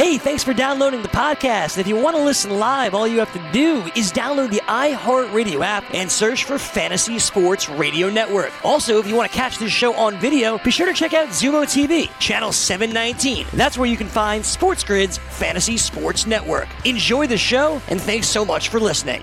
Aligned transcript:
Hey, 0.00 0.16
thanks 0.16 0.42
for 0.42 0.54
downloading 0.54 1.02
the 1.02 1.08
podcast. 1.08 1.76
If 1.76 1.86
you 1.86 1.94
want 1.94 2.16
to 2.16 2.22
listen 2.22 2.58
live, 2.58 2.94
all 2.94 3.06
you 3.06 3.18
have 3.18 3.34
to 3.34 3.52
do 3.52 3.82
is 3.94 4.10
download 4.10 4.48
the 4.48 4.62
iHeartRadio 4.62 5.62
app 5.62 5.84
and 5.92 6.10
search 6.10 6.44
for 6.44 6.56
Fantasy 6.58 7.18
Sports 7.18 7.68
Radio 7.68 8.08
Network. 8.08 8.50
Also, 8.64 8.98
if 8.98 9.06
you 9.06 9.14
want 9.14 9.30
to 9.30 9.36
catch 9.36 9.58
this 9.58 9.70
show 9.70 9.92
on 9.92 10.18
video, 10.18 10.56
be 10.56 10.70
sure 10.70 10.86
to 10.86 10.94
check 10.94 11.12
out 11.12 11.28
Xumo 11.28 11.64
TV, 11.64 12.08
channel 12.18 12.50
719. 12.50 13.46
That's 13.52 13.76
where 13.76 13.90
you 13.90 13.98
can 13.98 14.06
find 14.06 14.42
Sports 14.42 14.82
Grid's 14.84 15.18
Fantasy 15.18 15.76
Sports 15.76 16.26
Network. 16.26 16.68
Enjoy 16.86 17.26
the 17.26 17.36
show, 17.36 17.82
and 17.88 18.00
thanks 18.00 18.26
so 18.26 18.42
much 18.42 18.70
for 18.70 18.80
listening. 18.80 19.22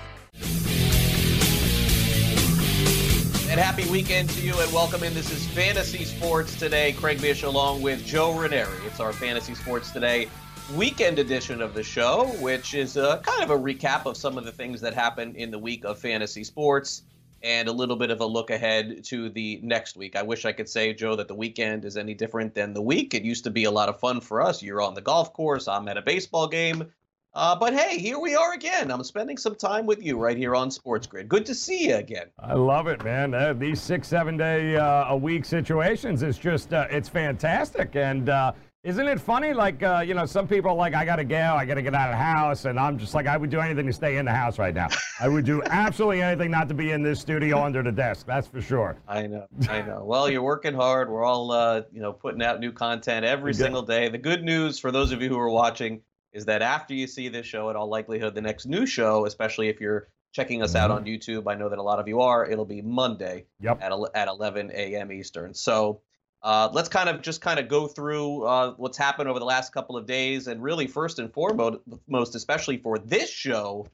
And 3.50 3.58
happy 3.58 3.84
weekend 3.90 4.30
to 4.30 4.40
you, 4.40 4.56
and 4.60 4.72
welcome 4.72 5.02
in. 5.02 5.12
This 5.12 5.32
is 5.32 5.44
Fantasy 5.48 6.04
Sports 6.04 6.56
Today. 6.56 6.92
Craig 6.92 7.20
Mish 7.20 7.42
along 7.42 7.82
with 7.82 8.06
Joe 8.06 8.30
Raineri. 8.30 8.86
It's 8.86 9.00
our 9.00 9.12
Fantasy 9.12 9.56
Sports 9.56 9.90
Today 9.90 10.28
weekend 10.74 11.18
edition 11.18 11.62
of 11.62 11.72
the 11.72 11.82
show, 11.82 12.26
which 12.40 12.74
is 12.74 12.96
a, 12.96 13.22
kind 13.24 13.42
of 13.42 13.50
a 13.50 13.58
recap 13.58 14.04
of 14.04 14.16
some 14.16 14.36
of 14.36 14.44
the 14.44 14.52
things 14.52 14.80
that 14.82 14.92
happened 14.92 15.36
in 15.36 15.50
the 15.50 15.58
week 15.58 15.84
of 15.84 15.98
fantasy 15.98 16.44
sports 16.44 17.02
and 17.42 17.68
a 17.68 17.72
little 17.72 17.96
bit 17.96 18.10
of 18.10 18.20
a 18.20 18.26
look 18.26 18.50
ahead 18.50 19.02
to 19.04 19.30
the 19.30 19.60
next 19.62 19.96
week. 19.96 20.14
I 20.14 20.22
wish 20.22 20.44
I 20.44 20.52
could 20.52 20.68
say, 20.68 20.92
Joe, 20.92 21.16
that 21.16 21.28
the 21.28 21.34
weekend 21.34 21.84
is 21.84 21.96
any 21.96 22.12
different 22.12 22.54
than 22.54 22.74
the 22.74 22.82
week. 22.82 23.14
It 23.14 23.22
used 23.22 23.44
to 23.44 23.50
be 23.50 23.64
a 23.64 23.70
lot 23.70 23.88
of 23.88 23.98
fun 23.98 24.20
for 24.20 24.42
us. 24.42 24.62
You're 24.62 24.82
on 24.82 24.94
the 24.94 25.00
golf 25.00 25.32
course, 25.32 25.68
I'm 25.68 25.88
at 25.88 25.96
a 25.96 26.02
baseball 26.02 26.48
game. 26.48 26.92
Uh, 27.34 27.54
but 27.54 27.72
hey, 27.72 27.98
here 27.98 28.18
we 28.18 28.34
are 28.34 28.52
again. 28.52 28.90
I'm 28.90 29.04
spending 29.04 29.36
some 29.36 29.54
time 29.54 29.86
with 29.86 30.02
you 30.02 30.18
right 30.18 30.36
here 30.36 30.56
on 30.56 30.70
Sports 30.70 31.06
Grid. 31.06 31.28
Good 31.28 31.46
to 31.46 31.54
see 31.54 31.88
you 31.88 31.96
again. 31.96 32.26
I 32.38 32.54
love 32.54 32.88
it, 32.88 33.04
man. 33.04 33.32
Uh, 33.32 33.52
these 33.52 33.80
six, 33.80 34.08
seven 34.08 34.36
day 34.36 34.76
uh, 34.76 35.04
a 35.08 35.16
week 35.16 35.44
situations 35.44 36.22
is 36.22 36.36
just 36.36 36.72
uh, 36.72 36.86
it's 36.90 37.08
fantastic. 37.08 37.94
And 37.94 38.28
uh, 38.28 38.52
isn't 38.88 39.06
it 39.06 39.20
funny? 39.20 39.52
Like 39.52 39.82
uh, 39.82 40.02
you 40.06 40.14
know, 40.14 40.24
some 40.24 40.48
people 40.48 40.70
are 40.70 40.76
like, 40.76 40.94
I 40.94 41.04
gotta 41.04 41.24
go, 41.24 41.36
I 41.54 41.66
gotta 41.66 41.82
get 41.82 41.94
out 41.94 42.08
of 42.08 42.12
the 42.14 42.22
house, 42.22 42.64
and 42.64 42.80
I'm 42.80 42.98
just 42.98 43.14
like, 43.14 43.26
I 43.26 43.36
would 43.36 43.50
do 43.50 43.60
anything 43.60 43.86
to 43.86 43.92
stay 43.92 44.16
in 44.16 44.24
the 44.24 44.32
house 44.32 44.58
right 44.58 44.74
now. 44.74 44.88
I 45.20 45.28
would 45.28 45.44
do 45.44 45.62
absolutely 45.66 46.22
anything 46.22 46.50
not 46.50 46.68
to 46.68 46.74
be 46.74 46.92
in 46.92 47.02
this 47.02 47.20
studio 47.20 47.62
under 47.62 47.82
the 47.82 47.92
desk. 47.92 48.26
That's 48.26 48.48
for 48.48 48.62
sure. 48.62 48.96
I 49.06 49.26
know, 49.26 49.46
I 49.68 49.82
know. 49.82 50.02
Well, 50.04 50.30
you're 50.30 50.42
working 50.42 50.74
hard. 50.74 51.10
We're 51.10 51.24
all 51.24 51.84
you 51.92 52.00
know 52.00 52.12
putting 52.12 52.42
out 52.42 52.60
new 52.60 52.72
content 52.72 53.26
every 53.26 53.52
single 53.54 53.82
day. 53.82 54.08
The 54.08 54.18
good 54.18 54.42
news 54.42 54.78
for 54.78 54.90
those 54.90 55.12
of 55.12 55.20
you 55.20 55.28
who 55.28 55.38
are 55.38 55.50
watching 55.50 56.00
is 56.32 56.46
that 56.46 56.62
after 56.62 56.94
you 56.94 57.06
see 57.06 57.28
this 57.28 57.46
show, 57.46 57.68
in 57.70 57.76
all 57.76 57.88
likelihood, 57.88 58.34
the 58.34 58.40
next 58.42 58.66
new 58.66 58.86
show, 58.86 59.26
especially 59.26 59.68
if 59.68 59.80
you're 59.80 60.08
checking 60.32 60.62
us 60.62 60.74
out 60.74 60.90
on 60.90 61.04
YouTube, 61.04 61.44
I 61.50 61.54
know 61.54 61.68
that 61.68 61.78
a 61.78 61.82
lot 61.82 61.98
of 61.98 62.06
you 62.08 62.20
are. 62.20 62.46
It'll 62.48 62.64
be 62.66 62.82
Monday 62.82 63.46
Yep. 63.60 63.80
at 63.82 63.92
at 64.14 64.28
11 64.28 64.70
a.m. 64.72 65.10
Eastern. 65.12 65.52
So 65.54 66.00
uh, 66.42 66.68
let's 66.72 66.88
kind 66.88 67.08
of 67.08 67.22
just 67.22 67.40
kind 67.40 67.58
of 67.58 67.68
go 67.68 67.86
through 67.86 68.44
uh, 68.44 68.74
what's 68.76 68.96
happened 68.96 69.28
over 69.28 69.38
the 69.38 69.44
last 69.44 69.72
couple 69.72 69.96
of 69.96 70.06
days, 70.06 70.46
and 70.46 70.62
really 70.62 70.86
first 70.86 71.18
and 71.18 71.32
foremost, 71.32 71.78
most 72.06 72.34
especially 72.34 72.78
for 72.78 72.98
this 72.98 73.30
show, 73.30 73.86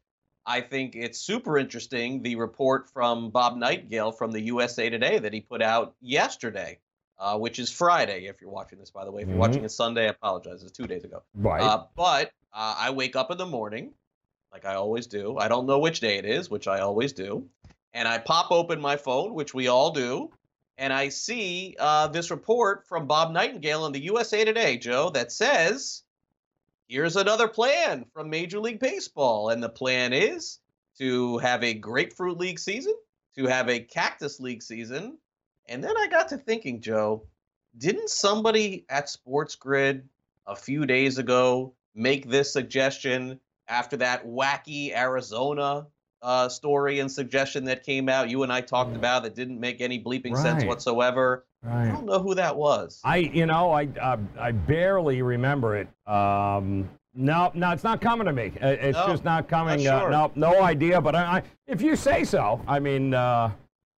I 0.47 0.61
think 0.61 0.95
it's 0.95 1.19
super 1.19 1.57
interesting 1.59 2.23
the 2.23 2.37
report 2.37 2.91
from 2.91 3.31
Bob 3.31 3.57
Nightingale 3.57 4.13
from 4.13 4.31
the 4.31 4.41
USA 4.43 4.91
Today 4.91 5.19
that 5.19 5.33
he 5.33 5.41
put 5.41 5.63
out 5.63 5.95
yesterday. 6.01 6.79
Uh, 7.17 7.39
which 7.39 7.61
is 7.61 7.71
Friday, 7.71 8.27
if 8.27 8.41
you're 8.41 8.51
watching 8.51 8.77
this, 8.77 8.91
by 8.91 9.05
the 9.05 9.11
way. 9.13 9.23
If 9.23 9.29
you're 9.29 9.37
Mhm. 9.37 9.39
watching 9.39 9.65
it 9.65 9.71
Sunday, 9.71 10.07
I 10.07 10.09
apologize. 10.09 10.65
It's 10.65 10.73
two 10.73 10.89
days 10.89 11.05
ago. 11.05 11.23
Right. 11.33 11.63
Uh, 11.63 11.85
but 11.95 12.33
uh, 12.53 12.75
I 12.77 12.91
wake 12.91 13.15
up 13.15 13.31
in 13.31 13.39
the 13.39 13.47
morning, 13.47 13.93
like 14.53 14.65
I 14.65 14.75
always 14.75 15.07
do. 15.07 15.39
I 15.39 15.47
don't 15.47 15.65
know 15.65 15.79
which 15.79 16.01
day 16.01 16.19
it 16.19 16.25
is, 16.25 16.51
which 16.51 16.67
I 16.67 16.81
always 16.81 17.13
do. 17.13 17.49
And 17.93 18.09
I 18.09 18.19
pop 18.19 18.51
open 18.51 18.81
my 18.81 18.97
phone, 18.97 19.33
which 19.33 19.55
we 19.55 19.69
all 19.69 19.93
do. 19.93 20.29
And 20.77 20.93
I 20.93 21.09
see 21.09 21.77
uh, 21.79 22.09
this 22.09 22.31
report 22.31 22.87
from 22.89 23.07
Bob 23.07 23.33
Nightingale 23.33 23.87
in 23.87 23.93
the 23.93 24.05
USA 24.05 24.45
Today, 24.45 24.77
Joe, 24.77 25.11
that 25.11 25.31
says 25.31 26.03
here's 26.89 27.17
another 27.17 27.49
plan 27.49 28.07
from 28.13 28.31
Major 28.31 28.59
League 28.59 28.81
Baseball. 28.81 29.51
And 29.51 29.63
the 29.63 29.69
plan 29.69 30.13
is 30.13 30.59
to 30.99 31.39
have 31.39 31.63
a 31.63 31.75
Grapefruit 31.75 32.39
League 32.39 32.59
season, 32.59 32.95
to 33.37 33.47
have 33.47 33.69
a 33.69 33.81
Cactus 33.81 34.41
League 34.41 34.63
season. 34.63 35.19
And 35.69 35.83
then 35.83 35.97
I 35.97 36.09
got 36.09 36.29
to 36.29 36.39
thinking, 36.39 36.81
Joe, 36.81 37.27
didn't 37.77 38.11
somebody 38.11 38.85
at 38.89 39.09
Sports 39.09 39.55
Grid 39.55 40.09
a 40.47 40.57
few 40.57 40.87
days 40.87 41.19
ago 41.19 41.75
make 41.95 42.29
this 42.29 42.53
suggestion 42.53 43.41
after 43.69 43.97
that 43.99 44.27
wacky 44.27 44.95
Arizona 44.95 45.87
uh, 46.25 46.49
story 46.49 46.99
and 47.01 47.13
suggestion 47.13 47.65
that 47.67 47.85
came 47.85 48.09
out? 48.09 48.29
You 48.31 48.43
and 48.43 48.53
I 48.53 48.61
talked 48.63 48.97
about 48.97 49.23
that 49.23 49.35
didn't 49.35 49.61
make 49.61 49.81
any 49.81 50.03
bleeping 50.03 50.37
sense 50.37 50.63
Right. 50.63 50.67
whatsoever. 50.67 51.45
I 51.69 51.89
don't 51.89 52.07
know 52.07 52.19
who 52.21 52.35
that 52.35 52.57
was. 52.57 53.01
I, 53.05 53.19
you 53.19 53.47
know, 53.47 53.71
I, 53.73 53.87
uh, 54.01 54.17
I 54.39 54.53
barely 54.53 55.23
remember 55.23 55.77
it. 55.77 55.89
Um, 56.07 56.89
no, 57.15 57.51
no, 57.55 57.71
it's 57.71 57.85
not 57.85 58.01
coming 58.01 58.27
to 58.27 58.33
me. 58.33 58.53
Uh, 58.61 58.69
It's 58.69 58.99
No, 58.99 59.07
just 59.07 59.25
not 59.25 59.49
coming. 59.49 59.83
not 59.85 60.01
sure. 60.01 60.13
Uh, 60.13 60.29
no, 60.35 60.53
no 60.53 60.63
idea. 60.63 61.01
But 61.01 61.15
I, 61.15 61.23
I, 61.39 61.43
if 61.67 61.81
you 61.81 61.95
say 61.97 62.25
so, 62.25 62.61
I 62.67 62.81
mean, 62.81 63.15
uh, 63.15 63.51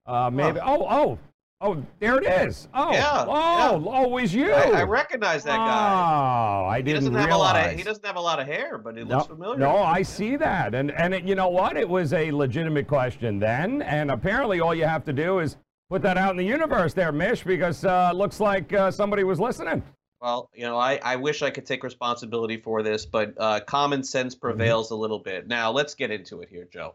uh, 0.07 0.31
maybe. 0.31 0.61
Oh, 0.61 0.87
oh, 0.89 1.19
oh, 1.61 1.83
there 2.01 2.19
it 2.19 2.27
is. 2.47 2.69
Oh, 2.75 2.93
Yeah, 2.93 3.25
oh, 3.29 3.85
oh, 3.89 4.05
it 4.05 4.11
was 4.11 4.35
you. 4.35 4.53
I, 4.53 4.81
I 4.81 4.83
recognize 4.83 5.45
that 5.45 5.57
guy. 5.57 6.65
Oh, 6.65 6.67
I 6.69 6.79
He 6.79 6.83
didn't 6.83 7.01
doesn't 7.01 7.15
have 7.15 7.27
realize. 7.27 7.51
a 7.53 7.59
lot 7.59 7.71
of 7.73 7.77
he 7.79 7.83
doesn't 7.83 8.07
have 8.07 8.17
a 8.17 8.21
lot 8.21 8.41
of 8.41 8.47
hair, 8.47 8.79
but 8.79 8.97
he 8.97 9.05
No, 9.05 9.17
looks 9.19 9.27
familiar. 9.29 9.59
no, 9.59 9.77
I 9.79 10.03
see 10.03 10.37
that, 10.37 10.75
and 10.75 10.91
and 10.93 11.15
it, 11.15 11.25
you 11.25 11.35
know 11.35 11.49
what? 11.49 11.77
It 11.77 11.89
was 11.89 12.13
a 12.13 12.31
legitimate 12.31 12.87
question 12.89 13.39
then, 13.39 13.83
and 13.83 14.11
apparently 14.11 14.61
all 14.61 14.75
you 14.75 14.85
have 14.85 15.05
to 15.07 15.13
do 15.13 15.39
is 15.41 15.57
put 15.89 16.03
that 16.03 16.19
out 16.19 16.31
in 16.33 16.37
the 16.37 16.45
universe, 16.45 16.93
there, 16.95 17.13
Mish, 17.13 17.45
because 17.45 17.85
uh, 17.85 18.11
it 18.13 18.17
looks 18.17 18.41
like 18.41 18.73
uh, 18.73 18.91
somebody 18.91 19.23
was 19.25 19.39
listening. 19.41 19.83
Well, 20.21 20.51
you 20.55 20.65
know, 20.65 20.79
I, 20.79 20.99
I 21.05 21.17
wish 21.17 21.43
I 21.43 21.51
could 21.51 21.67
take 21.67 21.85
responsibility 21.85 22.57
for 22.57 22.83
this, 22.83 23.05
but 23.07 23.35
uh, 23.39 23.61
common 23.61 24.03
sense 24.03 24.35
Mm-hmm. 24.35 24.41
prevails 24.41 24.91
a 24.91 24.97
little 24.97 25.19
bit. 25.21 25.47
Now, 25.47 25.71
let's 25.71 25.95
get 25.95 26.11
into 26.11 26.41
it 26.41 26.49
here, 26.49 26.67
Joe. 26.73 26.95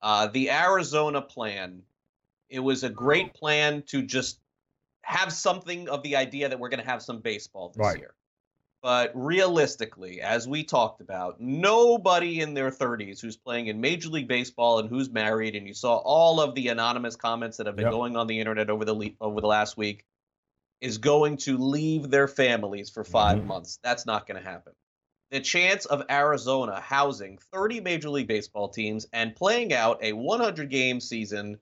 Uh, 0.00 0.28
the 0.28 0.50
Arizona 0.50 1.20
plan, 1.20 1.82
it 2.52 2.60
was 2.60 2.84
a 2.84 2.90
great 2.90 3.32
plan 3.34 3.82
to 3.88 4.02
just 4.02 4.38
have 5.02 5.32
something 5.32 5.88
of 5.88 6.02
the 6.02 6.14
idea 6.16 6.48
that 6.48 6.58
we're 6.60 6.68
going 6.68 6.82
to 6.84 6.88
have 6.88 7.02
some 7.02 7.18
baseball 7.20 7.70
this 7.70 7.78
Right. 7.78 7.98
year. 7.98 8.14
But 8.82 9.12
realistically, 9.14 10.20
as 10.20 10.46
we 10.46 10.64
talked 10.64 11.00
about, 11.00 11.40
nobody 11.40 12.40
in 12.40 12.52
their 12.52 12.70
30s 12.70 13.20
who's 13.20 13.36
playing 13.36 13.68
in 13.68 13.80
Major 13.80 14.10
League 14.10 14.28
Baseball 14.28 14.80
and 14.80 14.88
who's 14.88 15.08
married, 15.08 15.54
and 15.56 15.66
you 15.66 15.72
saw 15.74 15.96
all 15.98 16.40
of 16.40 16.54
the 16.54 16.68
anonymous 16.68 17.16
comments 17.16 17.56
that 17.56 17.66
have 17.66 17.76
been 17.76 17.84
Yep. 17.86 17.92
going 17.92 18.16
on 18.16 18.26
the 18.26 18.38
internet 18.38 18.70
over 18.70 18.84
the 18.84 18.94
le- 18.94 19.10
over 19.20 19.40
the 19.40 19.46
last 19.46 19.76
week, 19.76 20.04
is 20.80 20.98
going 20.98 21.36
to 21.38 21.56
leave 21.56 22.10
their 22.10 22.26
families 22.28 22.90
for 22.90 23.04
5 23.04 23.38
Mhm. 23.38 23.46
months. 23.46 23.78
That's 23.84 24.04
not 24.04 24.26
going 24.26 24.42
to 24.42 24.48
happen. 24.48 24.74
The 25.30 25.40
chance 25.40 25.86
of 25.86 26.04
Arizona 26.10 26.80
housing 26.80 27.38
30 27.38 27.80
Major 27.80 28.10
League 28.10 28.26
Baseball 28.26 28.68
teams 28.68 29.06
and 29.12 29.34
playing 29.36 29.72
out 29.72 30.02
a 30.02 30.12
100 30.12 30.68
game 30.70 31.00
season 31.00 31.58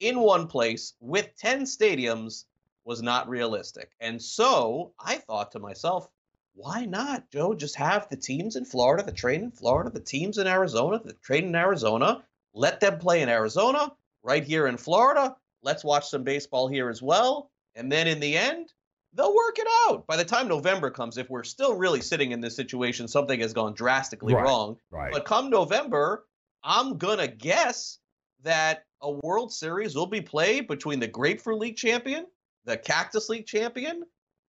in 0.00 0.18
one 0.20 0.46
place 0.46 0.94
with 1.00 1.30
10 1.38 1.62
stadiums 1.64 2.44
was 2.84 3.02
not 3.02 3.28
realistic. 3.28 3.92
And 4.00 4.20
so 4.20 4.92
I 4.98 5.16
thought 5.16 5.52
to 5.52 5.58
myself, 5.58 6.08
why 6.54 6.84
not, 6.84 7.30
Joe? 7.30 7.54
Just 7.54 7.74
have 7.76 8.08
the 8.08 8.16
teams 8.16 8.56
in 8.56 8.64
Florida, 8.64 9.02
the 9.02 9.12
train 9.12 9.42
in 9.42 9.50
Florida, 9.50 9.90
the 9.90 10.00
teams 10.00 10.38
in 10.38 10.46
Arizona, 10.46 11.00
the 11.02 11.14
train 11.14 11.44
in 11.44 11.54
Arizona. 11.56 12.22
Let 12.52 12.80
them 12.80 12.98
play 12.98 13.22
in 13.22 13.28
Arizona, 13.28 13.92
right 14.22 14.44
here 14.44 14.68
in 14.68 14.76
Florida. 14.76 15.34
Let's 15.62 15.82
watch 15.82 16.08
some 16.08 16.22
baseball 16.22 16.68
here 16.68 16.88
as 16.90 17.02
well. 17.02 17.50
And 17.74 17.90
then 17.90 18.06
in 18.06 18.20
the 18.20 18.36
end, 18.36 18.72
they'll 19.14 19.34
work 19.34 19.58
it 19.58 19.66
out. 19.88 20.06
By 20.06 20.16
the 20.16 20.24
time 20.24 20.46
November 20.46 20.90
comes, 20.90 21.18
if 21.18 21.28
we're 21.30 21.42
still 21.42 21.74
really 21.76 22.00
sitting 22.00 22.30
in 22.30 22.40
this 22.40 22.54
situation, 22.54 23.08
something 23.08 23.40
has 23.40 23.52
gone 23.52 23.74
drastically 23.74 24.34
Right. 24.34 24.44
wrong. 24.44 24.76
Right. 24.90 25.12
But 25.12 25.24
come 25.24 25.50
November, 25.50 26.26
I'm 26.62 26.98
gonna 26.98 27.28
guess 27.28 27.98
that 28.42 28.84
a 29.04 29.10
World 29.10 29.52
Series 29.52 29.94
will 29.94 30.06
be 30.06 30.20
played 30.20 30.66
between 30.66 30.98
the 30.98 31.06
Grapefruit 31.06 31.60
League 31.60 31.76
champion, 31.76 32.26
the 32.64 32.76
Cactus 32.76 33.28
League 33.28 33.46
champion. 33.46 34.04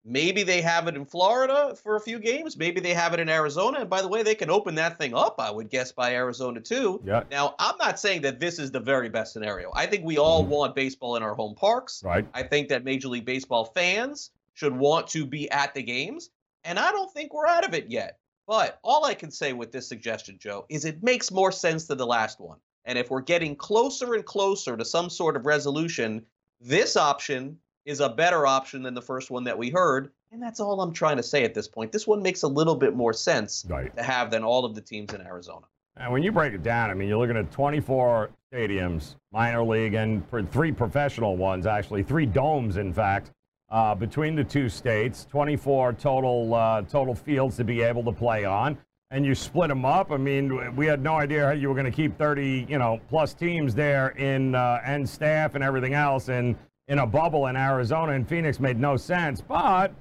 Maybe 0.08 0.44
they 0.44 0.62
have 0.62 0.86
it 0.86 0.94
in 0.94 1.04
Florida 1.04 1.74
for 1.82 1.96
a 1.96 2.00
few 2.00 2.18
games. 2.18 2.56
Maybe 2.56 2.80
they 2.80 2.94
have 2.94 3.12
it 3.12 3.18
in 3.20 3.28
Arizona. 3.28 3.80
And 3.80 3.90
by 3.90 4.02
the 4.02 4.08
way, 4.08 4.22
they 4.22 4.36
can 4.36 4.50
open 4.50 4.76
that 4.76 4.98
thing 4.98 5.14
up, 5.14 5.34
I 5.40 5.50
would 5.50 5.68
guess, 5.68 5.90
by 5.92 6.14
Arizona 6.14 6.60
too. 6.60 7.02
Yeah. 7.04 7.24
Now, 7.30 7.56
I'm 7.58 7.76
not 7.78 7.98
saying 7.98 8.22
that 8.22 8.38
this 8.40 8.58
is 8.58 8.70
the 8.70 8.80
very 8.80 9.08
best 9.08 9.32
scenario. 9.32 9.72
I 9.74 9.86
think 9.86 10.04
we 10.04 10.16
all 10.16 10.44
Mhm. 10.44 10.48
want 10.48 10.74
baseball 10.76 11.16
in 11.16 11.22
our 11.24 11.34
home 11.34 11.56
parks. 11.56 12.02
Right. 12.04 12.24
I 12.34 12.44
think 12.44 12.68
that 12.68 12.84
Major 12.84 13.08
League 13.08 13.24
Baseball 13.24 13.64
fans 13.64 14.30
should 14.54 14.76
want 14.76 15.08
to 15.08 15.26
be 15.26 15.50
at 15.50 15.74
the 15.74 15.82
games, 15.82 16.30
and 16.64 16.78
I 16.78 16.92
don't 16.92 17.12
think 17.12 17.34
we're 17.34 17.46
out 17.46 17.66
of 17.66 17.74
it 17.74 17.90
yet. 17.90 18.18
But 18.46 18.78
all 18.84 19.04
I 19.04 19.14
can 19.14 19.32
say 19.32 19.52
with 19.52 19.72
this 19.72 19.88
suggestion, 19.88 20.38
Joe, 20.38 20.66
is 20.68 20.84
it 20.84 21.02
makes 21.02 21.32
more 21.32 21.50
sense 21.50 21.86
than 21.86 21.98
the 21.98 22.06
last 22.06 22.38
one. 22.40 22.58
And 22.86 22.96
if 22.96 23.10
we're 23.10 23.20
getting 23.20 23.54
closer 23.56 24.14
and 24.14 24.24
closer 24.24 24.76
to 24.76 24.84
some 24.84 25.10
sort 25.10 25.36
of 25.36 25.44
resolution, 25.44 26.24
this 26.60 26.96
option 26.96 27.58
is 27.84 28.00
a 28.00 28.08
better 28.08 28.46
option 28.46 28.82
than 28.82 28.94
the 28.94 29.02
first 29.02 29.30
one 29.30 29.44
that 29.44 29.58
we 29.58 29.70
heard. 29.70 30.10
And 30.32 30.42
that's 30.42 30.60
all 30.60 30.80
I'm 30.80 30.92
trying 30.92 31.16
to 31.18 31.22
say 31.22 31.44
at 31.44 31.52
this 31.54 31.68
point. 31.68 31.92
This 31.92 32.06
one 32.06 32.22
makes 32.22 32.42
a 32.42 32.48
little 32.48 32.74
bit 32.76 32.94
more 32.96 33.12
sense 33.12 33.64
Right. 33.68 33.94
to 33.96 34.02
have 34.02 34.30
than 34.30 34.42
all 34.44 34.64
of 34.64 34.74
the 34.74 34.80
teams 34.80 35.12
in 35.12 35.20
Arizona. 35.20 35.66
And 35.96 36.12
when 36.12 36.22
you 36.22 36.30
break 36.30 36.52
it 36.52 36.62
down, 36.62 36.90
I 36.90 36.94
mean, 36.94 37.08
you're 37.08 37.18
looking 37.18 37.36
at 37.36 37.50
24 37.50 38.30
stadiums, 38.52 39.16
minor 39.32 39.64
league, 39.64 39.94
and 39.94 40.22
three 40.52 40.70
professional 40.72 41.36
ones, 41.36 41.66
actually, 41.66 42.02
three 42.02 42.26
domes, 42.26 42.76
in 42.76 42.92
fact. 42.92 43.30
uh, 43.68 43.92
between 43.96 44.36
the 44.36 44.44
two 44.44 44.68
states, 44.68 45.26
24 45.28 45.94
total 45.94 46.54
uh, 46.54 46.82
total 46.82 47.16
fields 47.16 47.56
to 47.56 47.64
be 47.64 47.82
able 47.82 48.04
to 48.04 48.12
play 48.12 48.44
on, 48.44 48.78
and 49.10 49.24
you 49.24 49.34
split 49.34 49.68
them 49.68 49.84
up. 49.84 50.10
I 50.10 50.16
mean, 50.16 50.74
we 50.74 50.86
had 50.86 51.02
no 51.02 51.14
idea 51.14 51.46
how 51.46 51.52
you 51.52 51.68
were 51.68 51.74
going 51.74 51.86
to 51.86 51.92
keep 51.92 52.18
30, 52.18 52.66
you 52.68 52.78
know, 52.78 53.00
plus 53.08 53.34
teams 53.34 53.74
there 53.74 54.08
in 54.10 54.54
uh, 54.54 54.80
and 54.84 55.08
staff 55.08 55.54
and 55.54 55.62
everything 55.62 55.94
else 55.94 56.28
in 56.28 56.56
in 56.88 57.00
a 57.00 57.06
bubble 57.06 57.46
in 57.46 57.56
Arizona 57.56 58.12
and 58.12 58.28
Phoenix 58.28 58.60
made 58.60 58.78
no 58.78 58.96
sense, 58.96 59.40
but. 59.40 59.92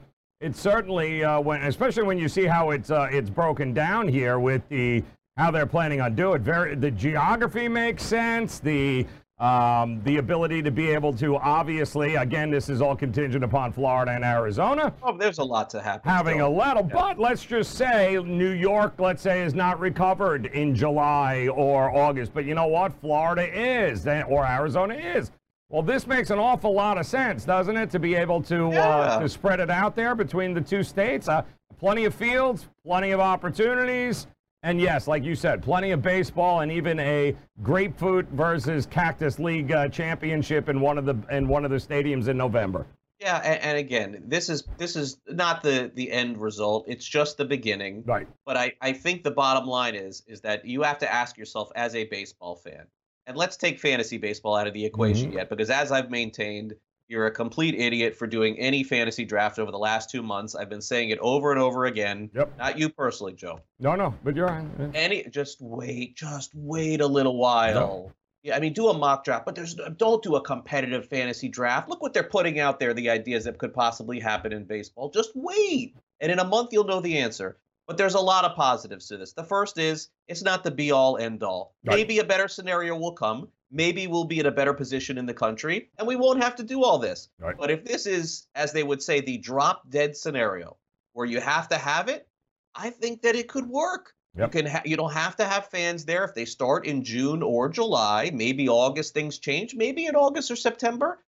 It 0.42 0.54
certainly, 0.54 1.24
uh, 1.24 1.40
when, 1.40 1.64
especially 1.64 2.04
when 2.04 2.18
you 2.18 2.28
see 2.28 2.44
how 2.44 2.72
it's 2.72 2.92
uh, 2.92 3.08
it's 3.10 3.30
broken 3.30 3.74
down 3.74 4.06
here 4.06 4.38
with 4.38 4.68
the 4.68 5.02
how 5.38 5.50
they're 5.50 5.66
planning 5.66 6.02
on 6.02 6.14
doing 6.14 6.36
it. 6.36 6.42
Very, 6.42 6.76
the 6.76 6.92
geography 6.92 7.68
makes 7.68 8.04
sense. 8.04 8.60
The 8.60 9.06
um, 9.40 10.02
the 10.06 10.18
ability 10.18 10.62
to 10.62 10.72
be 10.72 10.90
able 10.90 11.12
to 11.14 11.36
obviously, 11.38 12.16
again, 12.16 12.50
this 12.50 12.70
is 12.70 12.82
all 12.82 12.96
contingent 12.96 13.44
upon 13.44 13.74
Florida 13.74 14.12
and 14.12 14.24
Arizona. 14.24 14.94
Oh, 15.04 15.18
there's 15.18 15.40
a 15.40 15.44
lot 15.44 15.70
to 15.72 15.82
happen. 15.82 16.10
Having 16.10 16.36
still. 16.36 16.48
a 16.48 16.56
little, 16.58 16.84
Yeah. 16.88 16.94
but 16.94 17.20
let's 17.20 17.44
just 17.46 17.74
say 17.74 18.18
New 18.24 18.52
York, 18.52 18.94
let's 18.98 19.22
say, 19.22 19.42
is 19.42 19.54
not 19.54 19.78
recovered 19.80 20.46
in 20.48 20.74
July 20.74 21.50
or 21.50 21.94
August. 21.94 22.34
But 22.34 22.46
you 22.46 22.56
know 22.56 22.68
what? 22.68 22.94
Florida 23.02 23.44
is, 23.54 24.08
eh, 24.08 24.22
or 24.24 24.46
Arizona 24.46 24.94
is. 24.94 25.32
Well, 25.70 25.82
this 25.82 26.08
makes 26.08 26.30
an 26.30 26.40
awful 26.40 26.74
lot 26.74 26.98
of 26.98 27.06
sense, 27.06 27.44
doesn't 27.44 27.76
it? 27.76 27.90
To 27.90 28.00
be 28.00 28.16
able 28.16 28.42
to 28.44 28.70
uh, 28.70 29.20
to 29.20 29.28
spread 29.28 29.60
it 29.60 29.70
out 29.70 29.96
there 29.98 30.16
between 30.16 30.54
the 30.54 30.62
two 30.62 30.84
states. 30.84 31.28
Uh, 31.28 31.42
plenty 31.78 32.06
of 32.06 32.14
fields, 32.16 32.68
plenty 32.86 33.12
of 33.12 33.20
opportunities. 33.20 34.28
And 34.66 34.82
yes, 34.82 35.08
like 35.08 35.24
you 35.24 35.36
said, 35.36 35.62
plenty 35.62 35.92
of 35.92 36.02
baseball 36.02 36.62
and 36.62 36.72
even 36.72 37.00
a 37.00 37.36
grapefruit 37.62 38.28
versus 38.30 38.88
cactus 38.88 39.38
league 39.38 39.72
uh, 39.72 39.90
championship 39.90 40.70
in 40.70 40.82
one 40.82 40.98
of 40.98 41.06
the 41.06 41.16
in 41.30 41.48
one 41.48 41.66
of 41.66 41.70
the 41.70 41.78
stadiums 41.78 42.30
in 42.30 42.36
November. 42.36 42.88
Yeah, 43.20 43.38
and, 43.46 43.62
and 43.62 43.78
again, 43.78 44.24
this 44.26 44.50
is 44.50 44.64
this 44.80 44.96
is 44.96 45.18
not 45.30 45.62
the 45.62 45.92
the 45.94 46.12
end 46.12 46.42
result. 46.42 46.86
It's 46.88 47.06
just 47.06 47.38
the 47.38 47.46
beginning. 47.46 48.04
Right. 48.08 48.28
But 48.44 48.58
I, 48.58 48.74
I 48.82 48.94
think 48.94 49.24
the 49.24 49.30
bottom 49.30 49.68
line 49.68 49.94
is 49.94 50.24
is 50.26 50.42
that 50.42 50.66
you 50.66 50.82
have 50.82 50.98
to 50.98 51.14
ask 51.14 51.38
yourself 51.38 51.70
as 51.76 51.94
a 51.94 52.06
baseball 52.06 52.56
fan, 52.56 52.88
and 53.28 53.38
let's 53.38 53.58
take 53.58 53.80
fantasy 53.80 54.18
baseball 54.18 54.56
out 54.56 54.66
of 54.66 54.74
the 54.74 54.84
equation 54.84 55.32
Mhm. 55.32 55.36
yet, 55.36 55.50
because 55.50 55.70
as 55.70 55.92
I've 55.92 56.10
maintained, 56.10 56.74
you're 57.08 57.28
a 57.28 57.32
complete 57.32 57.76
idiot 57.76 58.16
for 58.16 58.28
doing 58.28 58.58
any 58.58 58.84
fantasy 58.84 59.26
draft 59.26 59.60
over 59.60 59.72
the 59.72 59.78
last 59.78 60.10
two 60.10 60.24
months. 60.24 60.56
I've 60.56 60.70
been 60.70 60.82
saying 60.82 61.10
it 61.10 61.20
over 61.20 61.52
and 61.52 61.60
over 61.60 61.86
again. 61.86 62.30
Yep. 62.34 62.58
Not 62.58 62.80
you 62.80 62.90
personally, 62.90 63.34
Joe. 63.34 63.62
No, 63.80 63.96
no, 63.96 64.14
but 64.24 64.36
you're. 64.36 64.48
Yeah. 64.48 64.88
Any 64.94 65.24
just 65.30 65.62
wait, 65.62 66.16
just 66.16 66.52
wait 66.56 67.02
a 67.02 67.08
little 67.08 67.38
while. 67.38 68.12
Yeah, 68.44 68.56
I 68.56 68.60
mean, 68.60 68.74
do 68.74 68.90
a 68.90 68.94
mock 68.98 69.24
draft, 69.24 69.46
but 69.46 69.56
there's 69.56 69.76
don't 69.98 70.22
do 70.22 70.36
a 70.36 70.42
competitive 70.42 71.08
fantasy 71.08 71.50
draft. 71.50 71.90
Look 71.90 72.02
what 72.02 72.14
they're 72.14 72.24
putting 72.24 72.60
out 72.60 72.80
there, 72.80 72.94
the 72.94 73.10
ideas 73.10 73.46
that 73.46 73.58
could 73.58 73.74
possibly 73.74 74.20
happen 74.20 74.54
in 74.54 74.66
baseball. 74.66 75.10
Just 75.10 75.32
wait, 75.34 75.96
and 76.20 76.32
in 76.32 76.40
a 76.40 76.44
month 76.44 76.70
you'll 76.72 76.84
know 76.84 77.02
the 77.02 77.18
answer. 77.18 77.58
But 77.88 77.98
there's 77.98 78.16
a 78.16 78.20
lot 78.20 78.46
of 78.46 78.56
positives 78.56 79.08
to 79.08 79.18
this. 79.18 79.34
The 79.34 79.44
first 79.44 79.78
is 79.78 80.10
it's 80.28 80.42
not 80.42 80.64
the 80.64 80.72
be 80.72 80.92
all 80.92 81.18
end 81.18 81.44
all. 81.44 81.76
Right. 81.86 81.98
Maybe 81.98 82.20
a 82.20 82.24
better 82.24 82.48
scenario 82.48 82.98
will 82.98 83.14
come. 83.14 83.48
Maybe 83.72 84.08
we'll 84.08 84.26
be 84.26 84.40
in 84.40 84.46
a 84.46 84.52
better 84.52 84.74
position 84.74 85.18
in 85.18 85.26
the 85.26 85.34
country, 85.34 85.90
and 85.98 86.08
we 86.08 86.16
won't 86.16 86.42
have 86.44 86.56
to 86.58 86.64
do 86.64 86.84
all 86.84 86.98
this. 87.00 87.30
Right. 87.40 87.58
But 87.58 87.72
if 87.72 87.84
this 87.84 88.06
is, 88.06 88.48
as 88.56 88.72
they 88.72 88.84
would 88.84 89.02
say, 89.02 89.22
the 89.22 89.38
drop 89.38 89.90
dead 89.90 90.16
scenario, 90.16 90.78
where 91.14 91.26
you 91.26 91.42
have 91.42 91.68
to 91.70 91.78
have 91.78 92.08
it, 92.08 92.28
I 92.76 92.90
think 92.90 93.22
that 93.24 93.36
it 93.36 93.48
could 93.48 93.68
work. 93.68 94.14
Yep. 94.38 94.54
You 94.54 94.62
can 94.62 94.72
ha- 94.72 94.82
you 94.86 94.98
don't 94.98 95.14
have 95.14 95.38
to 95.38 95.46
have 95.46 95.68
fans 95.68 96.04
there 96.06 96.26
if 96.26 96.34
they 96.36 96.46
start 96.46 96.86
in 96.86 97.04
June 97.04 97.42
or 97.42 97.70
July. 97.70 98.32
Maybe 98.34 98.68
August 98.68 99.14
things 99.14 99.40
change. 99.40 99.74
Maybe 99.76 100.06
in 100.08 100.16
August 100.16 100.52
or 100.52 100.56
September 100.56 101.20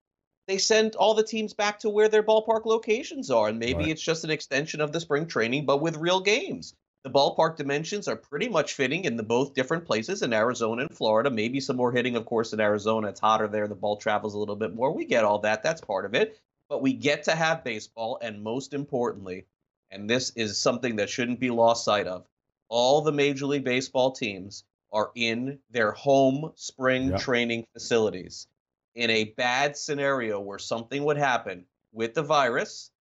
they 0.48 0.57
send 0.57 0.95
all 0.95 1.13
the 1.13 1.24
teams 1.24 1.54
back 1.54 1.78
to 1.80 1.90
where 1.90 2.07
their 2.07 2.24
ballpark 2.24 2.66
locations 2.66 3.30
are, 3.30 3.50
and 3.50 3.60
maybe 3.60 3.80
Right. 3.80 3.88
it's 3.90 4.01
just 4.01 4.24
an 4.24 4.30
extension 4.30 4.80
of 4.80 4.94
the 4.94 5.00
spring 5.01 5.25
training, 5.28 5.66
but 5.66 5.81
with 5.81 5.98
real 5.98 6.22
games. 6.22 6.74
The 7.07 7.13
ballpark 7.13 7.56
dimensions 7.56 8.09
are 8.09 8.18
pretty 8.18 8.50
much 8.50 8.74
fitting 8.74 9.06
in 9.06 9.15
the 9.15 9.24
both 9.24 9.54
different 9.54 9.86
places 9.86 10.24
in 10.24 10.33
Arizona 10.33 10.81
and 10.81 10.94
Florida. 10.94 11.30
Maybe 11.30 11.62
some 11.62 11.77
more 11.77 11.94
hitting, 11.94 12.18
of 12.18 12.25
course, 12.25 12.51
in 12.51 12.59
Arizona. 12.59 13.07
It's 13.07 13.21
hotter 13.21 13.48
there. 13.48 13.65
The 13.69 13.75
ball 13.75 13.95
travels 13.95 14.33
a 14.33 14.38
little 14.38 14.57
bit 14.57 14.75
more. 14.75 14.92
We 14.92 15.06
get 15.06 15.24
all 15.24 15.39
that. 15.39 15.63
That's 15.63 15.80
part 15.80 16.04
of 16.04 16.13
it. 16.13 16.38
But 16.68 16.81
we 16.81 16.92
get 16.92 17.24
to 17.24 17.31
have 17.31 17.63
baseball, 17.63 18.19
and 18.21 18.44
most 18.44 18.74
importantly, 18.74 19.45
and 19.89 20.09
this 20.09 20.33
is 20.36 20.57
something 20.57 20.98
that 20.98 21.09
shouldn't 21.09 21.39
be 21.39 21.50
lost 21.50 21.86
sight 21.86 22.07
of, 22.07 22.25
all 22.68 23.00
the 23.00 23.13
Major 23.13 23.45
League 23.45 23.63
Baseball 23.63 24.12
teams 24.12 24.65
are 24.92 25.12
in 25.15 25.59
their 25.71 25.94
home 25.94 26.51
spring 26.56 27.12
Yeah. 27.12 27.18
training 27.19 27.68
facilities. 27.71 28.48
In 28.95 29.09
a 29.12 29.24
bad 29.24 29.77
scenario 29.77 30.42
where 30.42 30.59
something 30.59 31.06
would 31.06 31.18
happen 31.18 31.68
with 31.94 32.15
the 32.15 32.24
virus, 32.24 32.92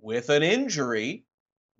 with 0.00 0.30
an 0.30 0.42
injury, 0.42 1.24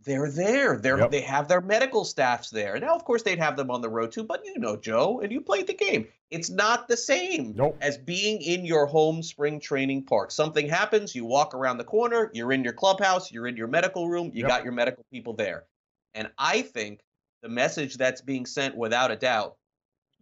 they're 0.04 0.30
there. 0.30 0.76
They're 0.76 0.98
Yep. 0.98 1.10
they 1.10 1.20
have 1.22 1.48
their 1.48 1.60
medical 1.60 2.04
staffs 2.04 2.50
there. 2.50 2.78
Now, 2.78 2.94
of 2.94 3.04
course, 3.04 3.22
they'd 3.22 3.38
have 3.38 3.56
them 3.56 3.70
on 3.70 3.80
the 3.80 3.88
road 3.88 4.12
too, 4.12 4.24
but 4.24 4.44
you 4.44 4.58
know, 4.58 4.76
Joe, 4.76 5.20
and 5.20 5.32
you 5.32 5.40
played 5.40 5.66
the 5.66 5.74
game. 5.74 6.06
It's 6.30 6.50
not 6.50 6.88
the 6.88 6.96
same 6.96 7.54
Nope. 7.56 7.78
as 7.80 7.96
being 7.98 8.40
in 8.42 8.64
your 8.64 8.86
home 8.86 9.22
spring 9.22 9.60
training 9.60 10.04
park. 10.04 10.30
Something 10.30 10.68
happens, 10.68 11.14
you 11.14 11.24
walk 11.24 11.54
around 11.54 11.78
the 11.78 11.84
corner, 11.84 12.30
you're 12.34 12.52
in 12.52 12.64
your 12.64 12.72
clubhouse, 12.72 13.30
you're 13.32 13.46
in 13.46 13.56
your 13.56 13.68
medical 13.68 14.08
room, 14.08 14.30
you 14.34 14.40
Yep. 14.42 14.48
got 14.48 14.64
your 14.64 14.72
medical 14.72 15.04
people 15.12 15.34
there. 15.34 15.64
And 16.14 16.30
I 16.38 16.62
think 16.62 17.00
the 17.42 17.48
message 17.48 17.96
that's 17.96 18.20
being 18.20 18.46
sent 18.46 18.76
without 18.76 19.10
a 19.10 19.16
doubt, 19.16 19.56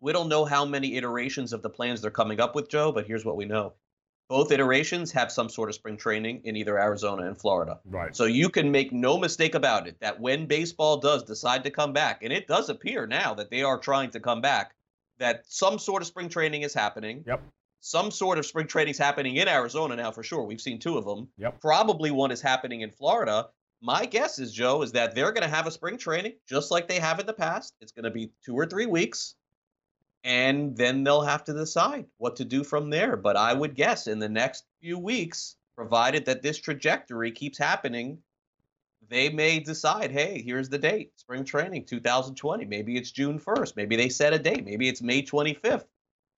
we 0.00 0.12
don't 0.12 0.28
know 0.28 0.44
how 0.44 0.64
many 0.64 0.96
iterations 0.96 1.52
of 1.52 1.62
the 1.62 1.70
plans 1.70 2.00
they're 2.00 2.10
coming 2.10 2.40
up 2.40 2.54
with, 2.54 2.68
Joe, 2.68 2.92
but 2.92 3.06
here's 3.06 3.24
what 3.24 3.36
we 3.36 3.44
know. 3.44 3.74
Both 4.28 4.50
iterations 4.50 5.12
have 5.12 5.30
some 5.30 5.48
sort 5.48 5.68
of 5.68 5.74
spring 5.74 5.96
training 5.96 6.42
in 6.44 6.56
either 6.56 6.78
Arizona 6.78 7.26
and 7.26 7.38
Florida. 7.38 7.80
Right. 7.84 8.16
So 8.16 8.24
you 8.24 8.48
can 8.48 8.70
make 8.70 8.92
no 8.92 9.18
mistake 9.18 9.54
about 9.54 9.86
it 9.86 9.96
that 10.00 10.20
when 10.20 10.46
baseball 10.46 10.98
does 10.98 11.22
decide 11.24 11.64
to 11.64 11.70
come 11.70 11.92
back, 11.92 12.22
and 12.22 12.32
it 12.32 12.46
does 12.46 12.68
appear 12.70 13.06
now 13.06 13.34
that 13.34 13.50
they 13.50 13.62
are 13.62 13.78
trying 13.78 14.10
to 14.12 14.20
come 14.20 14.40
back, 14.40 14.74
that 15.18 15.44
some 15.46 15.78
sort 15.78 16.02
of 16.02 16.08
spring 16.08 16.28
training 16.28 16.62
is 16.62 16.72
happening. 16.72 17.24
Yep. 17.26 17.42
Some 17.80 18.10
sort 18.10 18.38
of 18.38 18.46
spring 18.46 18.68
training 18.68 18.92
is 18.92 18.98
happening 18.98 19.36
in 19.36 19.48
Arizona 19.48 19.96
now 19.96 20.12
for 20.12 20.22
sure. 20.22 20.44
We've 20.44 20.60
seen 20.60 20.78
two 20.78 20.96
of 20.96 21.04
them. 21.04 21.28
Yep. 21.36 21.60
Probably 21.60 22.10
one 22.10 22.30
is 22.30 22.40
happening 22.40 22.80
in 22.80 22.90
Florida. 22.90 23.48
My 23.82 24.06
guess 24.06 24.38
is, 24.38 24.52
Joe, 24.52 24.82
is 24.82 24.92
that 24.92 25.14
they're 25.14 25.32
going 25.32 25.42
to 25.42 25.54
have 25.54 25.66
a 25.66 25.70
spring 25.72 25.98
training 25.98 26.34
just 26.48 26.70
like 26.70 26.86
they 26.86 27.00
have 27.00 27.18
in 27.18 27.26
the 27.26 27.32
past. 27.32 27.74
It's 27.80 27.92
going 27.92 28.04
to 28.04 28.10
be 28.10 28.30
two 28.44 28.54
or 28.54 28.64
three 28.66 28.86
weeks. 28.86 29.34
And 30.24 30.76
then 30.76 31.02
they'll 31.02 31.22
have 31.22 31.44
to 31.44 31.52
decide 31.52 32.06
what 32.18 32.36
to 32.36 32.44
do 32.44 32.62
from 32.62 32.90
there. 32.90 33.16
But 33.16 33.36
I 33.36 33.52
would 33.52 33.74
guess 33.74 34.06
in 34.06 34.18
the 34.18 34.28
next 34.28 34.64
few 34.80 34.98
weeks, 34.98 35.56
provided 35.74 36.24
that 36.26 36.42
this 36.42 36.58
trajectory 36.58 37.32
keeps 37.32 37.58
happening, 37.58 38.18
they 39.08 39.28
may 39.28 39.58
decide, 39.58 40.10
hey, 40.12 40.40
here's 40.40 40.68
the 40.68 40.78
date, 40.78 41.12
spring 41.16 41.44
training 41.44 41.84
2020. 41.86 42.64
Maybe 42.66 42.96
it's 42.96 43.10
June 43.10 43.38
1st. 43.38 43.76
Maybe 43.76 43.96
they 43.96 44.08
set 44.08 44.32
a 44.32 44.38
date. 44.38 44.64
Maybe 44.64 44.88
it's 44.88 45.02
May 45.02 45.22
25th. 45.22 45.86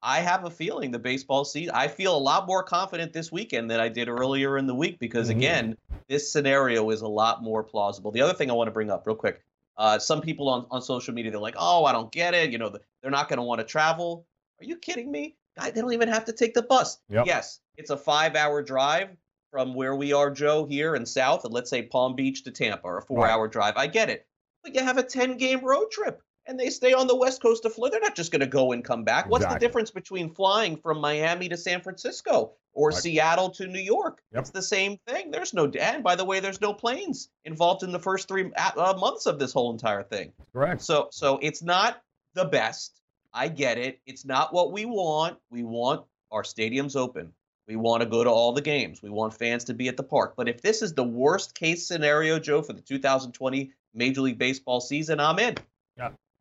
I 0.02 0.20
have 0.20 0.44
a 0.44 0.50
feeling 0.50 0.90
the 0.90 0.98
baseball 0.98 1.44
season, 1.44 1.74
I 1.74 1.88
feel 1.88 2.14
a 2.14 2.18
lot 2.18 2.46
more 2.46 2.62
confident 2.62 3.12
this 3.12 3.32
weekend 3.32 3.70
than 3.70 3.80
I 3.80 3.88
did 3.88 4.08
earlier 4.08 4.58
in 4.58 4.66
the 4.66 4.74
week 4.74 4.98
because, 4.98 5.28
Mhm. 5.28 5.36
again, 5.36 5.76
this 6.08 6.30
scenario 6.30 6.90
is 6.90 7.00
a 7.00 7.08
lot 7.08 7.42
more 7.42 7.64
plausible. 7.64 8.10
The 8.10 8.20
other 8.20 8.34
thing 8.34 8.50
I 8.50 8.54
want 8.54 8.68
to 8.68 8.72
bring 8.72 8.90
up 8.90 9.06
real 9.06 9.16
quick 9.16 9.42
uh, 9.76 9.98
some 9.98 10.20
people 10.20 10.48
on, 10.48 10.66
on 10.70 10.82
social 10.82 11.14
media, 11.14 11.30
they're 11.30 11.40
like, 11.40 11.56
oh, 11.58 11.84
I 11.84 11.92
don't 11.92 12.12
get 12.12 12.34
it. 12.34 12.50
You 12.50 12.58
know, 12.58 12.76
they're 13.02 13.10
not 13.10 13.28
going 13.28 13.38
to 13.38 13.42
want 13.42 13.60
to 13.60 13.64
travel. 13.64 14.26
Are 14.60 14.64
you 14.64 14.76
kidding 14.76 15.10
me? 15.10 15.36
Guy, 15.56 15.70
They 15.70 15.80
don't 15.80 15.92
even 15.92 16.08
have 16.08 16.24
to 16.26 16.32
take 16.32 16.54
the 16.54 16.62
bus. 16.62 16.98
Yep. 17.08 17.26
Yes, 17.26 17.60
it's 17.76 17.90
a 17.90 17.96
five 17.96 18.34
hour 18.36 18.62
drive 18.62 19.10
from 19.50 19.74
where 19.74 19.94
we 19.94 20.12
are, 20.12 20.30
Joe, 20.30 20.66
here 20.66 20.96
in 20.96 21.06
South, 21.06 21.44
and 21.44 21.54
let's 21.54 21.70
say 21.70 21.82
Palm 21.82 22.14
Beach 22.16 22.42
to 22.44 22.50
Tampa, 22.50 22.86
or 22.86 22.98
a 22.98 23.02
four 23.02 23.28
hour 23.28 23.46
drive. 23.46 23.76
I 23.76 23.86
get 23.86 24.10
it. 24.10 24.26
But 24.64 24.74
you 24.74 24.82
have 24.82 24.98
a 24.98 25.02
10 25.02 25.36
game 25.36 25.64
road 25.64 25.90
trip 25.90 26.20
and 26.46 26.58
they 26.58 26.70
stay 26.70 26.92
on 26.92 27.06
the 27.06 27.16
west 27.16 27.40
coast 27.42 27.64
of 27.64 27.74
Florida. 27.74 27.94
They're 27.94 28.08
not 28.08 28.16
just 28.16 28.30
going 28.32 28.40
to 28.40 28.46
go 28.46 28.72
and 28.72 28.84
come 28.84 29.04
back. 29.04 29.28
What's 29.28 29.46
the 29.46 29.58
difference 29.58 29.90
between 29.90 30.30
flying 30.30 30.76
from 30.76 31.00
Miami 31.00 31.48
to 31.48 31.56
San 31.56 31.80
Francisco 31.80 32.52
or 32.72 32.88
Right. 32.88 32.96
Seattle 32.96 33.50
to 33.50 33.66
New 33.66 33.80
York? 33.80 34.22
Yep. 34.32 34.40
It's 34.40 34.50
the 34.50 34.62
same 34.62 34.98
thing. 35.06 35.30
There's 35.30 35.54
no, 35.54 35.66
and 35.66 36.02
by 36.02 36.16
the 36.16 36.24
way, 36.24 36.40
there's 36.40 36.60
no 36.60 36.74
planes 36.74 37.28
involved 37.44 37.82
in 37.82 37.92
the 37.92 37.98
first 37.98 38.28
three 38.28 38.50
uh, 38.54 38.94
months 38.98 39.26
of 39.26 39.38
this 39.38 39.52
whole 39.52 39.72
entire 39.72 40.02
thing. 40.02 40.32
Correct. 40.52 40.82
So, 40.82 41.08
so 41.10 41.38
it's 41.40 41.62
not 41.62 42.02
the 42.34 42.44
best. 42.44 43.00
I 43.32 43.48
get 43.48 43.78
it. 43.78 44.00
It's 44.06 44.24
not 44.24 44.52
what 44.52 44.72
we 44.72 44.84
want. 44.84 45.38
We 45.50 45.64
want 45.64 46.04
our 46.30 46.42
stadiums 46.42 46.96
open. 46.96 47.32
We 47.66 47.76
want 47.76 48.02
to 48.02 48.08
go 48.08 48.22
to 48.22 48.30
all 48.30 48.52
the 48.52 48.60
games. 48.60 49.02
We 49.02 49.08
want 49.08 49.32
fans 49.32 49.64
to 49.64 49.74
be 49.74 49.88
at 49.88 49.96
the 49.96 50.02
park. 50.02 50.34
But 50.36 50.48
if 50.48 50.60
this 50.60 50.82
is 50.82 50.92
the 50.92 51.04
worst 51.04 51.54
case 51.54 51.86
scenario, 51.86 52.38
Joe, 52.38 52.60
for 52.60 52.74
the 52.74 52.82
2020 52.82 53.72
Major 53.94 54.20
League 54.20 54.38
Baseball 54.38 54.80
season, 54.80 55.18
I'm 55.18 55.38
in. 55.38 55.56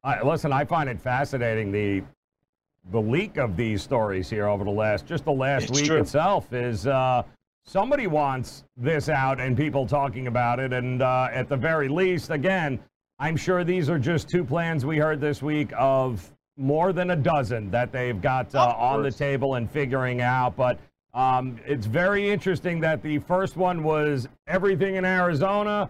I, 0.03 0.22
listen, 0.22 0.51
I 0.51 0.65
find 0.65 0.89
it 0.89 1.00
fascinating 1.00 1.72
the 1.72 2.03
the 2.91 3.00
leak 3.00 3.38
of 3.38 3.55
these 3.55 3.81
stories 3.81 4.29
here 4.29 4.48
over 4.48 4.65
the 4.65 4.72
last 4.72 5.05
just 5.05 5.24
the 5.24 5.31
last 5.31 5.69
It's 5.69 5.79
week 5.79 5.86
true. 5.86 6.01
itself 6.01 6.51
is 6.51 6.86
uh, 6.86 7.24
somebody 7.63 8.07
wants 8.07 8.65
this 8.75 9.07
out 9.07 9.39
and 9.39 9.55
people 9.55 9.88
talking 9.88 10.27
about 10.27 10.60
it, 10.60 10.74
and 10.74 11.01
uh, 11.01 11.29
at 11.31 11.48
the 11.48 11.55
very 11.55 11.88
least, 11.88 12.29
again, 12.29 12.79
I'm 13.19 13.38
sure 13.38 13.63
these 13.63 13.89
are 13.89 13.98
just 13.98 14.27
two 14.27 14.43
plans 14.43 14.86
we 14.86 14.98
heard 14.98 15.22
this 15.22 15.41
week 15.41 15.72
of 15.77 16.29
more 16.57 16.91
than 16.91 17.12
a 17.12 17.15
dozen 17.15 17.72
that 17.72 17.93
they've 17.93 18.22
got 18.22 18.53
uh, 18.53 18.75
on 18.77 19.01
the 19.01 19.12
table 19.12 19.55
and 19.55 19.69
figuring 19.69 20.22
out, 20.22 20.55
but. 20.55 20.79
Um, 21.15 21.60
it's 21.67 21.86
very 21.86 22.31
interesting 22.31 22.79
that 22.79 23.03
the 23.03 23.19
first 23.19 23.55
one 23.55 23.83
was 23.83 24.27
everything 24.48 24.95
in 24.95 25.05
Arizona. 25.05 25.88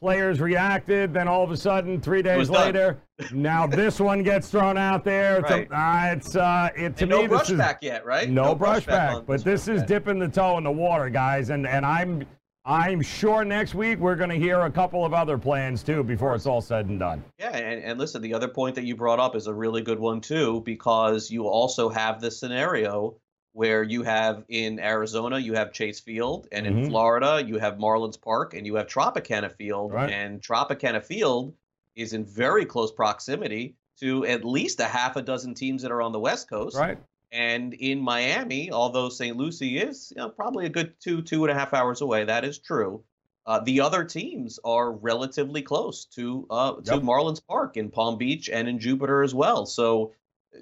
Players 0.00 0.40
reacted, 0.40 1.12
then 1.12 1.28
all 1.28 1.44
of 1.44 1.50
a 1.50 1.56
sudden, 1.56 2.00
three 2.00 2.22
days 2.22 2.48
later, 2.48 3.02
now 3.32 3.66
this 3.66 4.00
one 4.00 4.22
gets 4.22 4.48
thrown 4.48 4.78
out 4.78 5.04
there. 5.04 5.40
It's, 5.40 5.50
right. 5.50 5.68
a, 5.70 5.78
uh, 5.78 6.14
it's 6.14 6.36
uh, 6.36 6.70
it 6.74 6.96
to 6.96 7.04
and 7.04 7.12
me 7.12 7.26
no 7.26 7.38
this 7.38 7.50
is 7.50 7.58
back 7.58 7.82
yet, 7.82 8.06
right? 8.06 8.30
no, 8.30 8.44
no 8.44 8.54
brush 8.54 8.86
back, 8.86 9.26
but 9.26 9.44
this 9.44 9.68
is 9.68 9.82
dipping 9.82 10.18
the 10.18 10.28
toe 10.28 10.56
in 10.56 10.64
the 10.64 10.70
water, 10.70 11.10
guys, 11.10 11.50
and 11.50 11.66
and 11.66 11.84
I'm 11.84 12.26
I'm 12.64 13.00
sure 13.00 13.44
next 13.44 13.74
week 13.74 13.98
we're 13.98 14.16
going 14.16 14.30
to 14.30 14.38
hear 14.38 14.60
a 14.60 14.70
couple 14.70 15.04
of 15.04 15.14
other 15.14 15.38
plans 15.38 15.82
too 15.82 16.02
before 16.02 16.34
it's 16.34 16.46
all 16.46 16.60
said 16.60 16.86
and 16.86 16.98
done. 16.98 17.24
Yeah, 17.38 17.56
and, 17.56 17.82
and 17.82 17.98
listen, 17.98 18.20
the 18.22 18.34
other 18.34 18.48
point 18.48 18.74
that 18.76 18.84
you 18.84 18.94
brought 18.94 19.18
up 19.18 19.34
is 19.34 19.46
a 19.46 19.54
really 19.54 19.82
good 19.82 19.98
one 19.98 20.20
too, 20.20 20.62
because 20.64 21.30
you 21.30 21.46
also 21.46 21.88
have 21.88 22.20
this 22.20 22.38
scenario 22.38 23.16
where 23.52 23.82
you 23.82 24.02
have 24.02 24.44
in 24.48 24.78
Arizona, 24.78 25.38
you 25.38 25.54
have 25.54 25.72
Chase 25.72 26.00
Field, 26.00 26.46
and 26.52 26.66
in 26.66 26.76
Mhm. 26.82 26.86
Florida, 26.88 27.42
you 27.44 27.58
have 27.58 27.78
Marlins 27.78 28.20
Park, 28.20 28.54
and 28.54 28.66
you 28.66 28.76
have 28.76 28.86
Tropicana 28.86 29.52
Field, 29.52 29.92
Right. 29.92 30.10
and 30.10 30.40
Tropicana 30.40 31.02
Field 31.02 31.54
is 31.96 32.12
in 32.12 32.24
very 32.24 32.64
close 32.64 32.92
proximity 32.92 33.74
to 33.98 34.24
at 34.26 34.44
least 34.44 34.78
a 34.80 34.84
half 34.84 35.16
a 35.16 35.22
dozen 35.22 35.54
teams 35.54 35.82
that 35.82 35.90
are 35.90 36.00
on 36.00 36.12
the 36.12 36.20
West 36.20 36.48
Coast. 36.48 36.76
Right? 36.76 36.98
And 37.32 37.74
in 37.74 38.00
Miami, 38.00 38.70
although 38.72 39.08
St. 39.08 39.36
Lucie 39.36 39.78
is 39.78 40.12
you 40.16 40.22
know, 40.22 40.28
probably 40.30 40.66
a 40.66 40.70
good 40.70 40.94
two, 41.00 41.20
two 41.22 41.44
and 41.44 41.50
a 41.50 41.54
half 41.54 41.74
hours 41.74 42.00
away, 42.00 42.24
that 42.24 42.44
is 42.44 42.58
true. 42.58 43.02
Uh, 43.46 43.58
the 43.60 43.80
other 43.80 44.04
teams 44.04 44.58
are 44.64 44.92
relatively 44.92 45.62
close 45.62 46.04
to 46.04 46.46
uh, 46.50 46.74
to 46.82 46.94
Yep. 46.94 47.02
Marlins 47.02 47.44
Park 47.46 47.76
in 47.76 47.90
Palm 47.90 48.16
Beach 48.16 48.48
and 48.48 48.68
in 48.68 48.78
Jupiter 48.78 49.22
as 49.22 49.34
well. 49.34 49.66
So, 49.66 50.12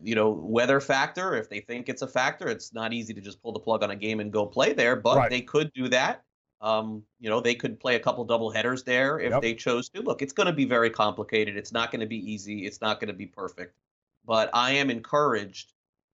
you 0.03 0.15
know, 0.15 0.31
weather 0.31 0.81
factor. 0.81 1.35
If 1.35 1.49
they 1.49 1.61
think 1.61 1.89
it's 1.89 2.03
a 2.03 2.09
factor, 2.09 2.49
it's 2.49 2.73
not 2.73 2.93
easy 2.93 3.15
to 3.15 3.21
just 3.21 3.43
pull 3.43 3.53
the 3.53 3.61
plug 3.61 3.83
on 3.83 3.91
a 3.91 3.97
game 3.97 4.21
and 4.21 4.33
go 4.33 4.47
play 4.47 4.73
there. 4.73 4.97
But 4.97 5.17
Right. 5.17 5.31
they 5.31 5.41
could 5.41 5.73
do 5.73 5.89
that. 5.89 6.23
Um, 6.61 7.05
you 7.21 7.31
know, 7.31 7.41
they 7.41 7.55
could 7.55 7.79
play 7.79 7.95
a 7.95 8.01
couple 8.01 8.25
double 8.25 8.51
headers 8.51 8.83
there 8.83 9.21
if 9.21 9.31
Yep. 9.31 9.43
they 9.43 9.55
chose 9.55 9.89
to. 9.91 10.03
Look, 10.03 10.23
it's 10.23 10.33
going 10.33 10.49
to 10.49 10.53
be 10.53 10.65
very 10.65 10.91
complicated. 10.91 11.57
It's 11.57 11.73
not 11.73 11.91
going 11.91 12.01
to 12.01 12.07
be 12.07 12.33
easy. 12.33 12.67
It's 12.67 12.81
not 12.81 13.01
going 13.01 13.09
to 13.09 13.15
be 13.15 13.27
perfect. 13.27 13.79
But 14.25 14.51
I 14.53 14.73
am 14.73 14.91
encouraged 14.91 15.73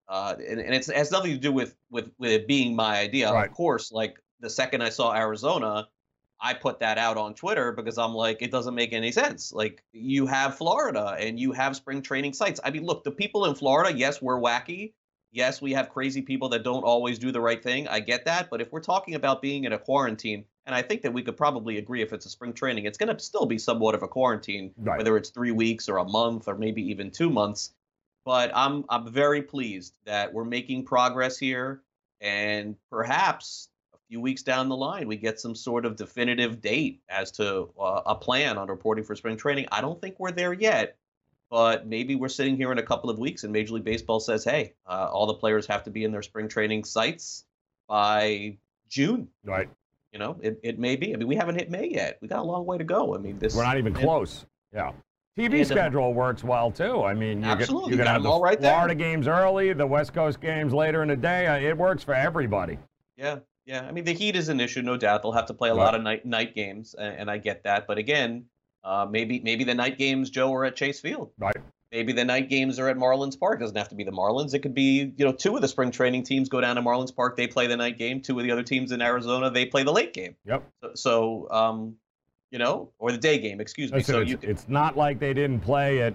uh, 0.09 0.35
and, 0.47 0.61
and 0.61 0.75
it's, 0.75 0.89
it 0.89 0.97
has 0.97 1.11
nothing 1.11 1.33
to 1.33 1.39
do 1.39 1.53
with 1.53 1.75
with 1.91 2.11
with 2.19 2.31
it 2.31 2.47
being 2.47 2.77
my 2.77 2.99
idea. 2.99 3.33
Right. 3.33 3.49
Of 3.49 3.55
course, 3.55 3.91
like 3.91 4.19
the 4.41 4.51
second 4.51 4.83
I 4.83 4.91
saw 4.91 5.15
Arizona, 5.15 5.89
I 6.45 6.55
put 6.55 6.81
that 6.81 6.99
out 6.99 7.17
on 7.17 7.35
Twitter 7.35 7.73
because 7.73 7.97
I'm 7.99 8.13
like, 8.13 8.43
it 8.43 8.51
doesn't 8.51 8.75
make 8.75 8.93
any 8.93 9.11
sense. 9.13 9.53
Like 9.53 9.83
you 9.93 10.27
have 10.27 10.57
Florida 10.59 11.17
and 11.19 11.41
you 11.41 11.53
have 11.53 11.75
spring 11.75 12.03
training 12.03 12.35
sites. 12.35 12.61
I 12.63 12.71
mean, 12.71 12.85
look, 12.85 13.03
the 13.03 13.11
people 13.11 13.47
in 13.47 13.55
Florida, 13.55 13.97
yes, 13.97 14.21
we're 14.21 14.39
wacky. 14.39 14.93
Yes, 15.33 15.61
we 15.63 15.73
have 15.73 15.89
crazy 15.89 16.23
people 16.23 16.51
that 16.51 16.63
don't 16.63 16.85
always 16.85 17.19
do 17.19 17.33
the 17.33 17.41
right 17.41 17.61
thing. 17.61 17.89
I 17.89 17.99
get 18.01 18.27
that, 18.27 18.51
but 18.51 18.61
if 18.61 18.71
we're 18.71 18.81
talking 18.81 19.15
about 19.15 19.43
being 19.43 19.65
in 19.65 19.73
a 19.73 19.79
quarantine, 19.79 20.45
and 20.67 20.75
I 20.75 20.83
think 20.83 21.03
that 21.03 21.13
we 21.13 21.23
could 21.23 21.37
probably 21.37 21.79
agree 21.79 22.03
if 22.03 22.13
it's 22.13 22.27
a 22.27 22.31
spring 22.31 22.53
training, 22.53 22.85
it's 22.85 22.99
going 22.99 23.15
to 23.17 23.21
still 23.23 23.47
be 23.47 23.59
somewhat 23.59 23.97
of 23.97 24.03
a 24.05 24.09
quarantine, 24.09 24.73
Right. 24.77 24.99
whether 24.99 25.17
it's 25.17 25.31
three 25.31 25.51
weeks 25.51 25.89
or 25.89 25.97
a 25.97 26.05
month 26.05 26.47
or 26.47 26.57
maybe 26.57 26.83
even 26.91 27.11
two 27.11 27.31
months 27.31 27.73
but 28.25 28.51
I'm 28.55 28.85
I'm 28.89 29.13
very 29.13 29.43
pleased 29.43 29.99
that 30.07 30.33
we're 30.33 30.45
making 30.45 30.85
progress 30.87 31.39
here, 31.39 31.83
and 32.21 32.77
perhaps 32.91 33.69
few 34.09 34.21
weeks 34.21 34.43
down 34.43 34.69
the 34.69 34.77
line 34.77 35.09
we 35.09 35.17
get 35.17 35.41
some 35.41 35.55
sort 35.55 35.85
of 35.87 35.97
definitive 35.97 36.61
date 36.61 37.01
as 37.09 37.31
to 37.33 37.71
uh, 37.81 38.03
a 38.07 38.15
plan 38.15 38.59
on 38.59 38.69
reporting 38.69 39.03
for 39.05 39.15
spring 39.17 39.37
training. 39.37 39.67
I 39.73 39.81
don't 39.81 40.01
think 40.01 40.17
we're 40.19 40.31
there 40.31 40.53
yet, 40.53 40.97
but 41.51 41.87
maybe 41.87 42.15
we're 42.15 42.29
sitting 42.29 42.57
here 42.57 42.71
in 42.73 42.79
a 42.79 42.83
couple 42.83 43.09
of 43.11 43.19
weeks 43.19 43.45
and 43.45 43.53
Major 43.53 43.75
League 43.75 43.85
Baseball 43.85 44.21
says, 44.21 44.45
"Hey, 44.45 44.75
uh, 44.87 45.09
all 45.11 45.27
the 45.27 45.35
players 45.35 45.67
have 45.69 45.85
to 45.85 45.91
be 45.91 46.05
in 46.05 46.13
their 46.13 46.23
spring 46.23 46.49
training 46.49 46.85
sites 46.85 47.45
by 47.89 48.57
June." 48.89 49.29
Right. 49.45 49.69
You 50.13 50.19
know, 50.21 50.37
it, 50.41 50.61
it 50.63 50.79
may 50.79 50.95
be. 50.97 51.13
I 51.13 51.17
mean, 51.17 51.27
we 51.27 51.35
haven't 51.37 51.57
hit 51.57 51.71
May 51.71 51.89
yet. 51.91 52.19
We 52.21 52.29
got 52.29 52.39
a 52.39 52.43
long 52.45 52.67
way 52.67 52.79
to 52.79 52.85
go. 52.85 53.15
I 53.15 53.19
mean, 53.19 53.39
this 53.41 53.55
We're 53.57 53.65
not 53.65 53.79
even 53.79 53.93
close. 53.95 54.47
Yeah. 54.73 54.93
TV 55.37 55.45
And 55.47 55.53
the- 55.55 55.65
schedule 55.65 56.15
works 56.15 56.45
well 56.45 56.71
too. 56.71 57.03
I 57.03 57.15
mean, 57.15 57.41
you 57.43 57.47
Absolutely. 57.49 57.91
Get, 57.91 57.97
you're 57.97 58.05
gonna 58.05 58.09
got 58.09 58.13
have 58.13 58.23
them 58.23 58.29
the 58.29 58.33
all 58.35 58.41
right 58.43 58.61
there. 58.61 58.73
Florida 58.75 58.95
games 58.95 59.27
early, 59.27 59.73
the 59.73 59.87
West 59.87 60.13
Coast 60.15 60.41
games 60.41 60.73
later 60.73 61.03
in 61.03 61.09
the 61.09 61.17
day. 61.17 61.49
Uh, 61.49 61.57
It 61.59 61.77
works 61.77 62.05
for 62.05 62.15
everybody. 62.15 62.79
Yeah, 63.17 63.39
yeah. 63.67 63.83
I 63.83 63.93
mean, 63.93 64.05
the 64.05 64.13
heat 64.15 64.37
is 64.37 64.49
an 64.49 64.61
issue, 64.61 64.83
no 64.83 64.97
doubt. 64.97 65.23
They'll 65.23 65.33
have 65.33 65.47
to 65.47 65.55
play 65.55 65.71
a 65.71 65.75
Right. 65.75 65.85
lot 65.85 65.95
of 65.95 66.03
night 66.03 66.25
night 66.27 66.55
games, 66.55 66.95
and, 66.99 67.17
and 67.17 67.31
I 67.31 67.39
get 67.39 67.65
that. 67.65 67.87
But 67.87 67.99
again, 67.99 68.45
uh, 68.83 69.07
maybe 69.11 69.41
maybe 69.41 69.65
the 69.65 69.75
night 69.75 69.99
games, 69.99 70.31
Joe, 70.31 70.53
are 70.55 70.65
at 70.65 70.77
Chase 70.77 71.01
Field. 71.01 71.31
Right. 71.39 71.57
Maybe 71.93 72.13
the 72.13 72.25
night 72.25 72.49
games 72.51 72.81
are 72.81 72.89
at 72.89 72.97
Marlins 72.97 73.39
Park. 73.39 73.61
It 73.61 73.63
doesn't 73.63 73.77
have 73.77 73.89
to 73.91 73.95
be 73.95 74.03
the 74.03 74.11
Marlins. 74.11 74.53
It 74.53 74.59
could 74.61 74.75
be, 74.75 75.13
you 75.17 75.25
know, 75.25 75.31
two 75.33 75.55
of 75.55 75.63
the 75.63 75.69
spring 75.69 75.93
training 75.93 76.25
teams 76.25 76.49
go 76.49 76.61
down 76.61 76.75
to 76.75 76.83
Marlins 76.83 77.15
Park. 77.15 77.37
They 77.37 77.47
play 77.47 77.69
the 77.69 77.77
night 77.77 77.99
game. 77.99 78.21
Two 78.21 78.37
of 78.41 78.45
the 78.45 78.51
other 78.51 78.65
teams 78.65 78.91
in 78.91 79.01
Arizona, 79.01 79.49
they 79.49 79.65
play 79.67 79.85
the 79.85 79.93
late 79.93 80.13
game. 80.13 80.35
Yep. 80.45 80.65
So, 80.83 80.91
so 80.95 81.51
um, 81.53 81.95
you 82.51 82.59
know, 82.59 82.91
or 82.99 83.13
the 83.13 83.19
day 83.19 83.39
game. 83.39 83.61
Excuse 83.61 83.93
me. 83.93 83.99
Listen, 83.99 84.15
so 84.15 84.21
it's, 84.23 84.35
can. 84.41 84.51
it's 84.51 84.69
not 84.69 84.97
like 84.97 85.21
they 85.21 85.33
didn't 85.33 85.61
play 85.61 86.03
at 86.03 86.15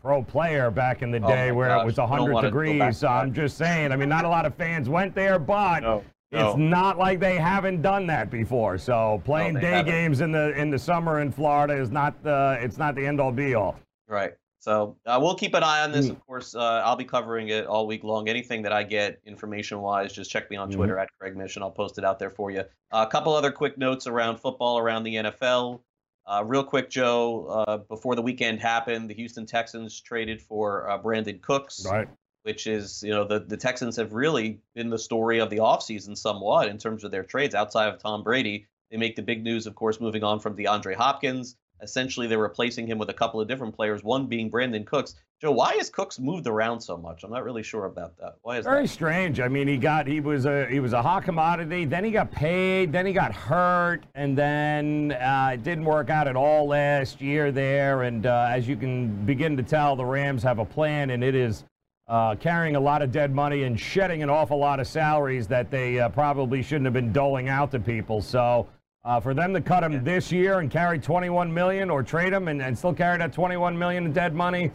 Pro 0.00 0.22
Player 0.22 0.70
back 0.70 1.02
in 1.02 1.10
the 1.10 1.18
Oh 1.22 1.28
day 1.28 1.46
my 1.50 1.52
where 1.52 1.68
gosh, 1.68 1.82
it 1.82 1.86
was 1.86 1.96
we 1.98 2.02
100 2.04 2.32
wanna 2.32 2.32
go 2.32 2.40
back 2.40 2.68
degrees. 2.70 2.96
So. 2.98 3.08
I'm 3.08 3.34
just 3.34 3.58
saying. 3.58 3.92
I 3.92 3.96
mean, 3.96 4.08
not 4.08 4.24
a 4.24 4.28
lot 4.28 4.46
of 4.46 4.54
fans 4.54 4.88
went 4.88 5.14
there, 5.14 5.38
but 5.38 5.80
No, 5.80 6.04
it's 6.30 6.56
not 6.56 6.98
like 6.98 7.20
they 7.20 7.36
haven't 7.36 7.82
done 7.82 8.06
that 8.08 8.30
before. 8.30 8.78
So 8.78 9.22
playing 9.24 9.54
they 9.54 9.60
day 9.60 9.70
haven't. 9.70 9.92
games 9.92 10.20
in 10.20 10.32
the 10.32 10.50
in 10.58 10.70
the 10.70 10.78
summer 10.78 11.20
in 11.20 11.32
Florida 11.32 11.74
is 11.74 11.90
not 11.90 12.22
the 12.22 12.58
it's 12.60 12.78
not 12.78 12.94
the 12.94 13.06
end 13.06 13.20
all 13.20 13.32
be 13.32 13.54
all. 13.54 13.78
Right. 14.08 14.34
So 14.60 14.96
uh, 15.06 15.18
we'll 15.22 15.36
keep 15.36 15.54
an 15.54 15.62
eye 15.62 15.82
on 15.82 15.92
this. 15.92 16.06
Mm. 16.06 16.10
Of 16.10 16.26
course, 16.26 16.54
uh, 16.54 16.82
I'll 16.84 16.96
be 16.96 17.04
covering 17.04 17.48
it 17.48 17.66
all 17.66 17.86
week 17.86 18.02
long. 18.02 18.28
Anything 18.28 18.62
that 18.62 18.72
I 18.72 18.82
get 18.82 19.20
information 19.24 19.80
wise, 19.80 20.12
just 20.12 20.30
check 20.30 20.50
me 20.50 20.56
on. 20.56 20.70
Twitter 20.70 20.98
at 20.98 21.08
Craig 21.20 21.36
Mish, 21.36 21.54
and 21.56 21.64
I'll 21.64 21.70
post 21.70 21.96
it 21.96 22.04
out 22.04 22.18
there 22.18 22.30
for 22.30 22.50
you. 22.50 22.64
a 22.90 23.06
couple 23.06 23.32
other 23.34 23.52
quick 23.52 23.78
notes 23.78 24.06
around 24.06 24.38
football, 24.38 24.78
around 24.78 25.04
the 25.04 25.14
NFL. 25.14 25.80
Uh, 26.26 26.42
real 26.44 26.64
quick, 26.64 26.90
Joe. 26.90 27.46
Uh, 27.46 27.76
before 27.78 28.14
the 28.16 28.20
weekend 28.20 28.60
happened, 28.60 29.08
the 29.08 29.14
Houston 29.14 29.46
Texans 29.46 29.98
traded 30.00 30.42
for 30.42 30.90
uh, 30.90 30.98
Brandin 31.00 31.40
Cooks, 31.40 31.86
Right. 31.88 32.08
Which 32.48 32.66
is, 32.66 33.02
you 33.02 33.10
know, 33.10 33.24
the, 33.24 33.40
the 33.40 33.58
Texans 33.58 33.94
have 33.96 34.14
really 34.14 34.58
been 34.74 34.88
the 34.88 34.98
story 34.98 35.38
of 35.38 35.50
the 35.50 35.58
offseason 35.58 36.16
somewhat 36.16 36.68
in 36.68 36.78
terms 36.78 37.04
of 37.04 37.10
their 37.10 37.22
trades 37.22 37.54
outside 37.54 37.92
of 37.92 37.98
Tom 37.98 38.22
Brady. 38.22 38.66
They 38.90 38.96
make 38.96 39.16
the 39.16 39.22
big 39.22 39.44
news, 39.44 39.66
of 39.66 39.74
course, 39.74 40.00
moving 40.00 40.24
on 40.24 40.40
from 40.40 40.56
DeAndre 40.56 40.94
Hopkins. 40.94 41.56
Essentially, 41.82 42.26
they're 42.26 42.38
replacing 42.38 42.86
him 42.86 42.96
with 42.96 43.10
a 43.10 43.12
couple 43.12 43.38
of 43.38 43.48
different 43.48 43.76
players, 43.76 44.02
one 44.02 44.28
being 44.28 44.50
Brandin 44.50 44.86
Cooks. 44.86 45.14
Joe, 45.42 45.52
why 45.52 45.74
is 45.74 45.90
Cooks 45.90 46.18
moved 46.18 46.46
around 46.46 46.80
so 46.80 46.96
much? 46.96 47.22
I'm 47.22 47.30
not 47.30 47.44
really 47.44 47.62
sure 47.62 47.84
about 47.84 48.16
that. 48.16 48.36
Why 48.40 48.56
is 48.56 48.64
that? 48.64 48.70
Very 48.70 48.84
that? 48.84 48.88
strange. 48.88 49.40
I 49.40 49.48
mean, 49.48 49.68
he 49.68 49.76
got 49.76 50.06
he 50.06 50.20
was 50.20 50.46
a 50.46 50.66
he 50.70 50.80
was 50.80 50.94
a 50.94 51.02
hot 51.02 51.24
commodity. 51.24 51.84
Then 51.84 52.02
he 52.02 52.10
got 52.10 52.30
paid. 52.30 52.92
Then 52.92 53.04
he 53.04 53.12
got 53.12 53.34
hurt, 53.34 54.04
and 54.14 54.38
then 54.38 55.12
uh, 55.12 55.50
it 55.52 55.64
didn't 55.64 55.84
work 55.84 56.08
out 56.08 56.26
at 56.26 56.34
all 56.34 56.66
last 56.66 57.20
year 57.20 57.52
there. 57.52 58.04
And 58.04 58.24
uh, 58.24 58.48
as 58.48 58.66
you 58.66 58.76
can 58.76 59.26
begin 59.26 59.54
to 59.58 59.62
tell, 59.62 59.96
the 59.96 60.04
Rams 60.06 60.42
have 60.44 60.58
a 60.58 60.64
plan, 60.64 61.10
and 61.10 61.22
it 61.22 61.34
is 61.34 61.64
uh, 62.08 62.34
carrying 62.36 62.76
a 62.76 62.80
lot 62.80 63.02
of 63.02 63.12
dead 63.12 63.34
money 63.34 63.64
and 63.64 63.78
shedding 63.78 64.22
an 64.22 64.30
awful 64.30 64.58
lot 64.58 64.80
of 64.80 64.86
salaries 64.86 65.46
that 65.48 65.70
they 65.70 65.98
uh, 65.98 66.08
probably 66.08 66.62
shouldn't 66.62 66.86
have 66.86 66.94
been 66.94 67.12
doling 67.12 67.48
out 67.48 67.70
to 67.72 67.80
people. 67.80 68.20
So. 68.20 68.66
Uh, 69.04 69.18
for 69.18 69.32
them 69.32 69.54
to 69.54 69.60
cut 69.60 69.82
him 69.82 70.04
this 70.04 70.30
year 70.30 70.58
and 70.58 70.70
carry 70.70 70.98
21 70.98 71.54
million, 71.54 71.88
or 71.88 72.02
trade 72.02 72.32
him 72.32 72.48
and, 72.48 72.60
and 72.60 72.76
still 72.76 72.92
carry 72.92 73.16
that 73.16 73.32
21 73.32 73.78
million 73.78 74.04
in 74.04 74.12
dead 74.12 74.34
money, 74.34 74.70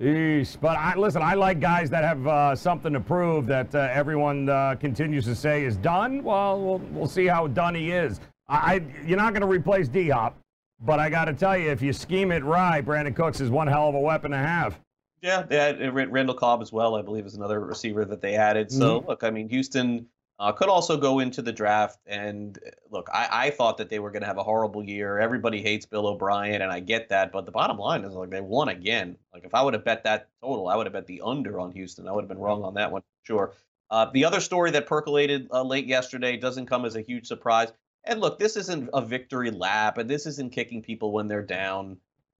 Eesh. 0.00 0.58
But 0.60 0.78
I, 0.78 0.96
listen, 0.96 1.22
I 1.22 1.34
like 1.34 1.60
guys 1.60 1.90
that 1.90 2.02
have 2.02 2.26
uh, 2.26 2.56
something 2.56 2.92
to 2.92 3.00
prove 3.00 3.46
that 3.46 3.74
uh, 3.74 3.88
everyone 3.92 4.48
uh, 4.48 4.74
continues 4.80 5.24
to 5.26 5.34
say 5.34 5.64
is 5.64 5.76
done. 5.76 6.24
Well, 6.24 6.60
we'll, 6.60 6.78
we'll 6.92 7.06
see 7.06 7.26
how 7.26 7.46
done 7.46 7.74
he 7.74 7.92
is. 7.92 8.20
I, 8.48 8.56
I 8.56 8.80
you're 9.06 9.18
not 9.18 9.32
going 9.32 9.42
to 9.42 9.46
replace 9.46 9.88
D 9.88 10.08
Hop, 10.08 10.36
but 10.80 10.98
I 10.98 11.10
got 11.10 11.26
to 11.26 11.34
tell 11.34 11.56
you, 11.56 11.70
if 11.70 11.82
you 11.82 11.92
scheme 11.92 12.32
it 12.32 12.42
right, 12.42 12.84
Brandin 12.84 13.14
Cooks 13.14 13.40
is 13.40 13.50
one 13.50 13.66
hell 13.66 13.88
of 13.88 13.94
a 13.94 14.00
weapon 14.00 14.30
to 14.30 14.38
have. 14.38 14.78
Yeah, 15.22 15.42
they 15.42 15.56
had 15.56 15.80
uh, 15.80 15.92
Randall 15.92 16.34
Cobb 16.34 16.60
as 16.62 16.72
well, 16.72 16.96
I 16.96 17.02
believe, 17.02 17.24
is 17.24 17.34
another 17.34 17.60
receiver 17.60 18.04
that 18.04 18.20
they 18.20 18.34
added. 18.34 18.72
So, 18.72 19.04
look, 19.06 19.22
I 19.22 19.30
mean, 19.30 19.48
Houston 19.48 20.06
uh, 20.40 20.50
could 20.50 20.68
also 20.68 20.96
go 20.96 21.20
into 21.20 21.42
the 21.42 21.52
draft. 21.52 22.00
And 22.06 22.58
uh, 22.66 22.70
look, 22.90 23.08
I, 23.12 23.28
I 23.30 23.50
thought 23.50 23.78
that 23.78 23.88
they 23.88 24.00
were 24.00 24.10
going 24.10 24.22
to 24.22 24.26
have 24.26 24.38
a 24.38 24.42
horrible 24.42 24.82
year. 24.82 25.20
Everybody 25.20 25.62
hates 25.62 25.86
Bill 25.86 26.08
O'Brien, 26.08 26.60
and 26.60 26.72
I 26.72 26.80
get 26.80 27.08
that. 27.10 27.30
But 27.30 27.46
the 27.46 27.52
bottom 27.52 27.78
line 27.78 28.02
is, 28.04 28.14
like, 28.14 28.30
they 28.30 28.40
won 28.40 28.68
again. 28.68 29.16
Like, 29.32 29.44
if 29.44 29.54
I 29.54 29.62
would 29.62 29.74
have 29.74 29.84
bet 29.84 30.02
that 30.04 30.28
total, 30.42 30.66
I 30.66 30.74
would 30.74 30.86
have 30.86 30.92
bet 30.92 31.06
the 31.06 31.22
under 31.24 31.60
on 31.60 31.70
Houston. 31.70 32.08
I 32.08 32.12
would 32.12 32.22
have 32.22 32.28
been 32.28 32.40
wrong 32.40 32.64
on 32.64 32.74
that 32.74 32.90
one, 32.90 33.02
sure. 33.22 33.52
Uh, 33.90 34.06
the 34.12 34.24
other 34.24 34.40
story 34.40 34.72
that 34.72 34.86
percolated 34.86 35.46
uh, 35.52 35.62
late 35.62 35.86
yesterday 35.86 36.36
doesn't 36.36 36.66
come 36.66 36.84
as 36.84 36.96
a 36.96 37.02
huge 37.02 37.26
surprise. 37.28 37.72
And 38.04 38.20
look, 38.20 38.40
this 38.40 38.56
isn't 38.56 38.90
a 38.92 39.00
victory 39.00 39.52
lap, 39.52 39.98
and 39.98 40.10
this 40.10 40.26
isn't 40.26 40.50
kicking 40.50 40.82
people 40.82 41.12
when 41.12 41.28
they're 41.28 41.42
down. 41.42 41.98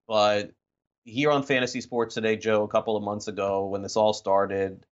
But 0.08 0.50
here 1.04 1.30
on 1.30 1.42
Fantasy 1.42 1.80
Sports 1.80 2.14
Today, 2.14 2.36
Joe, 2.36 2.62
a 2.62 2.68
couple 2.68 2.96
of 2.96 3.02
months 3.02 3.28
ago 3.28 3.66
when 3.66 3.82
this 3.82 3.96
all 3.96 4.12
started, 4.12 4.86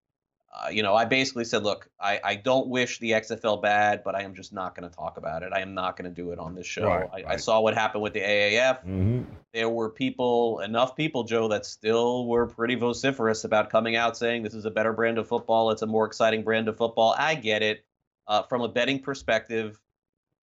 uh, 0.52 0.68
you 0.68 0.82
know, 0.82 0.94
I 0.94 1.04
basically 1.04 1.44
said, 1.44 1.62
look, 1.62 1.88
I, 2.00 2.20
I 2.24 2.34
don't 2.34 2.68
wish 2.68 2.98
the 2.98 3.12
XFL 3.12 3.62
bad, 3.62 4.02
but 4.02 4.16
I 4.16 4.22
am 4.22 4.34
just 4.34 4.52
not 4.52 4.74
going 4.74 4.88
to 4.88 4.94
talk 4.94 5.16
about 5.16 5.44
it. 5.44 5.52
I 5.52 5.60
am 5.60 5.74
not 5.74 5.96
going 5.96 6.12
to 6.12 6.14
do 6.14 6.32
it 6.32 6.40
on 6.40 6.56
this 6.56 6.66
show. 6.66 6.86
Right, 6.86 7.08
I, 7.12 7.34
I 7.34 7.36
saw 7.36 7.60
what 7.60 7.74
happened 7.74 8.02
with 8.02 8.14
the 8.14 8.20
AAF. 8.20 8.84
Mm-hmm. 8.84 9.22
There 9.54 9.68
were 9.68 9.90
people, 9.90 10.58
enough 10.60 10.96
people, 10.96 11.22
Joe, 11.22 11.48
that 11.48 11.66
still 11.66 12.26
were 12.26 12.48
pretty 12.48 12.74
vociferous 12.74 13.44
about 13.44 13.70
coming 13.70 13.94
out 13.94 14.16
saying 14.16 14.42
this 14.42 14.54
is 14.54 14.64
a 14.64 14.70
better 14.70 14.92
brand 14.92 15.18
of 15.18 15.28
football. 15.28 15.70
It's 15.70 15.82
a 15.82 15.86
more 15.86 16.06
exciting 16.06 16.42
brand 16.42 16.68
of 16.68 16.76
football. 16.76 17.14
I 17.16 17.36
get 17.36 17.62
it. 17.62 17.84
Uh, 18.26 18.42
from 18.42 18.62
a 18.62 18.68
betting 18.68 19.00
perspective, 19.00 19.80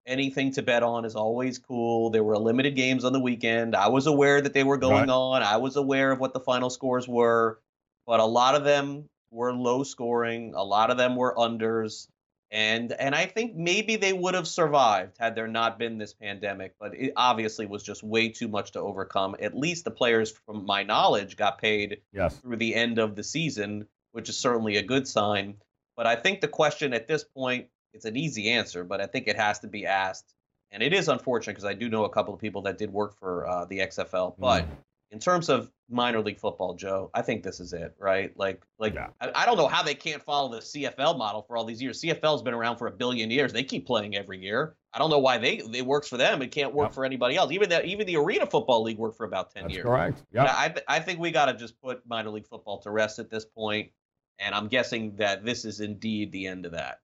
anything 0.07 0.51
to 0.53 0.61
bet 0.61 0.81
on 0.81 1.05
is 1.05 1.15
always 1.15 1.59
cool. 1.59 2.09
There 2.09 2.23
were 2.23 2.37
limited 2.37 2.75
games 2.75 3.03
on 3.03 3.13
the 3.13 3.19
weekend. 3.19 3.75
I 3.75 3.89
was 3.89 4.07
aware 4.07 4.41
that 4.41 4.53
they 4.53 4.63
were 4.63 4.77
going 4.77 5.07
right. 5.07 5.09
on. 5.09 5.43
I 5.43 5.57
was 5.57 5.75
aware 5.75 6.11
of 6.11 6.19
what 6.19 6.33
the 6.33 6.39
final 6.39 6.69
scores 6.69 7.07
were, 7.07 7.59
but 8.07 8.19
a 8.19 8.25
lot 8.25 8.55
of 8.55 8.63
them 8.63 9.09
were 9.29 9.53
low 9.53 9.83
scoring. 9.83 10.53
A 10.55 10.63
lot 10.63 10.89
of 10.89 10.97
them 10.97 11.15
were 11.15 11.35
unders. 11.35 12.07
And 12.49 12.93
and 12.93 13.13
I 13.13 13.25
think 13.25 13.55
maybe 13.55 13.97
they 13.97 14.13
would 14.13 14.33
have 14.33 14.47
survived 14.47 15.17
had 15.19 15.35
there 15.35 15.49
not 15.49 15.77
been 15.77 15.97
this 15.97 16.13
pandemic, 16.13 16.75
but 16.79 16.95
it 16.95 17.11
obviously 17.17 17.65
was 17.65 17.83
just 17.83 18.03
way 18.03 18.29
too 18.29 18.47
much 18.47 18.71
to 18.71 18.79
overcome. 18.79 19.35
At 19.41 19.57
least 19.57 19.83
the 19.83 19.91
players, 19.91 20.31
from 20.31 20.65
my 20.65 20.83
knowledge, 20.83 21.35
got 21.35 21.59
paid 21.59 22.01
yes. 22.13 22.37
through 22.37 22.55
the 22.55 22.73
end 22.73 22.99
of 22.99 23.15
the 23.17 23.23
season, 23.23 23.87
which 24.13 24.29
is 24.29 24.37
certainly 24.37 24.77
a 24.77 24.83
good 24.83 25.09
sign. 25.09 25.55
But 25.97 26.07
I 26.07 26.15
think 26.15 26.39
the 26.39 26.47
question 26.47 26.93
at 26.93 27.07
this 27.07 27.25
point, 27.25 27.67
it's 27.97 28.05
an 28.05 28.15
easy 28.15 28.49
answer, 28.49 28.83
but 28.83 29.01
I 29.01 29.07
think 29.07 29.27
it 29.27 29.35
has 29.35 29.59
to 29.59 29.67
be 29.67 29.85
asked. 29.85 30.33
And 30.71 30.83
it 30.83 30.93
is 30.93 31.07
unfortunate 31.07 31.53
because 31.53 31.65
I 31.65 31.73
do 31.73 31.89
know 31.89 32.05
a 32.05 32.09
couple 32.09 32.33
of 32.33 32.39
people 32.39 32.61
that 32.63 32.77
did 32.77 32.91
work 32.91 33.17
for 33.17 33.47
uh, 33.47 33.65
the 33.65 33.79
XFL, 33.79 34.35
but 34.37 34.65
mm 34.65 34.77
in 35.11 35.19
terms 35.19 35.49
of 35.49 35.71
minor 35.89 36.19
league 36.19 36.39
football, 36.39 36.73
Joe, 36.73 37.09
I 37.13 37.21
think 37.21 37.43
this 37.43 37.59
is 37.59 37.71
it, 37.73 37.95
right? 37.97 38.37
Like, 38.37 38.61
like 38.77 38.93
yeah. 38.93 39.07
I, 39.21 39.31
I, 39.33 39.45
don't 39.45 39.57
know 39.57 39.67
how 39.67 39.81
they 39.81 39.95
can't 39.95 40.21
follow 40.21 40.51
the 40.51 40.59
CFL 40.59 41.17
model 41.17 41.41
for 41.43 41.55
all 41.55 41.63
these 41.63 41.81
years. 41.81 42.01
CFL's 42.01 42.41
been 42.41 42.53
around 42.53 42.77
for 42.77 42.87
a 42.87 42.91
billion 42.91 43.31
years. 43.31 43.53
They 43.53 43.63
keep 43.63 43.87
playing 43.87 44.15
every 44.15 44.39
year. 44.39 44.75
I 44.93 44.99
don't 44.99 45.09
know 45.09 45.19
why 45.19 45.37
they 45.37 45.61
it 45.73 45.85
works 45.85 46.09
for 46.09 46.17
them. 46.17 46.41
It 46.41 46.51
can't 46.51 46.73
work 46.73 46.87
yep. 46.87 46.93
for 46.93 47.05
anybody 47.05 47.37
else. 47.37 47.51
Even 47.51 47.69
that, 47.69 47.85
even 47.85 48.05
the 48.05 48.17
Arena 48.17 48.45
Football 48.45 48.83
League 48.83 48.97
worked 48.97 49.15
for 49.15 49.25
about 49.25 49.53
ten 49.53 49.63
That's 49.63 49.75
years. 49.75 49.85
Correct. 49.85 50.23
Yeah. 50.33 50.43
I, 50.43 50.73
I 50.87 50.99
think 50.99 51.19
we 51.19 51.31
got 51.31 51.45
to 51.45 51.53
just 51.53 51.79
put 51.81 52.01
minor 52.07 52.31
league 52.31 52.47
football 52.47 52.79
to 52.79 52.91
rest 52.91 53.19
at 53.19 53.29
this 53.29 53.45
point, 53.45 53.91
and 54.39 54.55
I'm 54.55 54.67
guessing 54.67 55.15
that 55.17 55.45
this 55.45 55.65
is 55.65 55.79
indeed 55.79 56.31
the 56.31 56.47
end 56.47 56.65
of 56.65 56.71
that. 56.71 56.99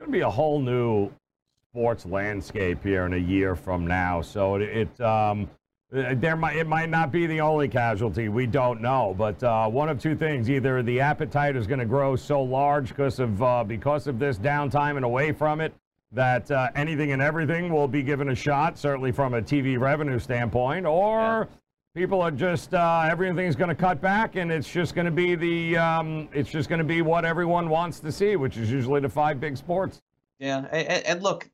Going 0.00 0.12
to 0.12 0.16
be 0.16 0.22
a 0.22 0.30
whole 0.30 0.58
new 0.58 1.12
sports 1.70 2.06
landscape 2.06 2.82
here 2.82 3.04
in 3.04 3.12
a 3.12 3.18
year 3.18 3.54
from 3.54 3.86
now. 3.86 4.22
So 4.22 4.54
it, 4.54 4.62
it 4.62 5.00
um, 5.02 5.50
uh, 5.94 6.14
there 6.14 6.36
might 6.36 6.56
it 6.56 6.66
might 6.66 6.88
not 6.88 7.12
be 7.12 7.26
the 7.26 7.42
only 7.42 7.68
casualty. 7.68 8.30
We 8.30 8.46
don't 8.46 8.80
know, 8.80 9.14
but 9.18 9.42
uh, 9.42 9.68
one 9.68 9.90
of 9.90 10.00
two 10.00 10.16
things: 10.16 10.48
either 10.48 10.82
the 10.82 11.00
appetite 11.00 11.54
is 11.54 11.66
going 11.66 11.80
to 11.80 11.84
grow 11.84 12.16
so 12.16 12.40
large 12.40 12.88
because 12.88 13.20
of 13.20 13.42
uh, 13.42 13.62
because 13.62 14.06
of 14.06 14.18
this 14.18 14.38
downtime 14.38 14.96
and 14.96 15.04
away 15.04 15.32
from 15.32 15.60
it 15.60 15.74
that 16.12 16.50
uh, 16.50 16.70
anything 16.74 17.12
and 17.12 17.20
everything 17.20 17.70
will 17.70 17.86
be 17.86 18.02
given 18.02 18.30
a 18.30 18.34
shot, 18.34 18.78
certainly 18.78 19.12
from 19.12 19.34
a 19.34 19.42
TV 19.42 19.78
revenue 19.78 20.18
standpoint, 20.18 20.86
or 20.86 21.46
yeah. 21.50 21.56
People 21.94 22.20
are 22.22 22.30
just 22.30 22.74
uh, 22.74 23.08
everything's 23.10 23.56
going 23.56 23.68
to 23.68 23.74
cut 23.74 24.00
back 24.00 24.36
and 24.36 24.50
it's 24.52 24.70
just 24.70 24.94
going 24.94 25.04
to 25.04 25.10
be 25.10 25.34
the 25.34 25.76
um, 25.76 26.28
it's 26.32 26.50
just 26.50 26.68
going 26.68 26.78
to 26.78 26.84
be 26.84 27.02
what 27.02 27.24
everyone 27.24 27.68
wants 27.68 28.00
to 28.00 28.12
see, 28.12 28.36
which 28.36 28.56
is 28.56 28.70
usually 28.70 29.00
the 29.00 29.08
five 29.08 29.40
big 29.40 29.56
sports. 29.56 30.00
Yeah, 30.38 30.66
and, 30.70 31.04
and 31.04 31.22
look, 31.22 31.50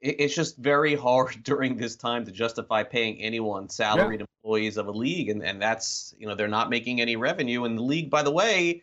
it's 0.00 0.34
just 0.34 0.58
very 0.58 0.94
hard 1.08 1.42
during 1.42 1.76
this 1.76 1.96
time 1.96 2.24
to 2.24 2.32
justify 2.32 2.82
paying 2.82 3.20
anyone 3.20 3.68
salaried 3.68 4.20
yeah. 4.20 4.26
employees 4.44 4.76
of 4.76 4.88
a 4.88 4.92
league 4.92 5.28
and, 5.28 5.42
and 5.42 5.60
that's 5.60 6.14
you 6.18 6.26
know 6.26 6.34
they're 6.34 6.48
not 6.48 6.70
making 6.70 7.00
any 7.00 7.16
revenue 7.16 7.64
and 7.64 7.78
the 7.78 7.82
league 7.82 8.10
by 8.10 8.22
the 8.22 8.30
way 8.30 8.82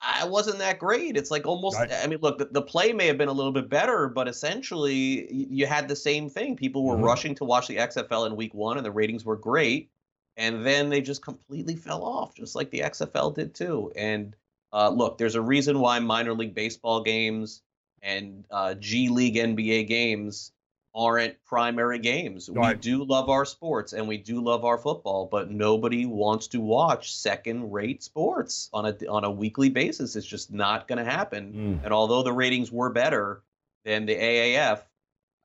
I 0.00 0.26
wasn't 0.26 0.58
that 0.58 0.78
great. 0.78 1.16
It's 1.16 1.30
like 1.30 1.46
almost. 1.46 1.78
Right. 1.78 1.90
I 1.90 2.06
mean, 2.06 2.18
look, 2.20 2.36
the, 2.38 2.44
the, 2.44 2.60
play 2.60 2.92
may 2.92 3.06
have 3.06 3.16
been 3.16 3.28
a 3.28 3.32
little 3.32 3.50
bit 3.50 3.70
better, 3.70 4.08
but 4.08 4.28
essentially, 4.28 5.32
you 5.32 5.66
had 5.66 5.88
the 5.88 5.96
same 5.96 6.28
thing. 6.28 6.54
People 6.54 6.84
were 6.84 6.94
mm-hmm. 6.96 7.04
rushing 7.04 7.34
to 7.36 7.44
watch 7.44 7.66
the 7.66 7.76
XFL 7.76 8.26
in 8.26 8.36
Week 8.36 8.52
One, 8.52 8.76
and 8.76 8.84
the 8.84 8.90
ratings 8.90 9.24
were 9.24 9.36
great. 9.36 9.88
And 10.36 10.66
then 10.66 10.90
they 10.90 11.00
just 11.00 11.22
completely 11.22 11.76
fell 11.76 12.04
off, 12.04 12.34
just 12.34 12.54
like 12.54 12.70
the 12.70 12.80
XFL 12.80 13.34
did 13.34 13.54
too. 13.54 13.92
And 13.96 14.36
uh, 14.72 14.90
look, 14.90 15.16
there's 15.16 15.34
a 15.34 15.40
reason 15.40 15.80
why 15.80 15.98
minor 15.98 16.34
league 16.34 16.54
baseball 16.54 17.02
games 17.02 17.62
and 18.02 18.44
uh, 18.50 18.74
G 18.74 19.08
League 19.08 19.36
NBA 19.36 19.88
games 19.88 20.52
aren't 20.94 21.42
primary 21.44 21.98
games. 21.98 22.48
Right. 22.48 22.76
We 22.76 22.80
do 22.80 23.04
love 23.04 23.28
our 23.28 23.44
sports 23.44 23.92
and 23.92 24.08
we 24.08 24.16
do 24.16 24.42
love 24.42 24.64
our 24.64 24.78
football, 24.78 25.28
but 25.30 25.50
nobody 25.50 26.06
wants 26.06 26.48
to 26.48 26.60
watch 26.60 27.14
second-rate 27.14 28.02
sports 28.02 28.70
on 28.72 28.86
a 28.86 28.96
on 29.06 29.24
a 29.24 29.30
weekly 29.30 29.68
basis. 29.68 30.16
It's 30.16 30.26
just 30.26 30.50
not 30.50 30.88
going 30.88 31.04
to 31.04 31.10
happen. 31.10 31.52
Mm. 31.52 31.84
And 31.84 31.92
although 31.92 32.22
the 32.22 32.32
ratings 32.32 32.72
were 32.72 32.90
better 32.90 33.42
than 33.84 34.06
the 34.06 34.14
AAF, 34.16 34.80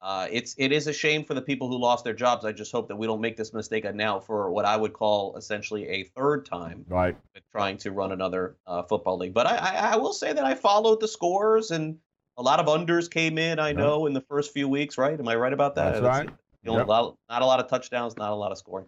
uh, 0.02 0.28
it's 0.32 0.56
it 0.58 0.72
is 0.72 0.88
a 0.88 0.94
shame 0.94 1.24
for 1.24 1.36
the 1.36 1.42
people 1.42 1.68
who 1.68 1.78
lost 1.78 2.04
their 2.04 2.14
jobs. 2.14 2.44
I 2.44 2.52
just 2.52 2.72
hope 2.72 2.88
that 2.88 2.96
we 2.96 3.06
don't 3.06 3.22
make 3.22 3.38
this 3.38 3.54
mistake 3.54 3.86
now 3.94 4.20
for 4.20 4.50
what 4.50 4.66
I 4.66 4.76
would 4.76 4.94
call 4.94 5.38
essentially 5.38 5.88
a 5.88 6.04
third 6.06 6.46
time, 6.46 6.86
right? 6.88 7.16
Trying 7.52 7.78
to 7.78 7.92
run 7.92 8.12
another 8.12 8.56
uh, 8.66 8.82
football 8.84 9.18
league. 9.18 9.34
But 9.34 9.46
I, 9.46 9.56
I, 9.58 9.94
I 9.94 9.96
will 9.98 10.14
say 10.14 10.34
that 10.34 10.44
I 10.44 10.56
followed 10.56 11.02
the 11.02 11.08
scores 11.08 11.70
and 11.70 11.98
a 12.38 12.42
lot 12.42 12.60
of 12.60 12.66
unders 12.66 13.12
came 13.12 13.38
in. 13.38 13.60
I 13.60 13.74
know 13.74 14.08
in 14.08 14.14
the 14.14 14.22
first 14.22 14.54
few 14.54 14.68
weeks, 14.68 14.98
right? 14.98 15.20
Am 15.20 15.28
I 15.28 15.36
right 15.36 15.54
about 15.54 15.76
that? 15.76 15.94
That's 15.94 16.04
right. 16.04 16.30
You 16.64 16.72
know, 16.72 16.78
yep. 16.78 16.88
not 16.88 17.42
a 17.42 17.46
lot 17.46 17.60
of 17.60 17.68
touchdowns, 17.68 18.18
not 18.18 18.32
a 18.32 18.36
lot 18.36 18.52
of 18.52 18.58
scoring. 18.58 18.88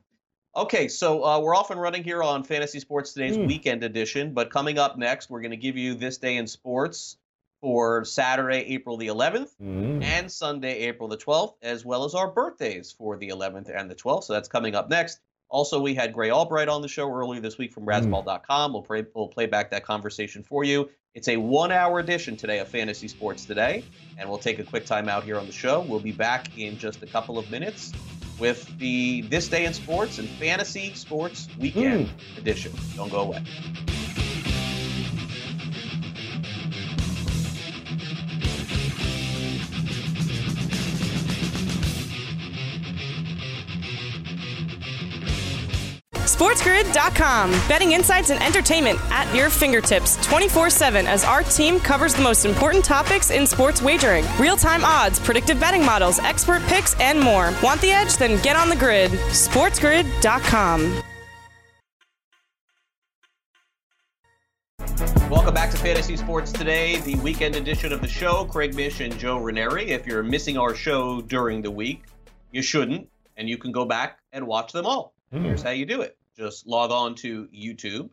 Okay, 0.56 0.88
so 0.88 1.26
uh, 1.26 1.40
we're 1.40 1.56
off 1.56 1.72
and 1.72 1.82
running 1.82 2.04
here 2.04 2.22
on 2.22 2.44
Fantasy 2.44 2.80
Sports 2.80 3.14
Today's 3.14 3.38
mm. 3.38 3.48
weekend 3.48 3.84
edition. 3.84 4.34
But 4.34 4.52
coming 4.52 4.78
up 4.78 4.98
next, 4.98 5.30
we're 5.30 5.42
going 5.42 5.52
to 5.52 5.58
give 5.58 5.78
you 5.78 5.96
this 5.96 6.20
day 6.20 6.38
in 6.38 6.46
sports 6.46 7.18
for 7.64 8.04
Saturday, 8.04 8.58
April 8.74 8.98
the 8.98 9.08
11th, 9.08 9.52
mm. 9.64 10.04
and 10.04 10.30
Sunday, 10.30 10.80
April 10.80 11.08
the 11.08 11.16
12th, 11.16 11.54
as 11.62 11.86
well 11.86 12.04
as 12.04 12.14
our 12.14 12.30
birthdays 12.30 12.92
for 12.92 13.16
the 13.16 13.30
11th 13.30 13.74
and 13.74 13.90
the 13.90 13.96
12th. 13.96 14.26
So 14.26 14.34
that's 14.34 14.50
coming 14.50 14.76
up 14.76 14.90
next. 14.90 15.22
Also, 15.48 15.80
we 15.80 15.96
had 15.96 16.12
Grey 16.12 16.30
Albright 16.30 16.68
on 16.68 16.82
the 16.82 16.90
show 16.90 17.10
earlier 17.10 17.40
this 17.40 17.58
week 17.58 17.72
from 17.72 17.86
Razzball.com. 17.86 18.72
Mm. 18.72 18.74
We'll, 18.74 18.82
play, 18.82 19.06
we'll 19.16 19.30
play 19.30 19.46
back 19.46 19.72
that 19.72 19.86
conversation 19.86 20.44
for 20.44 20.66
you. 20.66 20.90
It's 21.16 21.30
a 21.30 21.38
one 21.38 21.72
hour 21.72 22.00
edition 22.00 22.36
today 22.36 22.60
of 22.60 22.68
Fantasy 22.68 23.08
Sports 23.08 23.46
Today, 23.46 23.86
and 24.18 24.28
we'll 24.28 24.40
take 24.40 24.60
a 24.60 24.64
quick 24.66 24.86
time 24.86 25.08
out 25.08 25.24
here 25.24 25.40
on 25.40 25.46
the 25.46 25.54
show. 25.54 25.86
We'll 25.88 26.02
be 26.02 26.12
back 26.12 26.58
in 26.58 26.78
just 26.78 27.02
a 27.02 27.08
couple 27.08 27.38
of 27.38 27.50
minutes 27.50 27.94
with 28.40 28.78
the 28.78 29.22
This 29.22 29.48
Day 29.48 29.64
in 29.64 29.74
Sports 29.74 30.20
and 30.20 30.28
Fantasy 30.28 30.94
Sports 30.96 31.48
Weekend 31.58 32.08
mm. 32.08 32.38
edition. 32.38 32.74
Don't 32.98 33.10
go 33.10 33.22
away. 33.22 33.42
SportsGrid.com. 46.34 47.52
Betting 47.70 47.92
insights 47.92 48.32
and 48.32 48.42
entertainment 48.42 49.00
at 49.12 49.34
your 49.36 49.52
fingertips 49.52 50.18
24 50.26 50.72
7 50.72 51.06
as 51.06 51.24
our 51.24 51.44
team 51.44 51.80
covers 51.80 52.16
the 52.16 52.24
most 52.24 52.44
important 52.44 52.84
topics 52.84 53.30
in 53.30 53.46
sports 53.46 53.84
wagering 53.84 54.26
real 54.40 54.58
time 54.58 54.84
odds, 54.84 55.20
predictive 55.20 55.60
betting 55.60 55.86
models, 55.86 56.18
expert 56.18 56.64
picks, 56.64 57.00
and 57.00 57.20
more. 57.20 57.54
Want 57.62 57.80
the 57.82 57.92
edge? 57.92 58.18
Then 58.18 58.42
get 58.42 58.56
on 58.56 58.68
the 58.68 58.76
grid. 58.76 59.12
SportsGrid.com. 59.12 61.04
Welcome 65.30 65.54
back 65.54 65.70
to 65.70 65.78
Fantasy 65.78 66.18
Sports 66.18 66.52
Today, 66.52 67.00
the 67.02 67.14
weekend 67.18 67.56
edition 67.56 67.94
of 67.94 68.02
the 68.02 68.08
show. 68.08 68.46
Craig 68.46 68.74
Mish 68.74 69.02
and 69.02 69.16
Joe 69.20 69.38
Raineri. 69.38 69.90
If 69.90 70.08
you're 70.08 70.24
missing 70.24 70.58
our 70.58 70.74
show 70.74 71.22
during 71.22 71.62
the 71.62 71.72
week, 71.72 72.06
you 72.52 72.64
shouldn't, 72.64 73.08
and 73.38 73.48
you 73.48 73.60
can 73.60 73.72
go 73.72 73.86
back 73.86 74.18
and 74.32 74.48
watch 74.48 74.72
them 74.72 74.88
all. 74.88 75.14
Mm. 75.32 75.44
Here's 75.44 75.62
how 75.62 75.70
you 75.70 75.86
do 75.86 76.02
it 76.02 76.18
just 76.38 76.68
log 76.68 76.92
on 76.92 77.16
to 77.16 77.48
YouTube 77.48 78.10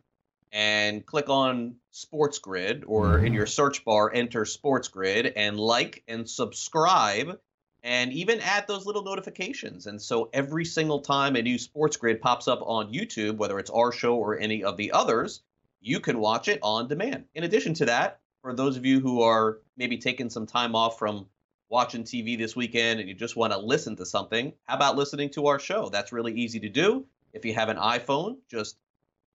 and 0.52 1.06
click 1.06 1.28
on 1.28 1.76
Sports 1.90 2.38
Grid, 2.38 2.84
or 2.86 3.18
in 3.18 3.26
mm-hmm. 3.26 3.34
your 3.34 3.46
search 3.46 3.84
bar, 3.84 4.12
enter 4.12 4.44
Sports 4.44 4.88
Grid 4.88 5.32
and 5.36 5.58
like 5.58 6.02
and 6.08 6.28
subscribe, 6.28 7.38
and 7.82 8.12
even 8.12 8.40
add 8.40 8.66
those 8.66 8.84
little 8.84 9.02
notifications. 9.02 9.86
And 9.86 10.00
so 10.00 10.28
every 10.32 10.64
single 10.64 11.00
time 11.00 11.36
a 11.36 11.42
new 11.42 11.58
Sports 11.58 11.96
Grid 11.96 12.20
pops 12.20 12.48
up 12.48 12.60
on 12.62 12.92
YouTube, 12.92 13.36
whether 13.36 13.58
it's 13.58 13.70
our 13.70 13.92
show 13.92 14.16
or 14.16 14.38
any 14.38 14.64
of 14.64 14.76
the 14.76 14.92
others, 14.92 15.42
you 15.80 16.00
can 16.00 16.18
watch 16.18 16.48
it 16.48 16.58
on 16.62 16.88
demand. 16.88 17.24
In 17.34 17.44
addition 17.44 17.74
to 17.74 17.86
that, 17.86 18.20
for 18.42 18.54
those 18.54 18.76
of 18.76 18.84
you 18.84 19.00
who 19.00 19.22
are 19.22 19.58
maybe 19.76 19.98
taking 19.98 20.30
some 20.30 20.46
time 20.46 20.74
off 20.74 20.98
from 20.98 21.26
watching 21.68 22.02
TV 22.02 22.36
this 22.36 22.56
weekend 22.56 23.00
and 23.00 23.08
you 23.08 23.14
just 23.14 23.36
want 23.36 23.52
to 23.52 23.58
listen 23.58 23.96
to 23.96 24.06
something, 24.06 24.52
how 24.64 24.76
about 24.76 24.96
listening 24.96 25.30
to 25.30 25.46
our 25.46 25.58
show? 25.58 25.88
That's 25.88 26.12
really 26.12 26.34
easy 26.34 26.60
to 26.60 26.68
do. 26.68 27.06
If 27.32 27.44
you 27.44 27.54
have 27.54 27.68
an 27.68 27.76
iPhone, 27.76 28.38
just 28.50 28.76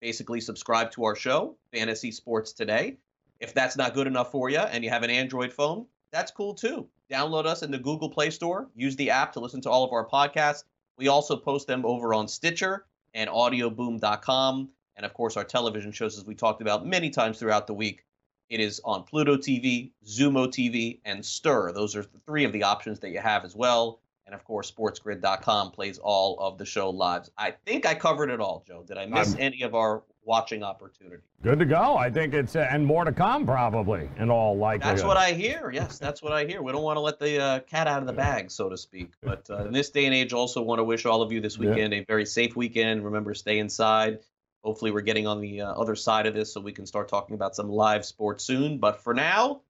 basically 0.02 0.42
subscribe 0.42 0.92
to 0.92 1.06
our 1.06 1.16
show, 1.16 1.56
Fantasy 1.72 2.12
Sports 2.12 2.54
Today. 2.54 2.98
If 3.40 3.54
that's 3.54 3.78
not 3.78 3.94
good 3.94 4.08
enough 4.08 4.32
for 4.32 4.50
you 4.50 4.60
and 4.60 4.84
you 4.84 4.90
have 4.90 5.04
an 5.04 5.10
Android 5.10 5.52
phone, 5.52 5.86
that's 6.12 6.32
cool 6.32 6.54
too. 6.54 6.88
Download 7.12 7.46
us 7.46 7.64
in 7.64 7.72
the 7.72 7.78
Google 7.78 8.10
Play 8.10 8.30
Store. 8.30 8.70
Use 8.76 8.96
the 8.96 9.12
app 9.12 9.34
to 9.34 9.40
listen 9.40 9.62
to 9.62 9.70
all 9.70 9.84
of 9.84 9.92
our 9.92 10.08
podcasts. 10.08 10.64
We 10.98 11.08
also 11.08 11.36
post 11.36 11.68
them 11.68 11.86
over 11.86 12.14
on 12.14 12.28
Stitcher 12.28 12.86
and 13.14 13.30
audioboom.com. 13.30 14.70
And 14.98 15.06
of 15.06 15.14
course, 15.14 15.38
our 15.38 15.44
television 15.44 15.92
shows, 15.92 16.18
as 16.18 16.26
we 16.26 16.36
talked 16.36 16.62
about 16.62 16.86
many 16.86 17.10
times 17.10 17.40
throughout 17.40 17.68
the 17.68 17.74
week, 17.74 18.06
it 18.50 18.60
is 18.60 18.80
on 18.86 19.04
Pluto 19.04 19.38
TV, 19.38 19.92
Xumo 20.06 20.48
TV, 20.48 21.00
and 21.04 21.26
Stir. 21.26 21.72
Those 21.72 21.96
are 21.96 22.04
the 22.04 22.20
three 22.26 22.46
of 22.46 22.54
the 22.54 22.64
options 22.64 23.00
that 23.00 23.10
you 23.10 23.20
have 23.20 23.44
as 23.44 23.56
well. 23.56 24.00
And 24.26 24.34
of 24.34 24.44
course, 24.44 24.72
sportsgrid.com 24.72 25.72
plays 25.72 26.00
all 26.00 26.40
of 26.40 26.58
the 26.58 26.66
show 26.66 26.90
lives. 26.90 27.30
I 27.38 27.52
think 27.52 27.86
I 27.86 27.94
covered 27.94 28.30
it 28.32 28.40
all, 28.40 28.64
Joe. 28.68 28.84
Did 28.84 28.98
I 28.98 29.06
miss 29.06 29.30
I'm- 29.34 29.38
any 29.40 29.62
of 29.62 29.76
our 29.76 30.02
watching 30.24 30.64
opportunity? 30.64 31.22
Good 31.44 31.60
to 31.60 31.66
go. 31.66 31.96
I 31.96 32.10
think 32.10 32.34
it's 32.34 32.56
uh, 32.56 32.68
and 32.72 32.84
more 32.84 33.06
to 33.06 33.12
come 33.12 33.46
probably 33.46 34.10
in 34.18 34.32
all 34.32 34.58
likelihood. 34.58 34.98
That's 34.98 35.06
what 35.08 35.18
I 35.18 35.34
hear. 35.34 35.70
Yes, 35.72 36.00
that's 36.00 36.24
what 36.24 36.34
I 36.34 36.46
hear. 36.46 36.64
We 36.64 36.72
don't 36.72 36.82
want 36.82 36.98
to 36.98 37.02
let 37.02 37.20
the 37.20 37.40
uh, 37.40 37.60
cat 37.60 37.86
out 37.86 38.02
of 38.02 38.08
the 38.08 38.14
bag, 38.14 38.50
so 38.50 38.68
to 38.68 38.78
speak. 38.78 39.12
But 39.22 39.48
uh, 39.48 39.66
in 39.66 39.72
this 39.74 39.92
day 39.92 40.06
and 40.06 40.16
age, 40.16 40.34
also 40.34 40.60
want 40.64 40.80
to 40.80 40.84
wish 40.84 41.06
all 41.06 41.22
of 41.22 41.32
you 41.32 41.40
this 41.40 41.58
Yeah. 41.60 41.70
weekend 41.70 41.94
a 41.94 42.04
very 42.04 42.26
safe 42.26 42.56
weekend. 42.56 43.06
Remember, 43.06 43.36
stay 43.36 43.60
inside. 43.60 44.22
Hopefully, 44.64 44.90
we're 44.90 45.02
getting 45.02 45.28
on 45.28 45.40
the 45.40 45.62
uh, 45.62 45.74
other 45.74 45.96
side 45.96 46.26
of 46.26 46.34
this 46.34 46.52
so 46.52 46.60
we 46.60 46.72
can 46.72 46.88
start 46.88 47.08
talking 47.10 47.36
about 47.36 47.56
some 47.56 47.70
live 47.70 48.04
sports 48.04 48.44
soon. 48.44 48.80
But 48.80 49.04
for 49.04 49.14
now, 49.14 49.62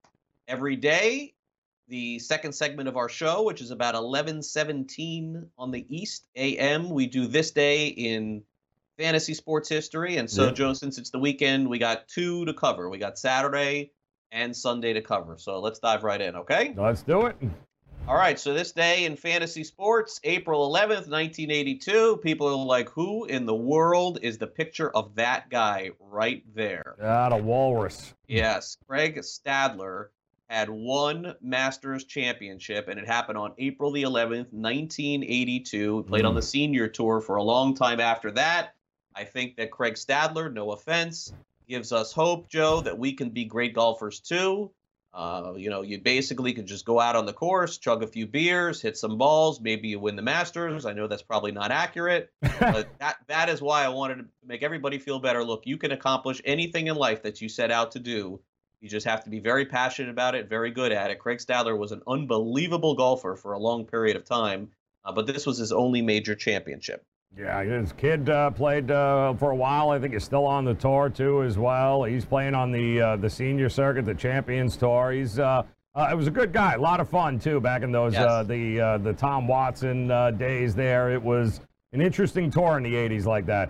every 0.48 0.78
day, 0.78 1.34
the 1.88 2.20
second 2.20 2.54
segment 2.54 2.90
of 2.90 2.98
our 2.98 3.10
show, 3.10 3.44
which 3.44 3.62
is 3.62 3.72
about 3.72 3.96
11:17 3.96 5.50
on 5.58 5.72
the 5.72 5.86
East 5.90 6.26
AM, 6.36 6.90
we 6.90 7.08
do 7.08 7.28
this 7.28 7.52
day 7.52 7.88
in 7.88 8.44
fantasy 8.98 9.34
sports 9.34 9.70
history. 9.70 10.18
And 10.18 10.30
so, 10.30 10.46
Yeah. 10.46 10.52
Joe, 10.52 10.74
since 10.74 10.98
it's 10.98 11.10
the 11.10 11.20
weekend, 11.20 11.70
we 11.70 11.80
got 11.80 12.08
two 12.08 12.46
to 12.46 12.54
cover. 12.54 12.90
We 12.90 12.98
got 12.98 13.20
Saturday 13.20 13.92
and 14.32 14.56
Sunday 14.56 14.94
to 14.94 15.02
cover. 15.02 15.38
So 15.38 15.60
let's 15.60 15.80
dive 15.80 16.04
right 16.04 16.22
in, 16.22 16.36
okay? 16.38 16.74
Let's 16.76 17.02
do 17.02 17.26
it. 17.28 17.36
All 18.08 18.16
right. 18.16 18.40
So 18.40 18.54
this 18.54 18.72
day 18.72 19.06
in 19.06 19.16
fantasy 19.16 19.64
sports, 19.64 20.20
April 20.24 20.68
11th, 20.70 21.08
1982. 21.08 22.18
People 22.18 22.48
are 22.48 22.66
like, 22.66 22.90
who 22.90 23.26
in 23.26 23.46
the 23.46 23.56
world 23.56 24.20
is 24.22 24.38
the 24.38 24.48
picture 24.48 24.96
of 24.96 25.16
that 25.16 25.50
guy 25.50 25.90
right 26.00 26.44
there? 26.54 26.96
Ah, 27.02 27.30
the 27.30 27.38
walrus. 27.38 28.14
Yes, 28.28 28.78
Craig 28.88 29.18
Stadler 29.18 30.10
had 30.50 30.70
one 30.70 31.36
Masters 31.42 32.04
championship, 32.04 32.88
and 32.88 33.00
it 33.00 33.08
happened 33.08 33.38
on 33.38 33.54
April 33.58 33.92
the 33.92 34.04
11th, 34.04 34.52
1982. 34.52 35.98
He 35.98 36.04
played 36.04 36.26
on 36.26 36.36
the 36.36 36.42
senior 36.42 36.88
tour 36.88 37.22
for 37.22 37.38
a 37.38 37.44
long 37.44 37.76
time 37.76 38.00
after 38.00 38.32
that. 38.32 38.76
I 39.16 39.24
think 39.24 39.56
that 39.58 39.72
Craig 39.72 39.96
Stadler, 39.96 40.52
no 40.54 40.72
offense, 40.72 41.34
gives 41.68 41.92
us 41.92 42.12
hope, 42.12 42.50
Joe, 42.50 42.82
that 42.82 42.98
we 42.98 43.14
can 43.14 43.30
be 43.30 43.46
great 43.46 43.74
golfers 43.74 44.20
too. 44.20 44.72
Uh, 45.14 45.54
you 45.56 45.70
know, 45.70 45.82
you 45.82 45.98
basically 45.98 46.52
can 46.52 46.68
just 46.68 46.84
go 46.84 47.00
out 47.00 47.16
on 47.16 47.26
the 47.26 47.32
course, 47.32 47.78
chug 47.78 48.04
a 48.04 48.08
few 48.08 48.28
beers, 48.28 48.82
hit 48.82 48.98
some 48.98 49.18
balls, 49.18 49.62
maybe 49.62 49.88
you 49.88 49.98
win 49.98 50.18
the 50.18 50.22
Masters. 50.22 50.86
I 50.86 50.92
know 50.92 51.08
that's 51.08 51.22
probably 51.22 51.54
not 51.54 51.72
accurate, 51.72 52.32
but 52.60 52.90
that 53.00 53.16
that 53.28 53.48
is 53.48 53.62
why 53.62 53.86
I 53.86 53.90
wanted 53.90 54.16
to 54.16 54.26
make 54.46 54.62
everybody 54.62 55.00
feel 55.00 55.20
better. 55.20 55.42
Look, 55.42 55.66
you 55.66 55.78
can 55.78 55.92
accomplish 55.92 56.42
anything 56.44 56.88
in 56.88 56.98
life 56.98 57.24
that 57.24 57.42
you 57.42 57.48
set 57.48 57.72
out 57.72 57.94
to 57.94 58.00
do. 58.00 58.42
You 58.82 58.90
just 58.90 59.06
have 59.08 59.24
to 59.24 59.30
be 59.30 59.40
very 59.40 59.66
passionate 59.66 60.10
about 60.10 60.36
it, 60.36 60.48
very 60.50 60.72
good 60.72 60.92
at 60.92 61.12
it. 61.12 61.20
Craig 61.20 61.40
Stadler 61.40 61.78
was 61.78 61.92
an 61.92 62.02
unbelievable 62.08 62.96
golfer 62.96 63.36
for 63.36 63.54
a 63.54 63.60
long 63.60 63.86
period 63.86 64.16
of 64.16 64.26
time, 64.26 64.70
uh, 65.04 65.12
but 65.12 65.26
this 65.28 65.46
was 65.46 65.58
his 65.58 65.72
only 65.72 66.02
major 66.02 66.36
championship. 66.36 67.06
Yeah, 67.38 67.64
his 67.64 67.92
kid 67.94 68.30
uh, 68.30 68.52
played 68.52 68.92
uh, 68.92 69.34
for 69.34 69.52
a 69.52 69.56
while. 69.56 69.90
I 69.90 70.00
think 70.00 70.14
he's 70.14 70.24
still 70.24 70.46
on 70.46 70.64
the 70.64 70.74
tour 70.74 71.10
too, 71.10 71.44
as 71.44 71.58
well. 71.58 72.04
He's 72.04 72.24
playing 72.24 72.56
on 72.56 72.72
the 72.72 73.02
uh, 73.02 73.16
the 73.18 73.30
senior 73.30 73.68
circuit, 73.68 74.06
the 74.06 74.14
Champions 74.14 74.78
Tour. 74.78 75.12
He's 75.12 75.38
uh, 75.38 75.64
uh, 75.96 76.08
it 76.12 76.16
was 76.16 76.28
a 76.28 76.32
good 76.32 76.54
guy, 76.54 76.74
a 76.74 76.80
lot 76.80 77.00
of 77.02 77.10
fun 77.10 77.38
too. 77.40 77.60
Back 77.60 77.82
in 77.82 77.92
those 77.92 78.14
Yes. 78.14 78.24
uh, 78.24 78.44
the 78.44 78.80
uh, 78.80 78.98
the 79.00 79.12
Tom 79.14 79.48
Watson 79.48 80.12
uh, 80.12 80.32
days, 80.32 80.76
there 80.76 81.12
it 81.12 81.22
was 81.22 81.60
an 81.92 82.02
interesting 82.02 82.50
tour 82.50 82.78
in 82.78 82.84
the 82.84 82.94
'80s 82.94 83.26
like 83.26 83.46
that. 83.48 83.70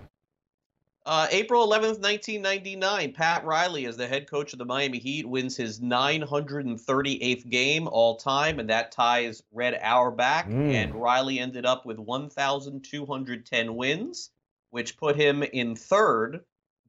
Uh, 1.08 1.28
April 1.30 1.68
11th, 1.68 2.00
1999, 2.02 3.14
Pat 3.14 3.46
Riley, 3.46 3.86
as 3.86 3.96
the 3.96 4.08
head 4.08 4.28
coach 4.28 4.54
of 4.54 4.60
the 4.60 4.66
Miami 4.66 4.98
Heat, 4.98 5.28
wins 5.28 5.56
his 5.56 5.80
938th 5.80 7.48
game 7.48 7.88
all 7.88 8.16
time, 8.16 8.60
and 8.60 8.70
that 8.72 8.92
ties 8.92 9.44
Red 9.52 9.76
Auerbach. 9.84 10.48
Mm. 10.48 10.74
And 10.74 10.96
Riley 10.96 11.40
ended 11.40 11.64
up 11.66 11.86
with 11.86 12.00
1,210 12.00 13.76
wins, 13.76 14.32
which 14.72 14.98
put 14.98 15.16
him 15.16 15.44
in 15.44 15.76
third. 15.76 16.42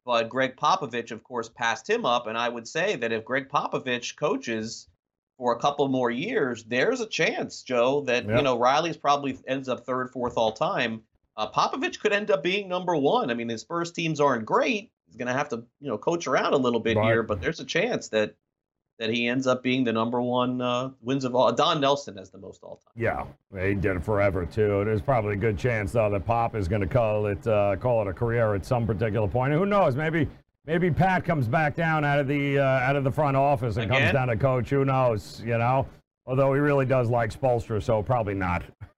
But 0.07 0.29
Gregg 0.29 0.57
Popovich, 0.57 1.11
of 1.11 1.22
course, 1.24 1.48
passed 1.48 1.90
him 1.90 2.07
up. 2.07 2.26
And 2.26 2.38
I 2.38 2.48
would 2.48 2.66
say 2.68 2.96
that 2.96 3.12
if 3.12 3.24
Gregg 3.24 3.48
Popovich 3.48 4.16
coaches 4.16 4.87
for 5.37 5.52
a 5.55 5.59
couple 5.59 5.88
more 5.88 6.11
years, 6.11 6.64
there's 6.64 7.00
a 7.00 7.07
chance, 7.07 7.62
Joe, 7.62 8.02
that 8.02 8.24
Yeah. 8.24 8.37
you 8.37 8.42
know 8.42 8.57
Riley's 8.59 8.96
probably 8.96 9.37
ends 9.46 9.68
up 9.68 9.85
third, 9.85 10.11
fourth 10.11 10.38
all 10.38 10.52
time. 10.52 11.02
Uh, 11.37 11.51
Popovich 11.51 12.01
could 12.01 12.12
end 12.12 12.31
up 12.31 12.42
being 12.42 12.68
number 12.68 12.96
one. 12.96 13.31
I 13.31 13.35
mean, 13.35 13.49
his 13.49 13.61
Spurs 13.61 13.92
teams 13.92 14.20
aren't 14.20 14.44
great. 14.46 14.90
He's 15.07 15.16
going 15.16 15.29
to 15.29 15.35
have 15.35 15.49
to, 15.51 15.57
you 15.81 15.88
know, 15.88 15.99
coach 15.99 16.27
around 16.27 16.55
a 16.55 16.57
little 16.57 16.81
bit 16.81 16.96
Right. 16.96 17.07
here, 17.07 17.22
but 17.22 17.40
there's 17.40 17.61
a 17.61 17.64
chance 17.64 18.09
that 18.09 18.35
that 18.99 19.11
he 19.11 19.29
ends 19.29 19.46
up 19.46 19.62
being 19.62 19.85
the 19.85 19.92
number 19.92 20.22
one 20.22 20.59
uh, 20.62 20.88
wins 21.03 21.25
of 21.27 21.35
all. 21.35 21.53
Don 21.53 21.83
Nelson 21.83 22.16
has 22.16 22.31
the 22.31 22.38
most 22.38 22.62
all 22.62 22.77
time. 22.77 22.92
Yeah, 22.96 23.25
he 23.62 23.75
did 23.75 23.96
it 23.96 24.03
forever 24.03 24.46
too. 24.46 24.85
There's 24.87 25.03
probably 25.03 25.35
a 25.35 25.37
good 25.37 25.59
chance 25.59 25.92
though 25.92 26.09
that 26.09 26.25
Pop 26.25 26.55
is 26.57 26.66
going 26.66 26.81
to 26.81 26.87
call 26.87 27.27
it 27.27 27.46
uh, 27.46 27.77
call 27.77 28.01
it 28.01 28.09
a 28.09 28.14
career 28.14 28.55
at 28.55 28.64
some 28.64 28.87
particular 28.87 29.29
point. 29.29 29.53
And 29.53 29.61
who 29.61 29.66
knows? 29.66 29.96
Maybe 29.96 30.27
maybe 30.64 30.90
Pat 30.90 31.27
comes 31.27 31.46
back 31.46 31.77
down 31.77 32.07
out 32.07 32.18
of 32.20 32.27
the 32.27 32.59
uh, 32.59 32.62
out 32.64 32.96
of 32.96 33.05
the 33.05 33.12
front 33.12 33.37
office 33.37 33.77
and 33.77 33.90
comes 33.90 34.12
down 34.12 34.29
to 34.29 34.37
coach. 34.37 34.70
Who 34.70 34.87
knows? 34.87 35.42
You 35.44 35.59
know. 35.59 35.87
Although 36.25 36.55
he 36.55 36.61
really 36.61 36.87
does 36.87 37.11
like 37.11 37.31
Spoelstra, 37.38 37.83
so 37.83 38.03
probably 38.03 38.35
not. 38.35 38.62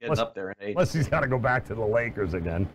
Getting 0.00 0.12
Unless- 0.12 0.18
up 0.18 0.34
there 0.34 0.50
in 0.50 0.54
age. 0.60 0.74
Unless 0.74 0.92
he's 0.92 1.08
got 1.08 1.20
to 1.20 1.26
go 1.26 1.38
back 1.38 1.64
to 1.66 1.74
the 1.74 1.84
Lakers 1.84 2.34
again. 2.34 2.68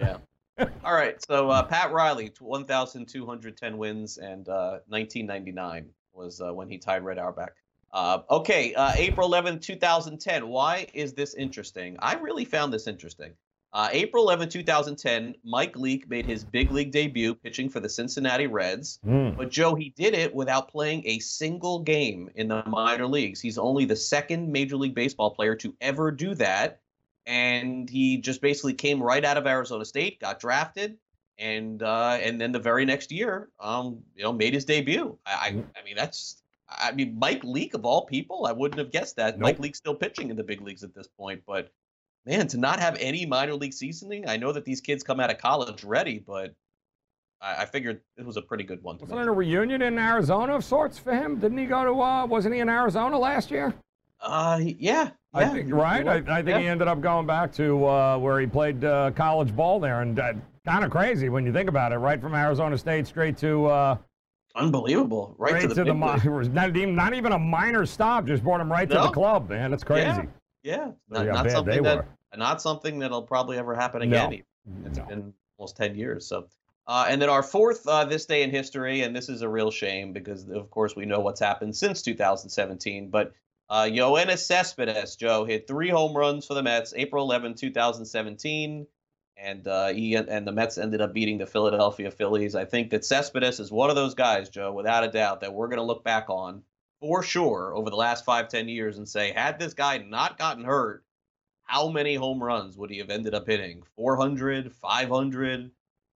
Yeah. 0.00 0.18
All 0.84 0.94
right. 0.94 1.22
So 1.24 1.50
uh, 1.50 1.62
Pat 1.62 1.92
Riley, 1.92 2.32
1,210 2.38 3.78
wins, 3.78 4.18
and 4.18 4.48
uh, 4.48 4.78
1999 4.88 5.86
was 6.12 6.40
uh, 6.40 6.52
when 6.52 6.68
he 6.68 6.78
tied 6.78 7.04
Red 7.04 7.18
Auerbach. 7.18 7.52
Uh, 7.92 8.20
okay, 8.30 8.74
uh, 8.74 8.92
April 8.96 9.26
11, 9.26 9.60
2010. 9.60 10.48
Why 10.48 10.86
is 10.92 11.14
this 11.14 11.34
interesting? 11.34 11.96
I 12.00 12.14
really 12.16 12.44
found 12.44 12.72
this 12.72 12.86
interesting. 12.86 13.32
Uh, 13.72 13.88
April 13.92 14.24
11, 14.24 14.48
2010, 14.48 15.34
Mike 15.44 15.76
Leake 15.76 16.08
made 16.08 16.24
his 16.24 16.42
big 16.42 16.70
league 16.70 16.90
debut 16.90 17.34
pitching 17.34 17.68
for 17.68 17.80
the 17.80 17.88
Cincinnati 17.88 18.46
Reds. 18.46 18.98
Mm. 19.06 19.36
But 19.36 19.50
Joe, 19.50 19.74
he 19.74 19.90
did 19.90 20.14
it 20.14 20.34
without 20.34 20.68
playing 20.68 21.02
a 21.06 21.18
single 21.18 21.80
game 21.80 22.30
in 22.34 22.48
the 22.48 22.62
minor 22.66 23.06
leagues. 23.06 23.40
He's 23.40 23.58
only 23.58 23.84
the 23.84 23.96
second 23.96 24.50
Major 24.50 24.76
League 24.76 24.94
Baseball 24.94 25.32
player 25.32 25.54
to 25.56 25.74
ever 25.80 26.10
do 26.10 26.34
that. 26.36 26.80
And 27.26 27.90
he 27.90 28.16
just 28.18 28.40
basically 28.40 28.72
came 28.72 29.02
right 29.02 29.22
out 29.22 29.36
of 29.36 29.46
Arizona 29.46 29.84
State, 29.84 30.18
got 30.18 30.40
drafted, 30.40 30.96
and 31.38 31.82
uh, 31.82 32.18
and 32.22 32.40
then 32.40 32.52
the 32.52 32.58
very 32.58 32.86
next 32.86 33.12
year, 33.12 33.50
um, 33.60 34.00
you 34.16 34.22
know, 34.22 34.32
made 34.32 34.54
his 34.54 34.64
debut. 34.64 35.18
I, 35.26 35.30
I, 35.30 35.46
I 35.48 35.84
mean, 35.84 35.94
that's, 35.94 36.42
I 36.70 36.92
mean, 36.92 37.18
Mike 37.18 37.44
Leake 37.44 37.74
of 37.74 37.84
all 37.84 38.06
people, 38.06 38.46
I 38.46 38.52
wouldn't 38.52 38.78
have 38.78 38.90
guessed 38.90 39.16
that. 39.16 39.38
Mike 39.38 39.56
Nope. 39.56 39.64
Leake's 39.64 39.78
still 39.78 39.94
pitching 39.94 40.30
in 40.30 40.36
the 40.36 40.42
big 40.42 40.62
leagues 40.62 40.82
at 40.84 40.94
this 40.94 41.06
point, 41.06 41.42
but 41.46 41.70
man, 42.26 42.46
to 42.48 42.58
not 42.58 42.80
have 42.80 42.96
any 43.00 43.24
minor 43.26 43.54
league 43.54 43.72
seasoning, 43.72 44.28
I 44.28 44.36
know 44.36 44.52
that 44.52 44.64
these 44.64 44.80
kids 44.80 45.02
come 45.02 45.20
out 45.20 45.30
of 45.30 45.38
college 45.38 45.84
ready, 45.84 46.22
but 46.26 46.54
I, 47.40 47.62
I 47.62 47.64
figured 47.66 48.00
it 48.16 48.26
was 48.26 48.36
a 48.36 48.42
pretty 48.42 48.64
good 48.64 48.82
one. 48.82 48.98
To 48.98 49.04
Wasn't 49.04 49.20
it 49.20 49.28
a 49.28 49.32
reunion 49.32 49.82
in 49.82 49.98
Arizona 49.98 50.54
of 50.56 50.64
sorts 50.64 50.98
for 50.98 51.12
him? 51.14 51.38
Didn't 51.38 51.58
he 51.58 51.66
go 51.66 51.84
to? 51.84 52.00
Uh, 52.00 52.26
wasn't 52.26 52.54
he 52.54 52.60
in 52.60 52.68
Arizona 52.68 53.18
last 53.18 53.50
year? 53.50 53.74
Uh, 54.20 54.58
yeah, 54.60 55.10
I 55.32 55.42
yeah, 55.42 55.52
think 55.52 55.72
right. 55.72 56.06
I, 56.08 56.14
I 56.16 56.20
think 56.42 56.48
Yeah. 56.48 56.58
he 56.58 56.66
ended 56.66 56.88
up 56.88 57.00
going 57.00 57.26
back 57.26 57.52
to 57.52 57.86
uh, 57.86 58.18
where 58.18 58.40
he 58.40 58.46
played 58.46 58.84
uh, 58.84 59.12
college 59.12 59.54
ball 59.54 59.78
there, 59.78 60.00
and 60.02 60.18
uh, 60.18 60.32
kind 60.66 60.84
of 60.84 60.90
crazy 60.90 61.28
when 61.28 61.46
you 61.46 61.52
think 61.52 61.68
about 61.68 61.92
it. 61.92 61.98
Right 61.98 62.20
from 62.20 62.34
Arizona 62.34 62.76
State 62.76 63.06
straight 63.06 63.36
to 63.38 63.66
uh, 63.66 63.96
unbelievable, 64.56 65.36
right 65.38 65.50
straight 65.62 65.68
to 65.76 65.84
the, 65.84 65.94
mi- 65.94 66.06
league. 66.14 66.24
it 66.24 66.30
was 66.30 66.48
not 66.52 66.76
even 66.76 66.96
not 66.96 67.14
even 67.14 67.30
a 67.30 67.38
minor 67.38 67.86
stop, 67.86 68.26
just 68.26 68.42
brought 68.42 68.60
him 68.60 68.72
right 68.72 68.88
to 68.90 68.96
the 68.98 69.10
club. 69.10 69.48
Man, 69.50 69.70
that's 69.70 69.84
crazy. 69.84 70.06
Yeah, 70.06 70.24
yeah, 70.62 70.90
not, 71.08 71.26
not 71.26 71.50
something 71.50 71.82
that 71.82 71.96
were. 71.98 72.06
not 72.36 72.60
something 72.62 72.98
that'll 72.98 73.22
probably 73.22 73.58
ever 73.58 73.74
happen 73.74 74.02
again. 74.02 74.42
No. 74.66 74.86
It's 74.86 74.98
No. 74.98 75.04
been 75.06 75.34
almost 75.56 75.76
ten 75.76 75.94
years. 75.94 76.26
So, 76.26 76.48
uh, 76.86 77.06
and 77.08 77.20
then 77.20 77.28
our 77.30 77.42
fourth 77.42 77.86
uh, 77.86 78.04
this 78.04 78.26
day 78.26 78.42
in 78.42 78.50
history, 78.50 79.02
and 79.02 79.14
this 79.14 79.28
is 79.28 79.42
a 79.42 79.48
real 79.48 79.70
shame 79.70 80.12
because 80.12 80.48
of 80.48 80.70
course 80.70 80.94
we 80.96 81.06
know 81.06 81.20
what's 81.20 81.40
happened 81.40 81.76
since 81.76 82.02
2017. 82.02 83.08
But 83.10 83.32
uh, 83.70 83.84
Yoenis 83.84 84.38
Cespedes, 84.46 85.16
Joe 85.16 85.44
hit 85.44 85.66
three 85.66 85.90
home 85.90 86.16
runs 86.16 86.46
for 86.46 86.54
the 86.54 86.62
Mets, 86.62 86.94
April 86.96 87.24
11, 87.24 87.54
2017. 87.54 88.86
And 89.40 89.68
uh, 89.68 89.88
he 89.88 90.14
and 90.16 90.46
the 90.46 90.50
Mets 90.52 90.78
ended 90.78 91.00
up 91.00 91.12
beating 91.14 91.38
the 91.38 91.46
Philadelphia 91.46 92.10
Phillies. 92.10 92.56
I 92.56 92.64
think 92.64 92.90
that 92.90 93.04
Cespedes 93.04 93.60
is 93.60 93.70
one 93.70 93.88
of 93.88 93.94
those 93.94 94.14
guys, 94.14 94.48
Joe, 94.48 94.72
without 94.72 95.04
a 95.04 95.08
doubt, 95.08 95.42
that 95.42 95.54
we're 95.54 95.68
going 95.68 95.76
to 95.78 95.84
look 95.84 96.02
back 96.02 96.28
on 96.28 96.62
for 97.00 97.22
sure 97.22 97.74
over 97.76 97.90
the 97.90 97.96
last 97.96 98.24
five, 98.24 98.48
ten 98.48 98.68
years 98.68 98.98
and 98.98 99.08
say, 99.08 99.32
had 99.32 99.58
this 99.58 99.74
guy 99.74 99.98
not 99.98 100.38
gotten 100.38 100.64
hurt, 100.64 101.04
how 101.64 101.88
many 101.88 102.14
home 102.14 102.42
runs 102.42 102.76
would 102.76 102.90
he 102.90 102.98
have 102.98 103.10
ended 103.10 103.34
up 103.34 103.46
hitting? 103.46 103.82
400, 103.96 104.72
500? 104.72 105.70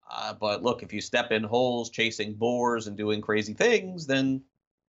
Uh, 0.10 0.34
but 0.34 0.62
look, 0.62 0.84
if 0.84 0.94
you 0.94 1.02
step 1.02 1.32
in 1.32 1.44
holes, 1.44 1.90
chasing 1.90 2.34
boars, 2.34 2.88
and 2.88 2.98
doing 2.98 3.22
crazy 3.22 3.54
things, 3.54 4.06
then 4.06 4.42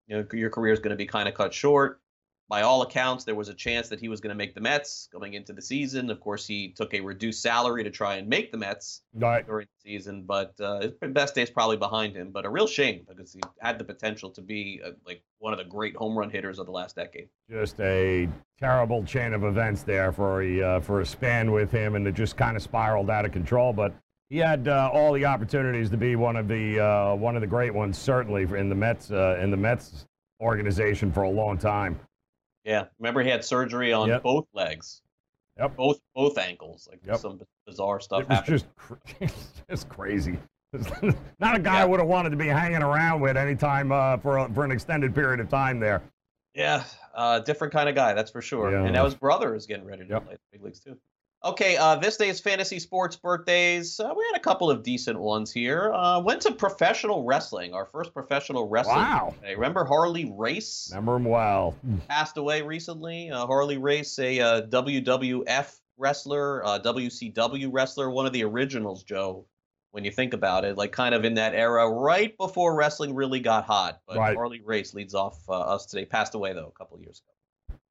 you 0.07 0.16
know 0.16 0.26
your 0.33 0.50
career 0.50 0.72
is 0.72 0.81
going 0.81 0.90
to 0.90 0.96
be 0.96 1.07
kind 1.07 1.28
of 1.28 1.35
cut 1.35 1.55
short. 1.55 2.01
By 2.48 2.62
all 2.62 2.83
accounts, 2.83 3.24
there 3.24 3.35
was 3.35 3.48
a 3.48 3.55
chance 3.55 3.88
that 3.88 3.98
he 3.98 4.09
was 4.09 4.20
going 4.20 4.28
to 4.28 4.35
make 4.37 4.55
the 4.55 4.61
Mets 4.61 5.09
going 5.12 5.35
into 5.35 5.52
the 5.52 5.62
season. 5.62 6.11
Of 6.11 6.20
course, 6.20 6.46
he 6.46 6.68
took 6.76 6.92
a 6.92 7.00
reduced 7.00 7.40
salary 7.40 7.83
to 7.83 7.90
try 7.90 8.16
and 8.16 8.28
make 8.28 8.52
the 8.52 8.59
Mets 8.59 9.02
Right. 9.14 9.46
during 9.46 9.66
the 9.85 9.90
season, 9.90 10.24
but 10.24 10.52
uh, 10.61 10.81
his 10.81 10.92
best 11.12 11.35
days 11.35 11.48
probably 11.50 11.78
behind 11.78 12.14
him. 12.14 12.31
But 12.31 12.44
a 12.44 12.50
real 12.50 12.66
shame 12.66 13.07
because 13.09 13.33
he 13.33 13.40
had 13.61 13.78
the 13.78 13.85
potential 13.85 14.28
to 14.31 14.42
be 14.42 14.83
uh, 14.85 14.90
like 15.07 15.22
one 15.38 15.52
of 15.55 15.59
the 15.59 15.64
great 15.64 15.96
home 15.96 16.16
run 16.18 16.28
hitters 16.31 16.59
of 16.59 16.66
the 16.66 16.72
last 16.72 16.96
decade. 16.96 17.28
Just 17.50 17.81
a 17.81 18.28
terrible 18.59 19.02
chain 19.05 19.33
of 19.33 19.44
events 19.44 19.83
there 19.83 20.12
for 20.12 20.42
a 20.42 20.62
uh, 20.62 20.81
for 20.81 21.00
a 21.00 21.07
span 21.07 21.52
with 21.52 21.70
him, 21.70 21.94
and 21.94 22.07
it 22.07 22.14
just 22.14 22.37
kind 22.37 22.57
of 22.57 22.62
spiraled 22.62 23.09
out 23.09 23.24
of 23.24 23.33
control. 23.33 23.72
But 23.72 23.94
he 24.28 24.37
had 24.38 24.68
uh, 24.68 24.90
all 24.92 25.12
the 25.12 25.24
opportunities 25.24 25.88
to 25.90 25.96
be 25.96 26.16
one 26.16 26.37
of 26.37 26.48
the 26.48 26.81
uh, 26.81 27.14
one 27.14 27.35
of 27.35 27.40
the 27.40 27.46
great 27.46 27.72
ones, 27.72 27.96
certainly 27.96 28.42
in 28.59 28.68
the 28.68 28.74
Mets 28.74 29.11
uh, 29.11 29.38
in 29.40 29.50
the 29.50 29.57
Mets 29.57 30.07
organization 30.40 31.11
for 31.12 31.22
a 31.22 31.31
long 31.31 31.57
time. 31.57 31.98
Yeah, 32.64 32.85
remember 32.98 33.22
he 33.22 33.31
had 33.31 33.44
surgery 33.44 33.92
on 33.92 34.09
Yep. 34.09 34.22
both 34.22 34.46
legs, 34.53 35.03
Yep. 35.59 35.77
both 35.77 36.01
both 36.14 36.38
ankles. 36.38 36.88
Like 36.90 37.01
Yep. 37.05 37.16
some 37.18 37.40
bizarre 37.66 38.01
stuff 38.01 38.22
it 38.22 38.29
was 38.29 38.38
happened. 38.38 38.59
just 38.59 38.77
cr- 38.77 39.25
just 39.70 39.88
crazy. 39.88 40.38
Not 41.38 41.57
a 41.57 41.59
guy 41.61 41.81
I 41.83 41.85
would 41.85 42.01
have 42.01 42.09
wanted 42.09 42.31
to 42.31 42.37
be 42.37 42.46
hanging 42.48 42.83
around 42.83 43.20
with 43.20 43.37
anytime 43.37 43.92
uh, 43.92 44.16
for 44.18 44.38
a, 44.38 44.48
for 44.55 44.64
an 44.64 44.70
extended 44.70 45.14
period 45.14 45.38
of 45.40 45.48
time 45.51 45.79
there. 45.81 46.03
Yeah, 46.55 46.85
uh, 47.14 47.40
different 47.40 47.72
kind 47.72 47.88
of 47.88 47.94
guy, 47.94 48.14
that's 48.14 48.31
for 48.31 48.40
sure. 48.40 48.70
Yeah. 48.70 48.85
And 48.85 48.92
now 48.92 49.05
his 49.05 49.14
brother 49.14 49.55
is 49.55 49.66
getting 49.66 49.85
ready 49.85 50.05
to 50.05 50.09
Yep. 50.09 50.25
play 50.27 50.35
the 50.35 50.40
big 50.53 50.62
leagues 50.64 50.81
too. 50.81 50.96
Okay, 51.44 51.76
uh, 51.76 51.96
this 51.96 52.16
day's 52.16 52.38
fantasy 52.38 52.78
sports 52.78 53.16
birthdays. 53.16 53.98
Uh, 53.98 54.14
we 54.16 54.24
had 54.31 54.37
a 54.37 54.42
couple 54.42 54.70
of 54.70 54.85
decent 54.85 55.18
ones 55.18 55.50
here. 55.50 55.92
Uh, 55.92 56.20
went 56.20 56.40
to 56.42 56.52
professional 56.52 57.24
wrestling, 57.24 57.74
our 57.74 57.85
first 57.85 58.14
professional 58.14 58.68
wrestling. 58.68 58.96
Wow. 58.98 59.35
Day. 59.42 59.55
Remember 59.55 59.85
Harley 59.85 60.33
Race 60.37 60.88
Remember 60.92 61.16
him 61.16 61.24
well. 61.24 61.74
passed 62.09 62.37
away 62.37 62.62
recently. 62.62 63.33
Uh, 63.33 63.44
Harley 63.46 63.76
Race, 63.76 64.16
a 64.20 64.38
uh, 64.38 64.62
WWF 64.62 65.81
wrestler, 65.96 66.64
uh, 66.64 66.78
WCW 66.78 67.70
wrestler, 67.72 68.09
one 68.09 68.26
of 68.26 68.33
the 68.33 68.44
originals, 68.44 69.02
Joe. 69.02 69.46
When 69.90 70.05
you 70.05 70.11
think 70.12 70.33
about 70.33 70.64
it, 70.64 70.78
like 70.78 70.92
kind 70.92 71.14
of 71.14 71.24
in 71.24 71.35
that 71.35 71.55
era, 71.55 71.90
right 71.90 72.35
before 72.38 72.74
wrestling 72.74 73.14
really 73.14 73.40
got 73.40 73.64
hot. 73.64 74.00
But 74.07 74.16
Right. 74.16 74.35
Harley 74.35 74.61
Race 74.64 74.94
leads 74.94 75.14
off 75.14 75.38
uh, 75.48 75.52
us 75.52 75.87
today. 75.87 76.07
Passed 76.07 76.35
away 76.35 76.52
though 76.55 76.72
a 76.74 76.78
couple 76.78 76.96
of 76.96 77.02
years 77.02 77.20
ago. 77.20 77.35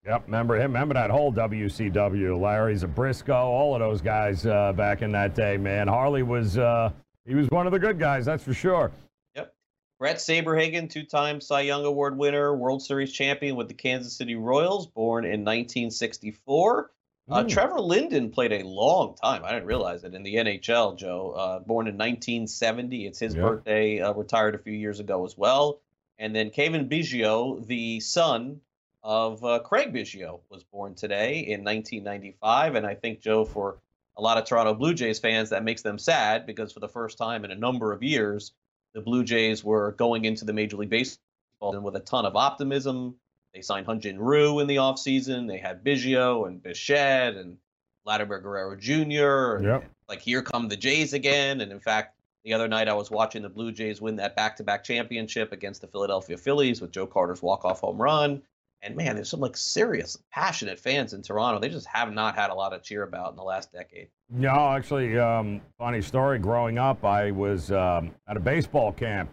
Yep, 0.06 0.24
remember 0.26 0.56
him. 0.56 0.72
Remember 0.74 0.96
that 0.96 1.12
whole 1.12 1.32
WCW, 1.32 2.40
Larry 2.42 2.76
Zbyszko, 2.76 3.36
all 3.36 3.76
of 3.76 3.80
those 3.82 4.02
guys 4.02 4.46
uh, 4.48 4.74
back 4.74 5.04
in 5.04 5.12
that 5.12 5.36
day, 5.36 5.58
man. 5.58 5.88
Harley 5.88 6.24
was 6.24 6.58
uh, 6.58 6.92
he 7.26 7.36
was 7.36 7.48
one 7.50 7.68
of 7.68 7.72
the 7.74 7.78
good 7.80 8.00
guys, 8.00 8.26
that's 8.26 8.44
for 8.44 8.54
sure. 8.54 8.92
Yep. 9.36 9.54
Bret 10.00 10.16
Saberhagen, 10.18 10.90
two-time 10.90 11.40
Cy 11.40 11.62
Young 11.62 11.86
Award 11.86 12.18
winner, 12.18 12.56
World 12.56 12.82
Series 12.82 13.12
champion 13.14 13.56
with 13.56 13.68
the 13.68 13.76
Kansas 13.76 14.18
City 14.18 14.36
Royals, 14.36 14.88
born 14.88 15.24
in 15.24 15.46
1964. 15.46 16.92
Uh, 17.30 17.44
Mm. 17.44 17.50
Trevor 17.50 17.80
Linden 17.80 18.32
played 18.32 18.52
a 18.52 18.66
long 18.68 19.16
time. 19.24 19.46
I 19.46 19.52
didn't 19.54 19.68
realize 19.68 20.04
it 20.04 20.16
in 20.16 20.24
the 20.24 20.36
NHL. 20.36 20.98
Joe, 20.98 21.32
uh, 21.38 21.60
born 21.60 21.88
in 21.88 21.96
1970. 21.96 23.06
It's 23.06 23.20
his 23.20 23.36
Yeah. 23.36 23.42
birthday. 23.44 24.02
Uh, 24.02 24.14
retired 24.14 24.56
a 24.56 24.58
few 24.58 24.74
years 24.74 25.00
ago 25.00 25.24
as 25.24 25.38
well. 25.38 25.80
And 26.18 26.36
then 26.36 26.50
Cavan 26.50 26.90
Biggio, 26.90 27.66
the 27.66 28.00
son 28.00 28.60
of 29.04 29.44
uh, 29.44 29.60
Craig 29.60 29.94
Biggio, 29.94 30.42
was 30.50 30.64
born 30.64 30.96
today 30.96 31.40
in 31.40 31.64
1995. 31.64 32.76
And 32.76 32.86
I 32.86 32.96
think 32.96 33.22
Joe, 33.22 33.46
for 33.46 33.80
a 34.18 34.22
lot 34.22 34.38
of 34.38 34.46
Toronto 34.46 34.74
Blue 34.74 34.94
Jays 34.94 35.20
fans, 35.20 35.50
that 35.50 35.64
makes 35.64 35.82
them 35.82 35.98
sad 35.98 36.46
because 36.46 36.72
for 36.72 36.80
the 36.80 36.88
first 36.88 37.18
time 37.18 37.44
in 37.46 37.52
a 37.52 37.56
number 37.56 37.92
of 37.92 38.04
years, 38.04 38.52
the 38.94 39.02
Blue 39.02 39.24
Jays 39.24 39.64
were 39.64 39.94
going 39.94 40.26
into 40.26 40.46
the 40.46 40.54
Major 40.54 40.78
League 40.78 40.90
Baseball 40.90 41.80
with 41.82 41.96
a 41.96 42.00
ton 42.00 42.26
of 42.26 42.36
optimism. 42.36 43.16
They 43.54 43.62
signed 43.62 43.88
Hyunjin 43.88 44.18
Ryu 44.20 44.60
in 44.60 44.68
the 44.68 44.78
offseason. 44.78 45.48
They 45.48 45.58
had 45.58 45.84
Biggio 45.84 46.48
and 46.48 46.62
Bichette 46.62 47.36
and 47.36 47.58
Vladimir 48.04 48.40
Guerrero 48.40 48.76
Jr. 48.76 49.58
and, 49.58 49.66
Yep. 49.66 49.92
Like, 50.08 50.22
here 50.22 50.42
come 50.42 50.68
the 50.68 50.78
Jays 50.78 51.14
again. 51.14 51.62
And 51.62 51.72
in 51.72 51.80
fact, 51.80 52.18
the 52.44 52.54
other 52.54 52.68
night 52.68 52.88
I 52.88 52.94
was 52.94 53.12
watching 53.12 53.42
the 53.42 53.50
Blue 53.50 53.72
Jays 53.72 54.02
win 54.02 54.16
that 54.18 54.36
back 54.36 54.56
to 54.58 54.64
back 54.64 54.84
championship 54.84 55.52
against 55.52 55.82
the 55.82 55.88
Philadelphia 55.88 56.38
Phillies 56.38 56.82
with 56.82 56.92
Joe 56.92 57.08
Carter's 57.08 57.42
walk 57.42 57.66
off 57.66 57.82
home 57.82 58.02
run. 58.02 58.42
And 58.84 58.96
man, 58.96 59.16
there's 59.16 59.30
some 59.30 59.40
like 59.40 59.56
serious, 59.56 60.18
passionate 60.32 60.80
fans 60.80 61.14
in 61.14 61.22
Toronto. 61.22 61.60
They 61.60 61.70
just 61.70 61.88
have 61.88 62.12
not 62.12 62.36
had 62.36 62.50
a 62.50 62.54
lot 62.54 62.74
of 62.74 62.82
cheer 62.82 63.04
about 63.04 63.32
in 63.32 63.36
the 63.36 63.44
last 63.44 63.72
decade. 63.72 64.08
No, 64.30 64.70
actually, 64.70 65.20
um, 65.20 65.62
funny 65.78 66.02
story. 66.02 66.40
Growing 66.40 66.78
up, 66.78 67.06
I 67.06 67.32
was 67.32 67.72
um, 67.72 68.12
at 68.28 68.38
a 68.38 68.40
baseball 68.40 68.92
camp. 68.92 69.30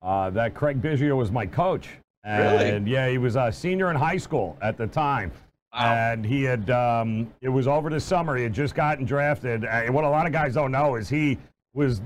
Uh, 0.00 0.30
that 0.30 0.54
Craig 0.54 0.80
Biggio 0.80 1.16
was 1.16 1.30
my 1.30 1.46
coach. 1.46 1.88
Really? 2.24 2.70
And 2.70 2.86
yeah, 2.86 3.08
he 3.08 3.18
was 3.18 3.36
a 3.36 3.50
senior 3.50 3.90
in 3.90 3.96
high 3.96 4.16
school 4.16 4.56
at 4.60 4.76
the 4.76 4.86
time. 4.86 5.32
Wow. 5.72 5.92
And 5.92 6.24
he 6.24 6.42
had, 6.42 6.70
um, 6.70 7.32
it 7.40 7.48
was 7.48 7.66
over 7.66 7.90
the 7.90 8.00
summer. 8.00 8.36
He 8.36 8.42
had 8.42 8.52
just 8.52 8.74
gotten 8.74 9.04
drafted. 9.04 9.64
And 9.64 9.94
what 9.94 10.04
a 10.04 10.08
lot 10.08 10.26
of 10.26 10.32
guys 10.32 10.54
don't 10.54 10.72
know 10.72 10.96
is 10.96 11.08
he 11.08 11.38
was 11.74 12.00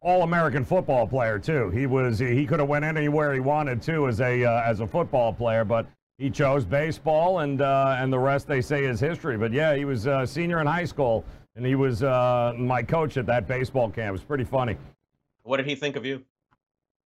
all 0.00 0.22
American 0.22 0.64
football 0.64 1.06
player 1.06 1.38
too. 1.38 1.70
He 1.70 1.86
was 1.86 2.18
he 2.18 2.46
could 2.46 2.60
have 2.60 2.68
went 2.68 2.84
anywhere 2.84 3.32
he 3.32 3.40
wanted 3.40 3.82
to 3.82 4.08
as 4.08 4.20
a 4.20 4.44
uh, 4.44 4.62
as 4.62 4.80
a 4.80 4.86
football 4.86 5.32
player, 5.32 5.64
but 5.64 5.86
he 6.20 6.30
chose 6.30 6.64
baseball, 6.64 7.40
and 7.40 7.62
uh, 7.62 7.96
and 7.98 8.12
the 8.12 8.18
rest 8.18 8.46
they 8.46 8.60
say 8.60 8.84
is 8.84 9.00
history. 9.00 9.36
But 9.38 9.52
yeah, 9.52 9.74
he 9.74 9.84
was 9.84 10.06
a 10.06 10.26
senior 10.26 10.60
in 10.60 10.66
high 10.66 10.84
school, 10.84 11.24
and 11.56 11.64
he 11.64 11.74
was 11.74 12.02
uh, 12.02 12.52
my 12.58 12.82
coach 12.82 13.16
at 13.16 13.26
that 13.26 13.48
baseball 13.48 13.88
camp. 13.90 14.08
It 14.10 14.12
was 14.12 14.22
pretty 14.22 14.44
funny. 14.44 14.76
What 15.42 15.56
did 15.56 15.66
he 15.66 15.74
think 15.74 15.96
of 15.96 16.04
you? 16.04 16.22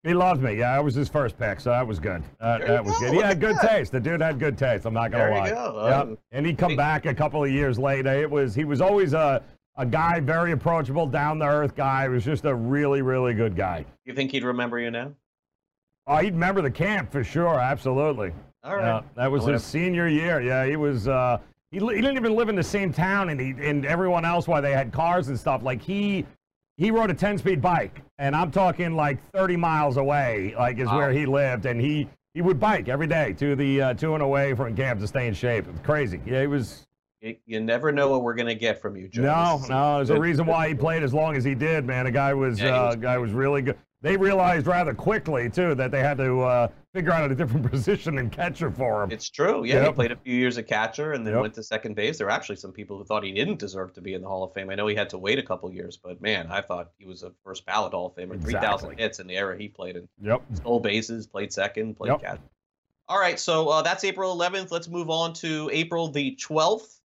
He 0.03 0.15
loved 0.15 0.43
me. 0.43 0.55
Yeah, 0.59 0.73
I 0.77 0.81
was 0.81 0.95
his 0.97 1.09
first 1.09 1.39
pick, 1.39 1.61
so 1.61 1.71
that 1.71 1.87
was 1.87 2.01
good. 2.01 2.25
Uh, 2.41 2.59
that 2.59 2.85
was 2.85 2.95
go. 2.95 3.01
good. 3.01 3.11
He 3.11 3.17
Look 3.19 3.25
had 3.27 3.39
good 3.41 3.55
that. 3.57 3.71
taste. 3.71 3.93
The 3.93 4.01
dude 4.01 4.21
had 4.21 4.39
good 4.41 4.59
taste. 4.59 4.85
I'm 4.87 4.95
not 4.95 5.13
gonna 5.13 5.25
There 5.27 5.33
you 5.35 5.41
lie. 5.41 5.51
go. 5.51 5.87
Yep. 5.89 5.97
Um, 6.03 6.19
And 6.33 6.47
he'd 6.47 6.59
come 6.59 6.71
he- 6.73 6.77
back 6.77 7.07
a 7.07 7.15
couple 7.15 7.45
of 7.45 7.51
years 7.51 7.79
later. 7.79 8.11
It 8.13 8.29
was 8.29 8.55
he 8.55 8.65
was 8.65 8.81
always 8.81 9.13
a 9.13 9.43
a 9.77 9.87
guy, 9.87 10.21
very 10.21 10.53
approachable, 10.53 11.07
down 11.07 11.39
to 11.39 11.47
earth 11.47 11.75
guy. 11.77 12.03
He 12.05 12.09
was 12.11 12.25
just 12.25 12.45
a 12.45 12.55
really, 12.55 13.01
really 13.01 13.33
good 13.33 13.55
guy. 13.57 13.87
You 14.05 14.13
think 14.13 14.31
he'd 14.33 14.45
remember 14.45 14.79
you 14.79 14.91
now? 14.91 15.13
Oh, 16.07 16.17
he'd 16.17 16.35
remember 16.35 16.61
the 16.63 16.71
camp 16.71 17.11
for 17.13 17.23
sure. 17.25 17.59
Absolutely. 17.61 18.33
All 18.65 18.77
right. 18.77 18.85
Yeah, 18.85 19.01
that 19.17 19.31
was 19.31 19.45
his 19.45 19.65
senior 19.65 20.09
year. 20.09 20.41
Yeah, 20.41 20.65
he 20.67 20.77
was. 20.77 21.09
Uh, 21.09 21.39
he, 21.71 21.79
he 21.79 21.87
didn't 22.01 22.17
even 22.17 22.35
live 22.37 22.49
in 22.49 22.55
the 22.55 22.63
same 22.63 22.93
town, 22.93 23.31
and 23.31 23.41
he 23.41 23.51
and 23.67 23.85
everyone 23.85 24.25
else, 24.25 24.47
why 24.47 24.61
they 24.61 24.73
had 24.73 24.93
cars 24.93 25.29
and 25.29 25.39
stuff. 25.39 25.63
Like 25.63 25.83
he 25.83 26.25
he 26.77 26.91
rode 26.91 27.11
a 27.11 27.15
10-speed 27.15 27.61
bike, 27.61 28.03
and 28.19 28.35
I'm 28.37 28.51
talking 28.51 28.95
like 28.95 29.19
30 29.33 29.57
miles 29.57 29.97
away, 29.97 30.55
like 30.57 30.79
is 30.79 30.87
Wow. 30.87 30.99
where 30.99 31.13
he 31.13 31.27
lived, 31.27 31.67
and 31.67 31.81
he 31.81 32.09
he 32.35 32.41
would 32.41 32.61
bike 32.61 32.89
every 32.89 33.07
day 33.07 33.33
to 33.35 33.57
the 33.57 33.83
uh, 33.83 33.95
to 33.95 34.15
and 34.15 34.23
away 34.23 34.55
from 34.55 34.77
camp 34.77 35.01
to 35.01 35.07
stay 35.09 35.27
in 35.27 35.35
shape. 35.35 35.67
it 35.67 35.73
was 35.73 35.81
crazy. 35.83 36.21
Yeah, 36.25 36.43
he 36.43 36.47
was. 36.47 36.87
You, 37.21 37.37
you 37.47 37.61
never 37.61 37.91
know 37.93 38.09
what 38.11 38.23
we're 38.23 38.35
gonna 38.35 38.55
get 38.55 38.81
from 38.81 38.97
you, 38.97 39.09
Joe. 39.09 39.23
No, 39.23 39.63
no, 39.69 39.97
there's 39.97 40.11
a 40.11 40.19
reason 40.21 40.45
why 40.47 40.69
he 40.69 40.75
played 40.75 41.03
as 41.03 41.15
long 41.15 41.37
as 41.37 41.45
he 41.45 41.55
did, 41.55 41.85
man. 41.85 42.05
The 42.05 42.11
guy 42.11 42.35
was, 42.35 42.61
Yeah, 42.61 42.81
uh, 42.81 42.87
was 42.89 42.97
guy 42.97 43.17
was 43.19 43.33
really 43.33 43.63
good. 43.63 43.79
They 44.03 44.17
realized 44.17 44.67
rather 44.67 44.93
quickly 44.93 45.49
too 45.49 45.75
that 45.77 45.93
they 45.93 46.01
had 46.01 46.19
to 46.19 46.41
uh, 46.43 46.69
figure 46.93 47.13
out 47.13 47.31
a 47.31 47.35
different 47.37 47.71
position 47.71 48.19
and 48.19 48.33
catcher 48.33 48.71
for 48.71 49.05
him. 49.05 49.13
It's 49.13 49.31
true. 49.31 49.65
Yeah, 49.65 49.87
he 49.87 49.93
played 49.93 50.11
a 50.11 50.17
few 50.17 50.35
years 50.35 50.59
at 50.59 50.67
catcher 50.67 51.13
and 51.13 51.25
then 51.25 51.35
Yep. 51.35 51.41
went 51.43 51.55
to 51.55 51.63
second 51.63 51.95
base. 51.95 52.19
There 52.19 52.27
were 52.27 52.33
actually 52.33 52.57
some 52.57 52.73
people 52.73 52.99
who 52.99 53.05
thought 53.05 53.23
he 53.23 53.33
didn't 53.33 53.61
deserve 53.61 53.93
to 53.95 54.01
be 54.01 54.15
in 54.15 54.21
the 54.23 54.29
Hall 54.29 54.43
of 54.43 54.53
Fame. 54.53 54.71
I 54.71 54.75
know 54.75 54.89
he 54.89 54.97
had 54.97 55.09
to 55.11 55.19
wait 55.19 55.39
a 55.39 55.43
couple 55.43 55.73
years, 55.73 55.97
but 55.97 56.21
man, 56.21 56.49
I 56.51 56.61
thought 56.63 56.91
he 56.99 57.07
was 57.07 57.23
a 57.23 57.31
first 57.45 57.65
ballot 57.65 57.93
Hall 57.93 58.07
of 58.07 58.15
Famer. 58.17 58.35
Exactly. 58.35 58.53
Three 58.53 58.61
thousand 58.61 58.99
hits 58.99 59.21
in 59.21 59.29
the 59.29 59.37
era 59.37 59.57
he 59.57 59.69
played 59.69 59.97
in. 59.97 60.09
Yep. 60.21 60.43
Stole 60.55 60.81
bases, 60.81 61.29
played 61.29 61.53
second, 61.53 61.95
played 61.97 62.11
Yep. 62.11 62.23
catcher. 62.23 62.43
All 63.09 63.21
right, 63.21 63.39
so 63.39 63.69
uh, 63.69 63.83
that's 63.83 64.03
April 64.05 64.35
11th. 64.37 64.71
Let's 64.73 64.89
move 64.89 65.11
on 65.11 65.33
to 65.35 65.69
April 65.73 66.09
the 66.09 66.37
12th, 66.41 66.99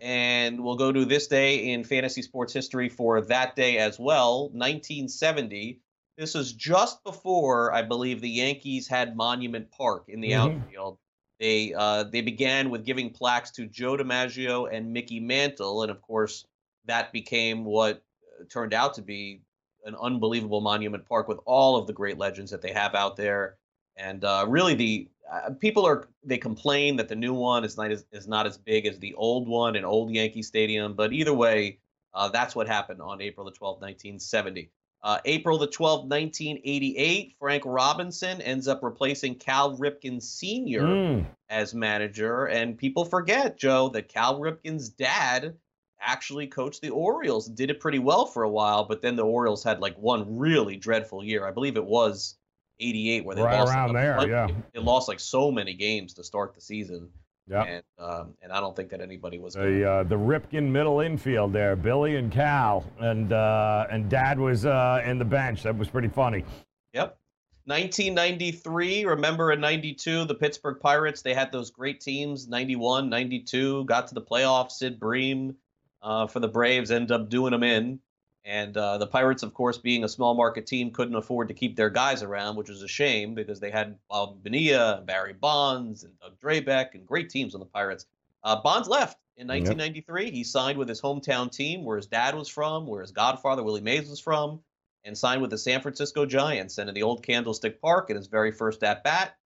and 0.00 0.62
we'll 0.62 0.76
go 0.76 0.92
to 0.92 1.04
this 1.04 1.26
day 1.26 1.72
in 1.72 1.84
fantasy 1.84 2.22
sports 2.22 2.52
history 2.54 2.88
for 2.88 3.20
that 3.22 3.54
day 3.56 3.76
as 3.78 3.98
well, 3.98 4.48
1970. 4.50 5.80
This 6.18 6.34
was 6.34 6.52
just 6.52 7.02
before 7.04 7.72
I 7.72 7.82
believe 7.82 8.20
the 8.20 8.28
Yankees 8.28 8.88
had 8.88 9.16
Monument 9.16 9.70
Park 9.70 10.06
in 10.08 10.20
the 10.20 10.32
Mhm. 10.32 10.62
outfield. 10.62 10.98
They 11.38 11.72
uh, 11.72 12.02
they 12.02 12.20
began 12.22 12.70
with 12.70 12.84
giving 12.84 13.10
plaques 13.10 13.52
to 13.52 13.66
Joe 13.66 13.96
DiMaggio 13.96 14.68
and 14.70 14.92
Mickey 14.92 15.20
Mantle, 15.20 15.82
and 15.82 15.90
of 15.92 16.02
course 16.02 16.44
that 16.86 17.12
became 17.12 17.64
what 17.64 18.02
uh, 18.40 18.44
turned 18.50 18.74
out 18.74 18.94
to 18.94 19.02
be 19.02 19.42
an 19.84 19.94
unbelievable 19.94 20.60
Monument 20.60 21.06
Park 21.06 21.28
with 21.28 21.38
all 21.46 21.76
of 21.76 21.86
the 21.86 21.92
great 21.92 22.18
legends 22.18 22.50
that 22.50 22.62
they 22.62 22.72
have 22.72 22.96
out 22.96 23.14
there. 23.14 23.56
And 23.96 24.24
uh, 24.24 24.44
really, 24.48 24.74
the 24.74 25.08
uh, 25.30 25.50
people 25.60 25.86
are 25.86 26.08
they 26.24 26.38
complain 26.38 26.96
that 26.96 27.06
the 27.08 27.14
new 27.14 27.32
one 27.32 27.62
is 27.64 27.76
not 27.76 27.92
as 27.92 28.04
is 28.10 28.26
not 28.26 28.44
as 28.44 28.58
big 28.58 28.86
as 28.86 28.98
the 28.98 29.14
old 29.14 29.46
one 29.46 29.76
in 29.76 29.84
old 29.84 30.10
Yankee 30.10 30.42
Stadium. 30.42 30.94
But 30.94 31.12
either 31.12 31.32
way, 31.32 31.78
uh, 32.12 32.28
that's 32.28 32.56
what 32.56 32.66
happened 32.66 33.00
on 33.00 33.20
April 33.20 33.46
the 33.46 33.52
twelfth, 33.52 33.80
nineteen 33.80 34.18
seventy. 34.18 34.72
Uh, 35.02 35.18
April 35.24 35.58
the 35.58 35.66
twelfth, 35.66 36.08
nineteen 36.08 36.60
eighty 36.64 36.96
eight. 36.96 37.34
Frank 37.38 37.62
Robinson 37.64 38.40
ends 38.40 38.66
up 38.66 38.82
replacing 38.82 39.36
Cal 39.36 39.76
Ripken 39.76 40.20
Sr. 40.20 40.82
Mm. 40.82 41.26
as 41.48 41.72
manager, 41.72 42.46
and 42.46 42.76
people 42.76 43.04
forget 43.04 43.56
Joe 43.56 43.90
that 43.90 44.08
Cal 44.08 44.40
Ripken's 44.40 44.88
dad 44.88 45.56
actually 46.00 46.46
coached 46.46 46.80
the 46.80 46.90
Orioles 46.90 47.48
did 47.48 47.70
it 47.70 47.80
pretty 47.80 47.98
well 47.98 48.26
for 48.26 48.42
a 48.42 48.50
while. 48.50 48.84
But 48.84 49.02
then 49.02 49.14
the 49.14 49.24
Orioles 49.24 49.62
had 49.62 49.80
like 49.80 49.96
one 49.98 50.38
really 50.38 50.76
dreadful 50.76 51.24
year. 51.24 51.46
I 51.46 51.52
believe 51.52 51.76
it 51.76 51.84
was 51.84 52.36
'88 52.80 53.24
where 53.24 53.36
they 53.36 53.42
Right 53.42 53.60
lost 53.60 53.72
around 53.72 53.92
like, 53.92 54.02
there, 54.02 54.28
yeah. 54.28 54.48
They 54.74 54.80
lost 54.80 55.06
like 55.08 55.20
so 55.20 55.52
many 55.52 55.74
games 55.74 56.14
to 56.14 56.24
start 56.24 56.54
the 56.54 56.60
season, 56.60 57.10
Yeah. 57.48 57.62
and 57.64 57.82
um, 57.98 58.34
and 58.42 58.52
I 58.52 58.60
don't 58.60 58.76
think 58.76 58.90
that 58.90 59.00
anybody 59.00 59.38
was. 59.38 59.54
The 59.54 59.90
uh, 59.90 60.02
the 60.02 60.16
Ripken 60.16 60.64
middle 60.64 61.00
infield 61.00 61.52
there, 61.52 61.76
Billy 61.76 62.16
and 62.16 62.30
Cal, 62.30 62.84
and 62.98 63.32
uh, 63.32 63.86
and 63.90 64.08
Dad 64.08 64.38
was 64.38 64.66
uh, 64.66 65.02
in 65.04 65.18
the 65.18 65.24
bench. 65.24 65.62
That 65.62 65.76
was 65.76 65.88
pretty 65.88 66.08
funny. 66.08 66.44
Yep. 66.92 67.18
1993, 67.64 69.04
remember 69.04 69.52
in 69.52 69.60
92, 69.60 70.24
the 70.24 70.34
Pittsburgh 70.34 70.80
Pirates, 70.80 71.20
they 71.20 71.34
had 71.34 71.52
those 71.52 71.70
great 71.70 72.00
teams, 72.00 72.48
91, 72.48 73.10
92, 73.10 73.84
got 73.84 74.06
to 74.06 74.14
the 74.14 74.22
playoffs, 74.22 74.72
Sid 74.72 74.98
Bream 74.98 75.54
uh, 76.00 76.26
for 76.28 76.40
the 76.40 76.48
Braves, 76.48 76.90
ended 76.90 77.12
up 77.12 77.28
doing 77.28 77.50
them 77.50 77.62
in. 77.62 78.00
And 78.48 78.74
uh, 78.78 78.96
the 78.96 79.06
Pirates, 79.06 79.42
of 79.42 79.52
course, 79.52 79.76
being 79.76 80.04
a 80.04 80.08
small 80.08 80.34
market 80.34 80.66
team, 80.66 80.90
couldn't 80.90 81.14
afford 81.14 81.48
to 81.48 81.54
keep 81.54 81.76
their 81.76 81.90
guys 81.90 82.22
around, 82.22 82.56
which 82.56 82.70
was 82.70 82.82
a 82.82 82.88
shame 82.88 83.34
because 83.34 83.60
they 83.60 83.70
had 83.70 83.98
Bob 84.08 84.42
Bonilla, 84.42 84.96
and 84.96 85.06
Barry 85.06 85.34
Bonds, 85.34 86.02
and 86.02 86.18
Doug 86.18 86.40
Drabek, 86.40 86.94
and 86.94 87.06
great 87.06 87.28
teams 87.28 87.54
on 87.54 87.60
the 87.60 87.66
Pirates. 87.66 88.06
Uh, 88.42 88.56
Bonds 88.62 88.88
left 88.88 89.18
in 89.36 89.46
1993. 89.46 90.30
He 90.30 90.44
signed 90.44 90.78
with 90.78 90.88
his 90.88 91.02
hometown 91.02 91.52
team, 91.52 91.84
where 91.84 91.98
his 91.98 92.06
dad 92.06 92.34
was 92.34 92.48
from, 92.48 92.86
where 92.86 93.02
his 93.02 93.10
godfather, 93.10 93.62
Willie 93.62 93.82
Mays, 93.82 94.08
was 94.08 94.18
from 94.18 94.60
and 95.04 95.16
signed 95.16 95.42
with 95.42 95.50
the 95.50 95.58
San 95.58 95.82
Francisco 95.82 96.24
Giants. 96.24 96.78
And 96.78 96.88
in 96.88 96.94
the 96.94 97.02
old 97.02 97.22
Candlestick 97.22 97.82
Park, 97.82 98.08
in 98.08 98.16
his 98.16 98.28
very 98.28 98.50
first 98.50 98.82
at 98.82 99.04
bat, 99.04 99.36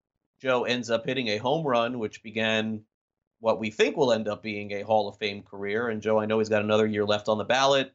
Joe 0.40 0.62
ends 0.62 0.90
up 0.90 1.04
hitting 1.04 1.28
a 1.28 1.38
home 1.38 1.66
run, 1.66 1.98
which 1.98 2.22
began 2.22 2.82
what 3.40 3.58
we 3.58 3.70
think 3.70 3.96
will 3.96 4.12
end 4.12 4.28
up 4.28 4.44
being 4.44 4.72
a 4.72 4.82
Hall 4.82 5.08
of 5.08 5.18
Fame 5.18 5.42
career. 5.42 5.88
And 5.88 6.02
Joe, 6.02 6.20
I 6.20 6.26
know 6.26 6.38
he's 6.38 6.48
got 6.48 6.62
another 6.62 6.86
year 6.86 7.04
left 7.04 7.28
on 7.28 7.38
the 7.38 7.44
ballot. 7.44 7.92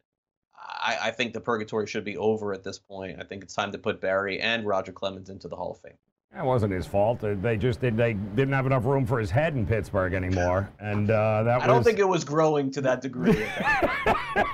I, 0.68 0.98
I 1.04 1.10
think 1.10 1.32
the 1.32 1.40
purgatory 1.40 1.86
should 1.86 2.04
be 2.04 2.16
over 2.16 2.52
at 2.52 2.62
this 2.62 2.78
point. 2.78 3.16
I 3.20 3.24
think 3.24 3.42
it's 3.42 3.54
time 3.54 3.72
to 3.72 3.78
put 3.78 4.00
Barry 4.00 4.38
and 4.40 4.66
Roger 4.66 4.92
Clemens 4.92 5.30
into 5.30 5.48
the 5.48 5.56
Hall 5.56 5.72
of 5.72 5.78
Fame. 5.80 5.96
That 6.34 6.44
wasn't 6.44 6.74
his 6.74 6.84
fault. 6.86 7.20
They- 7.20 7.56
just 7.56 7.80
did. 7.80 7.96
They 7.96 8.12
didn't 8.12 8.52
have 8.52 8.66
enough 8.66 8.84
room 8.84 9.06
for 9.06 9.18
his 9.18 9.30
head 9.30 9.54
in 9.54 9.66
Pittsburgh 9.66 10.12
anymore, 10.12 10.68
and 10.78 11.10
uh, 11.10 11.42
that 11.44 11.62
I 11.62 11.66
don't 11.66 11.78
was. 11.78 11.86
think 11.86 11.98
it 11.98 12.06
was 12.06 12.22
growing 12.22 12.70
to 12.72 12.82
that 12.82 13.00
degree. 13.00 13.30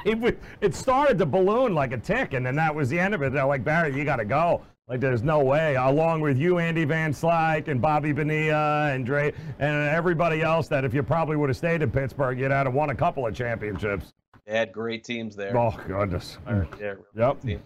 it, 0.04 0.18
was- 0.18 0.34
it 0.60 0.74
started 0.74 1.18
to 1.18 1.26
balloon 1.26 1.74
like 1.74 1.92
a 1.92 1.98
tick, 1.98 2.32
and 2.32 2.46
then 2.46 2.54
that 2.56 2.72
was 2.74 2.88
the 2.88 2.98
end 2.98 3.12
of 3.12 3.22
it. 3.22 3.32
They're 3.32 3.44
like, 3.44 3.64
Barry, 3.64 3.96
you 3.96 4.04
got 4.04 4.16
to 4.16 4.24
go. 4.24 4.62
Like, 4.86 5.00
there's 5.00 5.22
no 5.22 5.40
way. 5.40 5.74
Along 5.76 6.20
with 6.20 6.38
you, 6.38 6.58
Andy 6.58 6.84
Van 6.84 7.12
Slyke, 7.12 7.68
and 7.68 7.80
Bobby 7.80 8.12
Bonilla, 8.12 8.92
and 8.92 9.04
Dre, 9.04 9.32
and 9.58 9.88
everybody 9.88 10.42
else, 10.42 10.68
that 10.68 10.84
if 10.84 10.92
you 10.94 11.02
probably 11.02 11.36
would 11.36 11.48
have 11.48 11.56
stayed 11.56 11.80
in 11.82 11.90
Pittsburgh, 11.90 12.38
you'd 12.38 12.50
have 12.50 12.72
won 12.72 12.90
a 12.90 12.94
couple 12.94 13.26
of 13.26 13.34
championships. 13.34 14.12
They 14.46 14.56
had 14.56 14.72
great 14.72 15.04
teams 15.04 15.36
there. 15.36 15.56
Oh 15.56 15.74
goodness. 15.86 16.38
Yeah, 16.46 16.52
really 16.86 16.98
Yep. 17.16 17.40
team. 17.42 17.62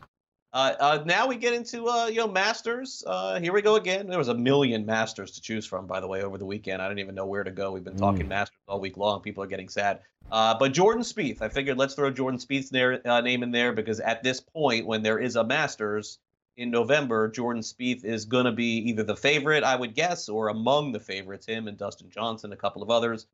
Uh, 0.51 0.73
uh, 0.81 1.03
now 1.05 1.27
we 1.27 1.37
get 1.37 1.53
into 1.53 1.87
uh, 1.88 2.07
you 2.07 2.17
know 2.17 2.29
Masters. 2.29 3.05
Uh, 3.07 3.38
here 3.38 3.53
we 3.53 3.61
go 3.61 3.77
again. 3.77 4.07
There 4.07 4.19
was 4.19 4.29
a 4.29 4.35
million 4.35 4.87
Masters 4.87 5.33
to 5.33 5.43
choose 5.43 5.67
from, 5.67 5.87
by 5.87 6.01
the 6.01 6.09
way, 6.09 6.23
over 6.23 6.38
the 6.38 6.47
weekend. 6.47 6.81
I 6.81 6.88
don't 6.88 6.99
even 6.99 7.14
know 7.14 7.27
where 7.27 7.45
to 7.45 7.51
go. 7.51 7.73
We've 7.73 7.85
been 7.85 7.97
talking 7.97 8.29
Masters 8.29 8.59
all 8.67 8.81
week 8.81 8.97
long. 8.97 9.21
People 9.21 9.45
are 9.45 9.49
getting 9.49 9.69
sad. 9.69 10.01
Uh, 10.31 10.57
but 10.59 10.73
Jordan 10.73 11.03
Spieth, 11.03 11.43
I 11.43 11.49
figured 11.49 11.77
let's 11.79 11.95
throw 11.95 12.11
Jordan 12.11 12.38
Spieth's 12.38 12.71
there, 12.71 13.07
uh, 13.07 13.21
name 13.21 13.43
in 13.43 13.51
there 13.51 13.73
because 13.73 14.01
at 14.01 14.23
this 14.23 14.41
point, 14.41 14.87
when 14.87 15.03
there 15.03 15.19
is 15.19 15.37
a 15.37 15.45
Masters 15.45 16.19
in 16.57 16.71
November, 16.71 17.29
Jordan 17.29 17.62
Spieth 17.62 18.05
is 18.05 18.25
going 18.25 18.45
to 18.45 18.53
be 18.53 18.79
either 18.88 19.03
the 19.03 19.17
favorite, 19.17 19.64
I 19.64 19.77
would 19.77 19.95
guess, 19.95 20.29
or 20.29 20.49
among 20.49 20.93
the 20.93 21.01
favorites. 21.01 21.47
Him 21.47 21.69
and 21.69 21.79
Dustin 21.79 22.11
Johnson, 22.11 22.53
a 22.53 22.57
couple 22.57 22.83
of 22.83 22.91
others. 22.91 23.27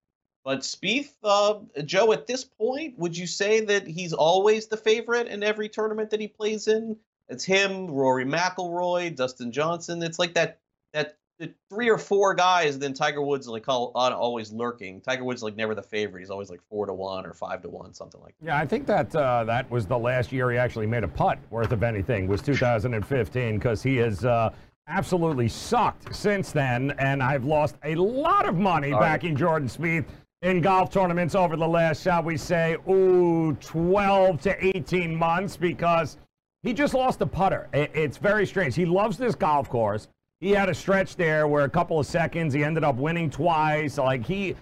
But 0.45 0.61
Spieth, 0.61 1.13
uh, 1.25 1.61
Joe, 1.85 2.13
at 2.13 2.27
this 2.27 2.45
point, 2.45 2.99
would 2.99 3.17
you 3.17 3.27
say 3.27 3.61
that 3.61 3.87
he's 3.87 4.13
always 4.13 4.67
the 4.67 4.77
favorite 4.77 5.27
in 5.27 5.43
every 5.43 5.71
tournament 5.71 6.11
that 6.11 6.21
he 6.21 6.29
plays 6.29 6.69
in? 6.69 6.97
It's 7.31 7.45
him, 7.45 7.87
Rory 7.91 8.27
McIlroy, 8.27 9.17
Dustin 9.17 9.51
Johnson. 9.51 10.03
It's 10.03 10.19
like 10.19 10.35
that 10.35 10.59
that 10.93 11.17
the 11.39 11.53
three 11.71 11.89
or 11.89 11.97
four 11.97 12.35
guys. 12.35 12.79
Then 12.79 12.93
Tiger 12.93 13.23
Woods 13.23 13.49
like 13.49 13.63
call, 13.63 13.93
always 13.95 14.53
lurking. 14.53 15.01
Tiger 15.01 15.25
Woods 15.25 15.43
like 15.43 15.57
never 15.57 15.75
the 15.75 15.83
favorite. 15.83 16.21
He's 16.21 16.31
always 16.31 16.51
like 16.51 16.61
four 16.69 16.85
to 16.85 16.93
one 16.93 17.25
or 17.25 17.33
five 17.33 17.63
to 17.63 17.71
one, 17.71 17.95
something 17.95 18.21
like 18.21 18.35
that. 18.41 18.47
Yeah, 18.47 18.59
I 18.59 18.67
think 18.67 18.87
that 18.87 19.17
uh, 19.17 19.45
that 19.45 19.71
was 19.71 19.87
the 19.87 19.99
last 19.99 20.31
year 20.31 20.51
he 20.51 20.59
actually 20.59 20.87
made 20.87 21.05
a 21.05 21.09
putt 21.09 21.39
worth 21.49 21.73
of 21.73 21.83
anything 21.83 22.29
was 22.29 22.43
2015 22.43 23.59
because 23.59 23.83
he 23.83 23.97
has 23.97 24.27
uh, 24.27 24.51
absolutely 24.89 25.49
sucked 25.49 26.15
since 26.15 26.53
then, 26.53 26.93
and 26.99 27.23
I've 27.23 27.45
lost 27.45 27.77
a 27.85 27.95
lot 27.95 28.47
of 28.47 28.57
money 28.57 28.93
All 28.93 29.01
right. 29.01 29.15
backing 29.15 29.37
Jordan 29.37 29.69
Spieth 29.69 30.05
in 30.45 30.61
golf 30.61 30.91
tournaments 30.91 31.35
over 31.35 31.57
the 31.57 31.67
last, 31.67 32.03
shall 32.03 32.23
we 32.23 32.37
say, 32.37 32.77
ooh, 32.89 33.55
12 33.61 34.43
to 34.43 34.67
18 34.77 35.17
months 35.17 35.57
because 35.57 36.19
he 36.63 36.75
just 36.75 36.93
lost 36.93 37.21
a 37.23 37.27
putter. 37.27 37.69
It's 37.73 38.19
very 38.19 38.47
strange. 38.47 38.75
He 38.75 38.85
loves 38.85 39.17
this 39.17 39.35
golf 39.35 39.71
course. 39.71 40.07
He 40.41 40.51
had 40.51 40.69
a 40.69 40.75
stretch 40.75 41.17
there 41.17 41.49
where 41.49 41.65
a 41.65 41.71
couple 41.71 41.99
of 41.99 42.07
seconds 42.07 42.53
he 42.53 42.63
ended 42.63 42.85
up 42.85 42.97
winning 42.97 43.31
twice. 43.31 43.97
Like 43.97 44.27
he 44.27 44.55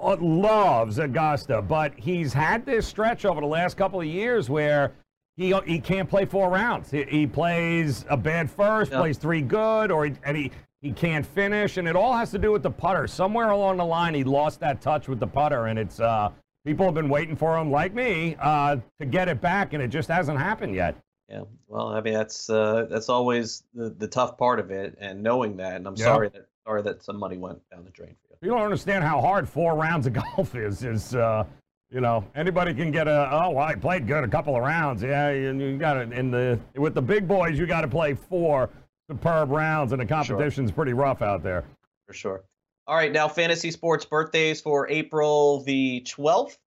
uh, 0.00 0.16
loves 0.20 0.98
Augusta, 0.98 1.62
but 1.62 1.92
he's 1.96 2.32
had 2.32 2.66
this 2.66 2.84
stretch 2.86 3.24
over 3.24 3.40
the 3.40 3.46
last 3.46 3.76
couple 3.76 4.00
of 4.00 4.06
years 4.06 4.50
where 4.50 4.92
he 5.36 5.54
he 5.66 5.78
can't 5.78 6.10
play 6.10 6.24
four 6.24 6.50
rounds. 6.50 6.90
He, 6.90 7.04
he 7.04 7.26
plays 7.28 8.04
a 8.10 8.16
bad 8.16 8.50
first, 8.50 8.90
Yeah. 8.90 8.98
plays 8.98 9.18
three 9.18 9.42
good, 9.42 9.92
or 9.92 10.06
he, 10.06 10.14
and 10.24 10.36
he 10.36 10.50
he 10.82 10.92
can't 10.92 11.24
finish, 11.24 11.76
and 11.76 11.86
it 11.88 11.94
all 11.96 12.12
has 12.14 12.30
to 12.32 12.38
do 12.38 12.50
with 12.52 12.62
the 12.62 12.70
putter. 12.70 13.06
Somewhere 13.06 13.50
along 13.50 13.76
the 13.78 13.84
line, 13.84 14.14
he 14.14 14.24
lost 14.24 14.60
that 14.60 14.80
touch 14.80 15.08
with 15.08 15.20
the 15.20 15.26
putter, 15.26 15.66
and 15.66 15.78
it's 15.78 16.00
uh, 16.00 16.30
people 16.66 16.84
have 16.84 16.94
been 16.94 17.08
waiting 17.08 17.36
for 17.36 17.56
him, 17.56 17.70
like 17.70 17.94
me, 17.94 18.36
uh, 18.40 18.76
to 19.00 19.06
get 19.06 19.28
it 19.28 19.40
back, 19.40 19.72
and 19.72 19.82
it 19.82 19.88
just 19.88 20.08
hasn't 20.08 20.38
happened 20.38 20.74
yet. 20.74 20.96
Yeah. 21.28 21.42
Well, 21.68 21.88
I 21.88 22.00
mean 22.00 22.14
that's 22.14 22.50
uh, 22.50 22.86
that's 22.90 23.08
always 23.08 23.62
the, 23.74 23.90
the 23.90 24.08
tough 24.08 24.36
part 24.36 24.58
of 24.58 24.70
it, 24.70 24.96
and 25.00 25.22
knowing 25.22 25.56
that. 25.58 25.76
And 25.76 25.86
I'm 25.86 25.94
Yeah. 25.96 26.04
sorry 26.06 26.28
that 26.30 26.46
sorry 26.66 26.82
that 26.82 27.02
some 27.02 27.16
money 27.18 27.38
went 27.38 27.58
down 27.70 27.84
the 27.84 27.90
drain 27.90 28.14
for 28.28 28.34
you. 28.34 28.36
You 28.42 28.54
don't 28.54 28.62
understand 28.64 29.04
how 29.04 29.20
hard 29.20 29.48
four 29.48 29.74
rounds 29.76 30.06
of 30.06 30.12
golf 30.36 30.54
is. 30.56 30.82
Is 30.84 31.14
uh, 31.14 31.44
you 31.90 32.00
know 32.00 32.24
anybody 32.34 32.74
can 32.74 32.90
get 32.90 33.06
a 33.08 33.28
oh 33.32 33.50
well, 33.50 33.64
I 33.66 33.76
played 33.76 34.06
good 34.06 34.24
a 34.24 34.28
couple 34.28 34.56
of 34.56 34.62
rounds. 34.62 35.02
Yeah, 35.02 35.28
and 35.28 35.60
you 35.60 35.78
got 35.78 35.96
it 35.96 36.12
in 36.12 36.30
the 36.32 36.58
with 36.76 36.92
the 36.94 37.02
big 37.02 37.26
boys. 37.28 37.56
You 37.58 37.66
got 37.66 37.82
to 37.82 37.88
play 37.88 38.12
four 38.14 38.68
superb 39.12 39.50
rounds, 39.50 39.92
and 39.92 40.00
the 40.00 40.06
competition's 40.06 40.70
pretty 40.72 40.92
rough 40.92 41.22
out 41.22 41.42
there. 41.42 41.64
for 42.06 42.12
sure. 42.14 42.42
All 42.86 42.96
right, 42.96 43.12
now 43.12 43.28
fantasy 43.28 43.70
sports 43.70 44.04
birthdays 44.04 44.60
for 44.60 44.88
April 44.88 45.62
the 45.62 46.02
12th. 46.06 46.58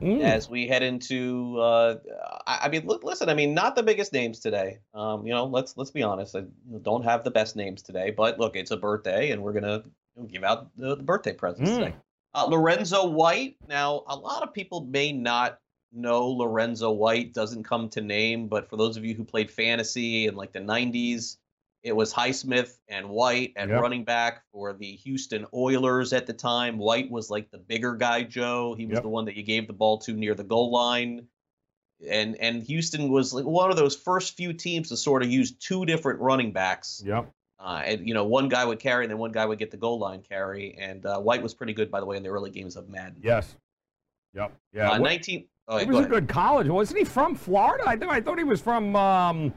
Mm. 0.00 0.22
as 0.22 0.48
we 0.48 0.66
head 0.66 0.82
into 0.82 1.60
uh 1.60 1.96
I, 2.46 2.60
I 2.62 2.68
mean 2.70 2.86
look 2.86 3.04
listen 3.04 3.28
i 3.28 3.34
mean 3.34 3.52
not 3.52 3.76
the 3.76 3.82
biggest 3.82 4.12
names 4.14 4.40
today 4.40 4.78
um 4.94 5.26
you 5.26 5.32
know 5.34 5.44
let's 5.44 5.76
let's 5.76 5.90
be 5.90 6.02
honest 6.02 6.34
i 6.34 6.44
don't 6.80 7.04
have 7.04 7.22
the 7.24 7.30
best 7.30 7.56
names 7.56 7.82
today 7.82 8.10
but 8.10 8.40
look 8.40 8.56
it's 8.56 8.70
a 8.70 8.76
birthday 8.78 9.30
and 9.32 9.42
we're 9.42 9.52
gonna 9.52 9.82
give 10.28 10.44
out 10.44 10.74
the, 10.78 10.96
the 10.96 11.02
birthday 11.02 11.34
presents 11.34 11.70
Mm. 11.70 11.76
today 11.76 11.94
uh, 12.34 12.46
lorenzo 12.46 13.06
white 13.06 13.56
now 13.68 14.02
a 14.08 14.16
lot 14.16 14.42
of 14.42 14.54
people 14.54 14.80
may 14.80 15.12
not 15.12 15.58
know 15.92 16.26
lorenzo 16.26 16.90
white 16.90 17.34
doesn't 17.34 17.62
come 17.62 17.90
to 17.90 18.00
name 18.00 18.48
but 18.48 18.70
for 18.70 18.78
those 18.78 18.96
of 18.96 19.04
you 19.04 19.14
who 19.14 19.24
played 19.24 19.50
fantasy 19.50 20.26
in 20.26 20.34
like 20.34 20.52
the 20.52 20.58
90s 20.60 21.36
it 21.82 21.94
was 21.94 22.12
highsmith 22.12 22.78
and 22.88 23.08
white 23.08 23.52
at 23.56 23.68
Yep. 23.68 23.80
running 23.80 24.04
back 24.04 24.42
for 24.52 24.72
the 24.72 24.92
houston 24.96 25.46
oilers 25.54 26.12
at 26.12 26.26
the 26.26 26.32
time 26.32 26.78
white 26.78 27.10
was 27.10 27.30
like 27.30 27.50
the 27.50 27.58
bigger 27.58 27.94
guy 27.94 28.22
joe 28.22 28.74
he 28.74 28.86
was 28.86 28.94
Yep. 28.94 29.02
the 29.02 29.08
one 29.08 29.24
that 29.24 29.36
you 29.36 29.42
gave 29.42 29.66
the 29.66 29.72
ball 29.72 29.98
to 29.98 30.12
near 30.12 30.34
the 30.34 30.44
goal 30.44 30.70
line 30.70 31.26
and 32.08 32.36
and 32.36 32.62
houston 32.62 33.10
was 33.10 33.32
like 33.34 33.44
one 33.44 33.70
of 33.70 33.76
those 33.76 33.96
first 33.96 34.36
few 34.36 34.52
teams 34.52 34.88
to 34.90 34.96
sort 34.96 35.22
of 35.22 35.30
use 35.30 35.52
two 35.52 35.84
different 35.84 36.20
running 36.20 36.52
backs 36.52 37.02
Yep. 37.04 37.30
uh, 37.60 37.82
and 37.84 38.06
you 38.06 38.14
know 38.14 38.24
one 38.24 38.48
guy 38.48 38.64
would 38.64 38.78
carry 38.78 39.04
and 39.04 39.10
then 39.10 39.18
one 39.18 39.32
guy 39.32 39.44
would 39.46 39.58
get 39.58 39.70
the 39.70 39.76
goal 39.76 39.98
line 39.98 40.22
carry 40.22 40.76
and 40.78 41.04
uh, 41.06 41.18
white 41.18 41.42
was 41.42 41.54
pretty 41.54 41.72
good 41.72 41.90
by 41.90 42.00
the 42.00 42.06
way 42.06 42.16
in 42.16 42.22
the 42.22 42.28
early 42.28 42.50
games 42.50 42.76
of 42.76 42.88
madden 42.88 43.16
Yes. 43.22 43.56
Yep. 44.34 44.52
Yeah. 44.72 44.88
uh, 44.90 44.98
What- 45.00 45.08
19 45.10 45.44
oh, 45.68 45.78
he 45.78 45.84
was 45.86 45.96
go 45.98 46.02
a 46.04 46.08
good 46.08 46.26
college. 46.28 46.68
Wasn't 46.68 46.98
he 46.98 47.04
from 47.04 47.34
Florida? 47.34 47.84
I, 47.86 47.96
th- 47.96 48.10
I 48.10 48.20
thought 48.20 48.38
he 48.38 48.44
was 48.44 48.60
from 48.62 48.96
um, 48.96 49.52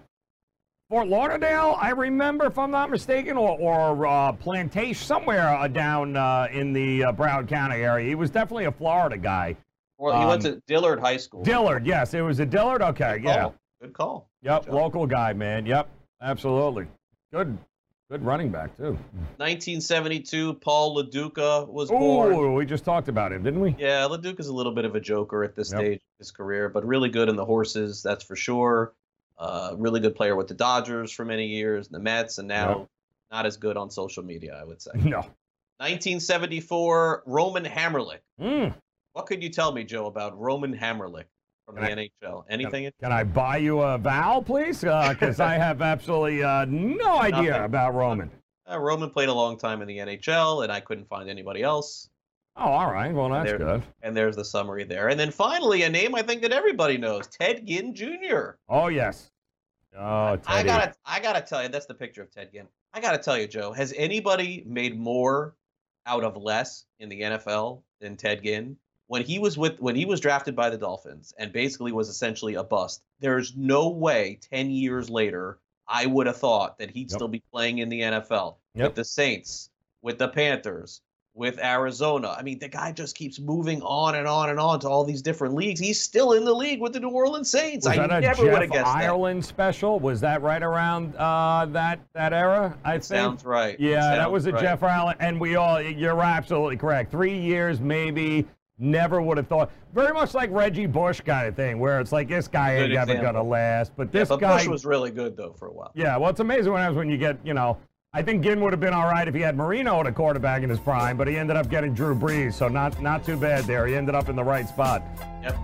Fort 0.96 1.10
Lauderdale. 1.10 1.76
I 1.78 1.90
remember, 1.90 2.46
if 2.46 2.58
I'm 2.58 2.72
not 2.72 2.90
mistaken, 2.90 3.36
or, 3.36 3.60
or 3.60 4.08
uh, 4.08 4.32
Plantation, 4.32 4.96
somewhere 5.06 5.50
uh, 5.50 5.68
down 5.68 6.16
uh, 6.16 6.48
in 6.54 6.72
the 6.72 7.04
uh, 7.04 7.12
Broward 7.12 7.50
County 7.50 7.82
area. 7.82 8.08
He 8.08 8.16
was 8.16 8.30
definitely 8.30 8.64
a 8.64 8.72
Florida 8.72 9.18
guy. 9.18 9.58
well, 9.98 10.18
he 10.18 10.26
went 10.26 10.46
um, 10.46 10.54
to 10.54 10.62
dillard 10.68 11.02
high 11.02 11.18
school 11.18 11.44
Dillard, 11.44 11.86
yes, 11.86 12.14
it 12.14 12.22
was 12.22 12.40
a 12.40 12.46
Dillard. 12.46 12.82
Okay, 12.82 13.16
Good 13.18 13.26
yeah, 13.26 13.42
call. 13.42 13.56
good 13.82 13.94
call 13.94 14.30
yep, 14.42 14.64
Good 14.64 14.74
local 14.74 15.06
guy, 15.06 15.34
man. 15.34 15.66
Yep, 15.66 15.90
absolutely. 16.22 16.88
Good, 17.34 17.58
good 18.10 18.24
running 18.24 18.50
back 18.50 18.78
too. 18.78 18.98
1972 19.36 20.54
paul 20.54 20.94
Lo 20.94 21.04
Duca 21.04 21.66
was 21.68 21.90
born 21.90 22.32
Oh, 22.34 22.54
we 22.54 22.66
just 22.66 22.86
talked 22.86 23.10
about 23.10 23.34
him, 23.34 23.44
didn't 23.44 23.60
we? 23.60 23.76
Yeah, 23.78 24.06
Lo 24.06 24.16
Duca 24.16 24.40
is 24.40 24.48
a 24.48 24.54
little 24.54 24.72
bit 24.74 24.86
of 24.86 24.96
a 24.96 25.02
joker 25.02 25.44
at 25.44 25.56
this 25.56 25.74
Yep. 25.74 25.82
stage 25.82 25.98
of 25.98 26.20
his 26.20 26.32
career, 26.32 26.70
but 26.70 26.86
really 26.86 27.10
good 27.10 27.28
in 27.28 27.36
the 27.36 27.44
horses, 27.44 28.02
that's 28.02 28.24
for 28.24 28.38
sure. 28.38 28.94
Uh, 29.38 29.74
really 29.78 30.00
good 30.00 30.16
player 30.16 30.36
with 30.36 30.48
the 30.48 30.54
Dodgers 30.54 31.12
for 31.12 31.26
many 31.26 31.48
years, 31.48 31.88
the 31.90 32.00
Mets, 32.00 32.38
and 32.38 32.48
now 32.48 32.70
Yep. 32.80 32.88
not 33.32 33.46
as 33.46 33.58
good 33.58 33.76
on 33.78 33.90
social 33.92 34.24
media, 34.24 34.58
I 34.60 34.64
would 34.64 34.82
say. 34.82 34.92
No. 35.04 35.24
1974, 35.80 37.24
Roman 37.26 37.66
Hamrlik. 37.66 38.20
Mm. 38.40 38.74
What 39.14 39.26
could 39.26 39.44
you 39.44 39.50
tell 39.50 39.72
me, 39.74 39.84
Joe, 39.84 40.06
about 40.06 40.38
Roman 40.40 40.74
Hamrlik? 40.76 41.26
from 41.66 41.76
the 41.76 41.82
Can 41.82 41.98
NHL. 41.98 42.44
Anything? 42.48 42.92
Can 43.02 43.12
I 43.12 43.24
buy 43.24 43.58
you 43.58 43.80
a 43.82 43.98
vowel, 43.98 44.44
please? 44.44 44.82
Because 44.82 45.40
I 45.40 45.56
have 45.56 45.82
absolutely 45.82 46.44
uh, 46.44 46.66
no 46.66 47.18
idea 47.20 47.52
Nothing. 47.52 47.64
about 47.66 47.96
Roman. 47.96 48.32
Uh, 48.72 48.78
Roman 48.80 49.10
played 49.10 49.30
a 49.30 49.34
long 49.34 49.58
time 49.58 49.82
in 49.82 49.88
the 49.88 49.98
NHL, 49.98 50.62
and 50.64 50.72
I 50.72 50.80
couldn't 50.80 51.10
find 51.10 51.28
anybody 51.28 51.64
else. 51.64 52.08
Oh, 52.58 52.64
all 52.72 52.92
right. 52.92 53.14
Well, 53.14 53.30
that's 53.30 53.50
There- 53.50 53.58
good. 53.58 53.84
And 54.02 54.16
there's 54.16 54.36
the 54.36 54.46
summary 54.46 54.86
there. 54.86 55.10
And 55.10 55.20
then 55.20 55.32
finally, 55.32 55.84
a 55.84 55.90
name 55.90 56.16
I 56.16 56.22
think 56.22 56.42
that 56.44 56.52
everybody 56.54 56.98
knows: 56.98 57.28
Ted 57.28 57.66
Ginn 57.68 57.94
Jr. 57.94 58.52
Oh, 58.70 58.88
yes. 58.88 59.32
Oh, 59.98 60.36
Teddy. 60.38 60.44
I 60.48 60.64
gotta, 60.64 60.94
I 61.06 61.20
gotta 61.20 61.42
tell 61.42 61.64
you, 61.64 61.70
that's 61.70 61.86
the 61.86 61.94
picture 61.94 62.22
of 62.22 62.32
Ted 62.32 62.52
Ginn. 62.54 62.68
I 62.94 63.00
gotta 63.02 63.18
tell 63.18 63.38
you, 63.38 63.48
Joe, 63.48 63.72
has 63.74 63.94
anybody 63.96 64.64
made 64.66 64.98
more 64.98 65.56
out 66.06 66.24
of 66.24 66.38
less 66.38 66.86
in 67.00 67.10
the 67.10 67.22
NFL 67.22 67.82
than 68.00 68.16
Ted 68.18 68.44
Ginn? 68.44 68.78
When 69.08 69.22
he 69.22 69.38
was 69.38 69.58
with, 69.58 69.80
when 69.80 69.96
he 69.96 70.06
was 70.06 70.20
drafted 70.20 70.56
by 70.56 70.70
the 70.70 70.78
Dolphins 70.78 71.34
and 71.38 71.54
basically 71.54 71.92
was 71.92 72.10
essentially 72.10 72.56
a 72.56 72.64
bust. 72.64 73.04
There's 73.20 73.56
no 73.56 73.90
way, 73.90 74.40
ten 74.42 74.72
years 74.72 75.10
later, 75.10 75.60
I 75.88 76.08
would 76.08 76.26
have 76.28 76.38
thought 76.38 76.78
that 76.80 76.90
he'd 76.90 77.12
Yep. 77.12 77.16
still 77.18 77.28
be 77.28 77.44
playing 77.54 77.78
in 77.78 77.90
the 77.90 78.02
NFL 78.02 78.58
Yep. 78.74 78.88
with 78.88 78.96
the 78.96 79.06
Saints, 79.06 79.70
with 80.02 80.18
the 80.18 80.28
Panthers, 80.28 81.02
with 81.36 81.60
Arizona. 81.60 82.34
I 82.40 82.42
mean, 82.44 82.60
the 82.60 82.70
guy 82.70 82.94
just 82.94 83.16
keeps 83.16 83.40
moving 83.40 83.82
on 83.82 84.16
and 84.16 84.26
on 84.26 84.50
and 84.50 84.58
on 84.60 84.80
to 84.80 84.90
all 84.90 85.04
these 85.04 85.22
different 85.22 85.54
leagues. 85.54 85.82
He's 85.82 86.02
still 86.02 86.32
in 86.32 86.46
the 86.46 86.54
league 86.54 86.80
with 86.80 86.94
the 86.94 87.00
New 87.02 87.10
Orleans 87.10 87.50
Saints. 87.50 87.86
Was 87.86 87.98
I 87.98 88.08
that 88.08 88.18
a 88.18 88.22
never 88.22 88.44
would 88.46 88.62
have 88.62 88.72
guessed 88.72 88.86
that. 88.86 89.04
Ireland 89.04 89.44
special? 89.44 90.00
Was 90.00 90.22
that 90.22 90.42
right 90.42 90.64
around 90.64 91.14
uh, 91.18 91.68
that 91.72 92.00
that 92.14 92.32
era? 92.32 92.78
I 92.86 92.94
think. 92.94 93.04
Sounds 93.04 93.44
right. 93.44 93.78
Yeah, 93.80 94.16
that 94.16 94.32
was 94.32 94.46
a 94.46 94.54
right. 94.54 94.62
Jeff 94.62 94.82
Ireland, 94.82 95.18
and 95.20 95.40
we 95.40 95.58
all. 95.58 95.82
You're 95.82 96.22
absolutely 96.22 96.78
correct. 96.78 97.12
Three 97.12 97.38
years, 97.38 97.82
maybe. 97.82 98.48
Never 98.78 99.22
would 99.22 99.38
have 99.38 99.48
thought. 99.48 99.72
Very 99.94 100.14
much 100.14 100.34
like 100.34 100.52
Reggie 100.52 100.86
Bush 100.86 101.22
kind 101.22 101.48
of 101.48 101.56
thing, 101.56 101.80
where 101.80 102.02
it's 102.02 102.12
like 102.12 102.28
this 102.28 102.48
guy 102.48 102.76
ain't 102.76 102.90
Good 102.90 102.98
example. 103.00 103.22
gonna 103.24 103.44
last, 103.44 103.94
but 103.96 104.08
Yeah, 104.08 104.20
this 104.20 104.30
but 104.30 104.42
guy. 104.42 104.58
Bush 104.58 104.68
was 104.68 104.86
really 104.86 105.12
good 105.12 105.38
though 105.38 105.54
for 105.54 105.68
a 105.68 105.72
while. 105.74 105.92
Yeah, 105.96 106.18
well, 106.18 106.30
it's 106.30 106.42
amazing 106.42 106.74
what 106.74 106.80
happens 106.82 106.98
when 106.98 107.10
you 107.10 107.18
get, 107.18 107.38
you 107.46 107.54
know, 107.54 107.78
I 108.16 108.22
think 108.22 108.44
Ginn 108.44 108.62
would 108.62 108.72
have 108.72 108.80
been 108.80 108.94
all 108.94 109.08
right 109.08 109.28
if 109.28 109.36
he 109.36 109.42
had 109.42 109.58
Marino 109.58 110.00
at 110.00 110.08
a 110.08 110.12
quarterback 110.12 110.64
in 110.64 110.70
his 110.70 110.80
prime, 110.80 111.18
but 111.18 111.28
he 111.28 111.36
ended 111.36 111.58
up 111.58 111.68
getting 111.68 111.94
Drew 111.94 112.16
Brees, 112.16 112.54
so 112.54 112.70
not 112.70 113.02
not 113.02 113.26
too 113.26 113.36
bad 113.36 113.66
there. 113.66 113.86
He 113.88 113.94
ended 113.94 114.16
up 114.16 114.30
in 114.30 114.38
the 114.38 114.44
right 114.44 114.70
spot. 114.70 115.04
Yep. 115.44 115.58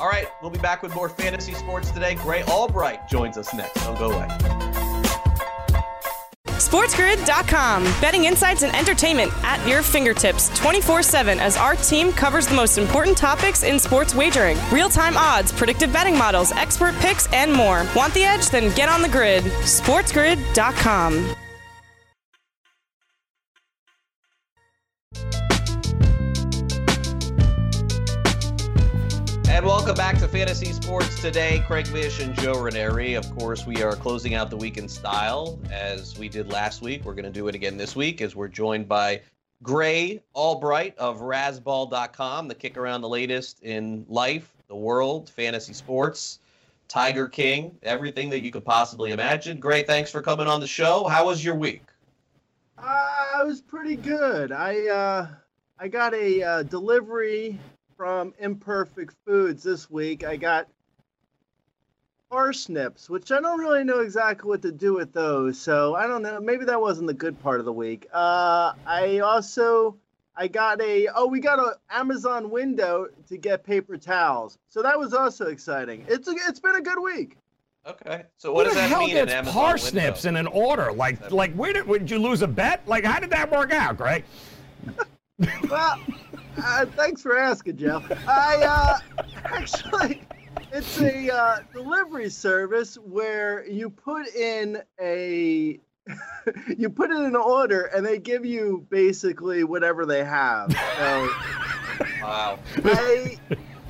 All 0.00 0.08
right, 0.08 0.26
we'll 0.40 0.50
be 0.50 0.58
back 0.58 0.82
with 0.82 0.94
more 0.94 1.10
fantasy 1.10 1.52
sports 1.52 1.90
today. 1.90 2.14
Grey 2.14 2.44
Albright 2.44 3.06
joins 3.10 3.36
us 3.36 3.52
next. 3.52 3.74
Don't 3.84 3.98
go 3.98 4.10
away. 4.10 4.26
SportsGrid.com. 6.46 7.84
Betting 8.00 8.24
insights 8.24 8.62
and 8.62 8.74
entertainment 8.74 9.30
at 9.44 9.64
your 9.68 9.82
fingertips 9.82 10.48
24 10.58 11.02
7 11.02 11.38
as 11.40 11.58
our 11.58 11.76
team 11.76 12.10
covers 12.10 12.46
the 12.46 12.54
most 12.54 12.78
important 12.78 13.18
topics 13.18 13.64
in 13.64 13.78
sports 13.78 14.14
wagering 14.14 14.56
real 14.72 14.88
time 14.88 15.18
odds, 15.18 15.52
predictive 15.52 15.92
betting 15.92 16.16
models, 16.16 16.52
expert 16.52 16.94
picks, 17.00 17.30
and 17.34 17.52
more. 17.52 17.86
Want 17.94 18.14
the 18.14 18.24
edge? 18.24 18.48
Then 18.48 18.74
get 18.74 18.88
on 18.88 19.02
the 19.02 19.10
grid. 19.10 19.44
SportsGrid.com. 19.44 21.36
And 29.52 29.66
welcome 29.66 29.94
back 29.94 30.16
to 30.20 30.26
Fantasy 30.26 30.72
Sports 30.72 31.20
today. 31.20 31.62
Craig 31.66 31.92
Mish 31.92 32.20
and 32.20 32.34
Joe 32.36 32.54
Raineri. 32.54 33.18
Of 33.18 33.30
course, 33.36 33.66
we 33.66 33.82
are 33.82 33.94
closing 33.94 34.32
out 34.32 34.48
the 34.48 34.56
week 34.56 34.78
in 34.78 34.88
style 34.88 35.60
as 35.70 36.18
we 36.18 36.30
did 36.30 36.50
last 36.50 36.80
week. 36.80 37.04
We're 37.04 37.12
going 37.12 37.26
to 37.26 37.30
do 37.30 37.48
it 37.48 37.54
again 37.54 37.76
this 37.76 37.94
week 37.94 38.22
as 38.22 38.34
we're 38.34 38.48
joined 38.48 38.88
by 38.88 39.20
Grey 39.62 40.22
Albright 40.34 40.96
of 40.96 41.20
Razball.com, 41.20 42.48
the 42.48 42.54
kick 42.54 42.78
around 42.78 43.02
the 43.02 43.10
latest 43.10 43.62
in 43.62 44.06
life, 44.08 44.50
the 44.68 44.74
world, 44.74 45.28
fantasy 45.28 45.74
sports, 45.74 46.38
Tiger 46.88 47.28
King, 47.28 47.76
everything 47.82 48.30
that 48.30 48.40
you 48.40 48.50
could 48.50 48.64
possibly 48.64 49.12
imagine. 49.12 49.60
Gray, 49.60 49.82
thanks 49.82 50.10
for 50.10 50.22
coming 50.22 50.46
on 50.46 50.60
the 50.60 50.66
show. 50.66 51.04
How 51.04 51.26
was 51.26 51.44
your 51.44 51.56
week? 51.56 51.84
Uh, 52.78 53.42
it 53.42 53.46
was 53.46 53.60
pretty 53.60 53.96
good. 53.96 54.50
I 54.50 54.88
uh, 54.88 55.28
I 55.78 55.88
got 55.88 56.14
a 56.14 56.42
uh, 56.42 56.62
delivery 56.62 57.60
from 58.02 58.34
Imperfect 58.40 59.14
Foods 59.24 59.62
this 59.62 59.88
week. 59.88 60.24
I 60.24 60.34
got 60.34 60.66
parsnips, 62.28 63.08
which 63.08 63.30
I 63.30 63.40
don't 63.40 63.60
really 63.60 63.84
know 63.84 64.00
exactly 64.00 64.48
what 64.48 64.60
to 64.62 64.72
do 64.72 64.94
with 64.94 65.12
those. 65.12 65.56
So 65.60 65.94
I 65.94 66.08
don't 66.08 66.20
know. 66.20 66.40
Maybe 66.40 66.64
that 66.64 66.80
wasn't 66.80 67.06
the 67.06 67.14
good 67.14 67.40
part 67.40 67.60
of 67.60 67.64
the 67.64 67.72
week. 67.72 68.08
Uh, 68.12 68.72
I 68.84 69.20
also 69.20 69.96
I 70.34 70.48
got 70.48 70.80
a 70.80 71.10
oh 71.14 71.28
we 71.28 71.38
got 71.38 71.60
an 71.60 71.74
Amazon 71.90 72.50
window 72.50 73.06
to 73.28 73.36
get 73.36 73.62
paper 73.62 73.96
towels. 73.96 74.58
So 74.66 74.82
that 74.82 74.98
was 74.98 75.14
also 75.14 75.46
exciting. 75.46 76.04
It's 76.08 76.26
a, 76.26 76.34
it's 76.48 76.58
been 76.58 76.74
a 76.74 76.82
good 76.82 77.00
week. 77.00 77.36
Okay. 77.86 78.24
So 78.36 78.52
what 78.52 78.66
Who 78.66 78.70
does 78.70 78.74
the 78.74 78.80
that 78.80 78.88
hell 78.88 79.06
mean 79.06 79.14
gets 79.14 79.32
Amazon 79.32 79.54
parsnips 79.54 80.24
window? 80.24 80.40
in 80.40 80.46
an 80.48 80.52
order? 80.52 80.90
Like, 80.90 81.30
like, 81.30 81.54
where 81.54 81.72
did, 81.72 81.86
would 81.86 82.10
you 82.10 82.18
lose 82.18 82.42
a 82.42 82.48
bet? 82.48 82.82
Like, 82.88 83.04
how 83.04 83.20
did 83.20 83.30
that 83.30 83.48
work 83.52 83.70
out, 83.70 83.96
Greg? 83.96 84.24
well, 85.70 85.98
uh, 86.58 86.86
thanks 86.96 87.22
for 87.22 87.36
asking, 87.38 87.76
Jeff. 87.76 88.04
I 88.28 88.64
uh, 88.64 89.22
actually, 89.44 90.22
it's 90.72 91.00
a 91.00 91.30
uh, 91.34 91.58
delivery 91.72 92.30
service 92.30 92.96
where 92.96 93.66
you 93.66 93.90
put 93.90 94.28
in 94.34 94.82
a 95.00 95.78
you 96.76 96.90
put 96.90 97.10
in 97.10 97.22
an 97.22 97.36
order 97.36 97.84
and 97.86 98.04
they 98.04 98.18
give 98.18 98.44
you 98.44 98.86
basically 98.90 99.64
whatever 99.64 100.04
they 100.06 100.24
have. 100.24 100.72
So 100.72 101.28
Wow. 102.22 102.58
I, 102.84 103.38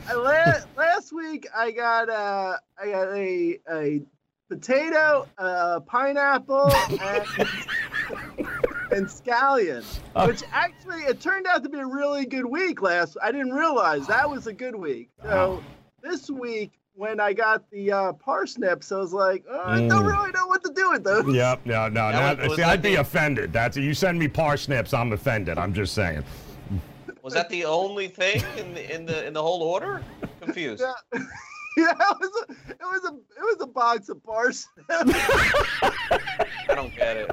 I 0.08 0.14
la- 0.14 0.60
last 0.76 1.12
week 1.12 1.46
I 1.56 1.70
got 1.70 2.10
uh 2.10 2.56
I 2.78 2.90
got 2.90 3.08
a 3.08 3.58
a 3.70 4.02
potato, 4.48 5.26
a 5.38 5.80
pineapple, 5.80 6.70
and, 7.00 7.24
and 8.92 9.06
scallion. 9.06 9.84
Uh. 10.14 10.26
Which 10.26 10.42
actually 10.52 11.00
it 11.02 11.20
turned 11.20 11.46
out 11.46 11.62
to 11.64 11.68
be 11.68 11.78
a 11.78 11.86
really 11.86 12.26
good 12.26 12.44
week 12.46 12.82
last. 12.82 13.16
I 13.22 13.32
didn't 13.32 13.52
realize 13.52 14.06
that 14.06 14.28
was 14.28 14.46
a 14.46 14.52
good 14.52 14.74
week. 14.76 15.10
So 15.22 15.62
this 16.02 16.30
week 16.30 16.72
when 16.94 17.20
I 17.20 17.32
got 17.32 17.68
the 17.70 17.90
uh, 17.90 18.12
parsnips, 18.12 18.92
I 18.92 18.98
was 18.98 19.12
like, 19.14 19.44
oh, 19.50 19.62
I 19.64 19.78
don't 19.88 19.88
Mm. 20.04 20.12
really 20.12 20.30
know 20.32 20.46
what 20.46 20.62
to 20.64 20.72
do 20.74 20.90
with 20.90 21.02
those. 21.04 21.34
Yep, 21.34 21.64
no, 21.64 21.88
no, 21.88 22.12
That 22.12 22.36
no. 22.36 22.42
was- 22.42 22.48
was 22.50 22.56
See, 22.56 22.62
that 22.62 22.70
I'd 22.70 22.82
be 22.82 22.96
offended. 22.96 23.52
That's 23.52 23.76
it. 23.78 23.80
you 23.82 23.94
send 23.94 24.18
me 24.18 24.28
parsnips, 24.28 24.92
I'm 24.92 25.12
offended. 25.12 25.56
I'm 25.58 25.72
just 25.72 25.94
saying. 25.94 26.22
Was 27.22 27.34
that 27.34 27.48
the 27.50 27.64
only 27.64 28.08
thing 28.08 28.42
in 28.58 28.74
the 28.74 28.94
in 28.94 29.06
the 29.06 29.24
in 29.26 29.32
the 29.32 29.40
whole 29.42 29.62
order? 29.62 30.02
Confused. 30.40 30.82
Yeah, 30.82 31.20
yeah, 31.76 31.92
it 31.92 32.16
was 32.20 32.44
a, 32.48 32.52
it 32.70 32.80
was 32.80 33.04
a, 33.04 33.14
it 33.14 33.42
was 33.42 33.56
a 33.60 33.66
box 33.66 34.08
of 34.08 34.22
bars. 34.24 34.66
I 34.90 36.74
don't 36.74 36.94
get 36.94 37.16
it. 37.16 37.30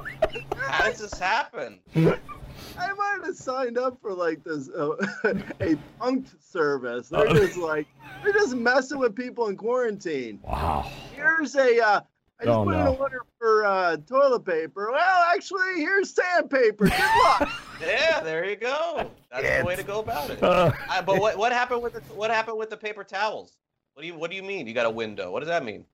How 0.56 0.84
does 0.86 0.98
this 0.98 1.18
happen? 1.18 1.80
I 1.96 2.92
might 2.92 3.18
have 3.24 3.36
signed 3.36 3.78
up 3.78 3.98
for 4.00 4.12
like 4.12 4.42
this 4.44 4.68
uh, 4.70 4.92
a 5.60 5.76
punked 6.00 6.28
service. 6.42 7.08
They're 7.08 7.26
just 7.32 7.56
like 7.56 7.86
they're 8.22 8.32
just 8.32 8.54
messing 8.54 8.98
with 8.98 9.14
people 9.14 9.48
in 9.48 9.56
quarantine. 9.56 10.40
Wow. 10.42 10.90
Here's 11.14 11.54
a 11.56 11.78
uh, 11.80 12.00
I 12.40 12.44
just 12.44 12.56
Oh, 12.56 12.64
put 12.64 12.74
in 12.74 12.84
no. 12.84 12.92
an 12.94 12.98
order 12.98 13.22
for 13.38 13.66
uh, 13.66 13.96
toilet 13.98 14.44
paper. 14.46 14.90
Well, 14.92 15.24
actually, 15.34 15.74
here's 15.76 16.14
sandpaper. 16.14 16.84
Good 16.86 16.98
luck. 17.24 17.50
Yeah, 17.82 18.20
there 18.20 18.48
you 18.48 18.56
go. 18.56 19.10
That's 19.30 19.58
the 19.60 19.64
way 19.66 19.76
to 19.76 19.82
go 19.82 20.00
about 20.00 20.30
it. 20.30 20.42
Uh, 20.42 20.72
I, 20.88 21.02
but 21.02 21.18
what 21.20 21.36
what 21.36 21.52
happened 21.52 21.82
with 21.82 21.94
the 21.94 22.00
what 22.14 22.30
happened 22.30 22.56
with 22.58 22.70
the 22.70 22.76
paper 22.78 23.04
towels? 23.04 23.56
What 24.00 24.04
do 24.04 24.08
you 24.08 24.14
what 24.14 24.30
do 24.30 24.36
you 24.38 24.42
mean? 24.42 24.66
You 24.66 24.72
got 24.72 24.86
a 24.86 24.90
window? 24.90 25.30
What 25.30 25.40
does 25.40 25.50
that 25.50 25.62
mean? 25.62 25.84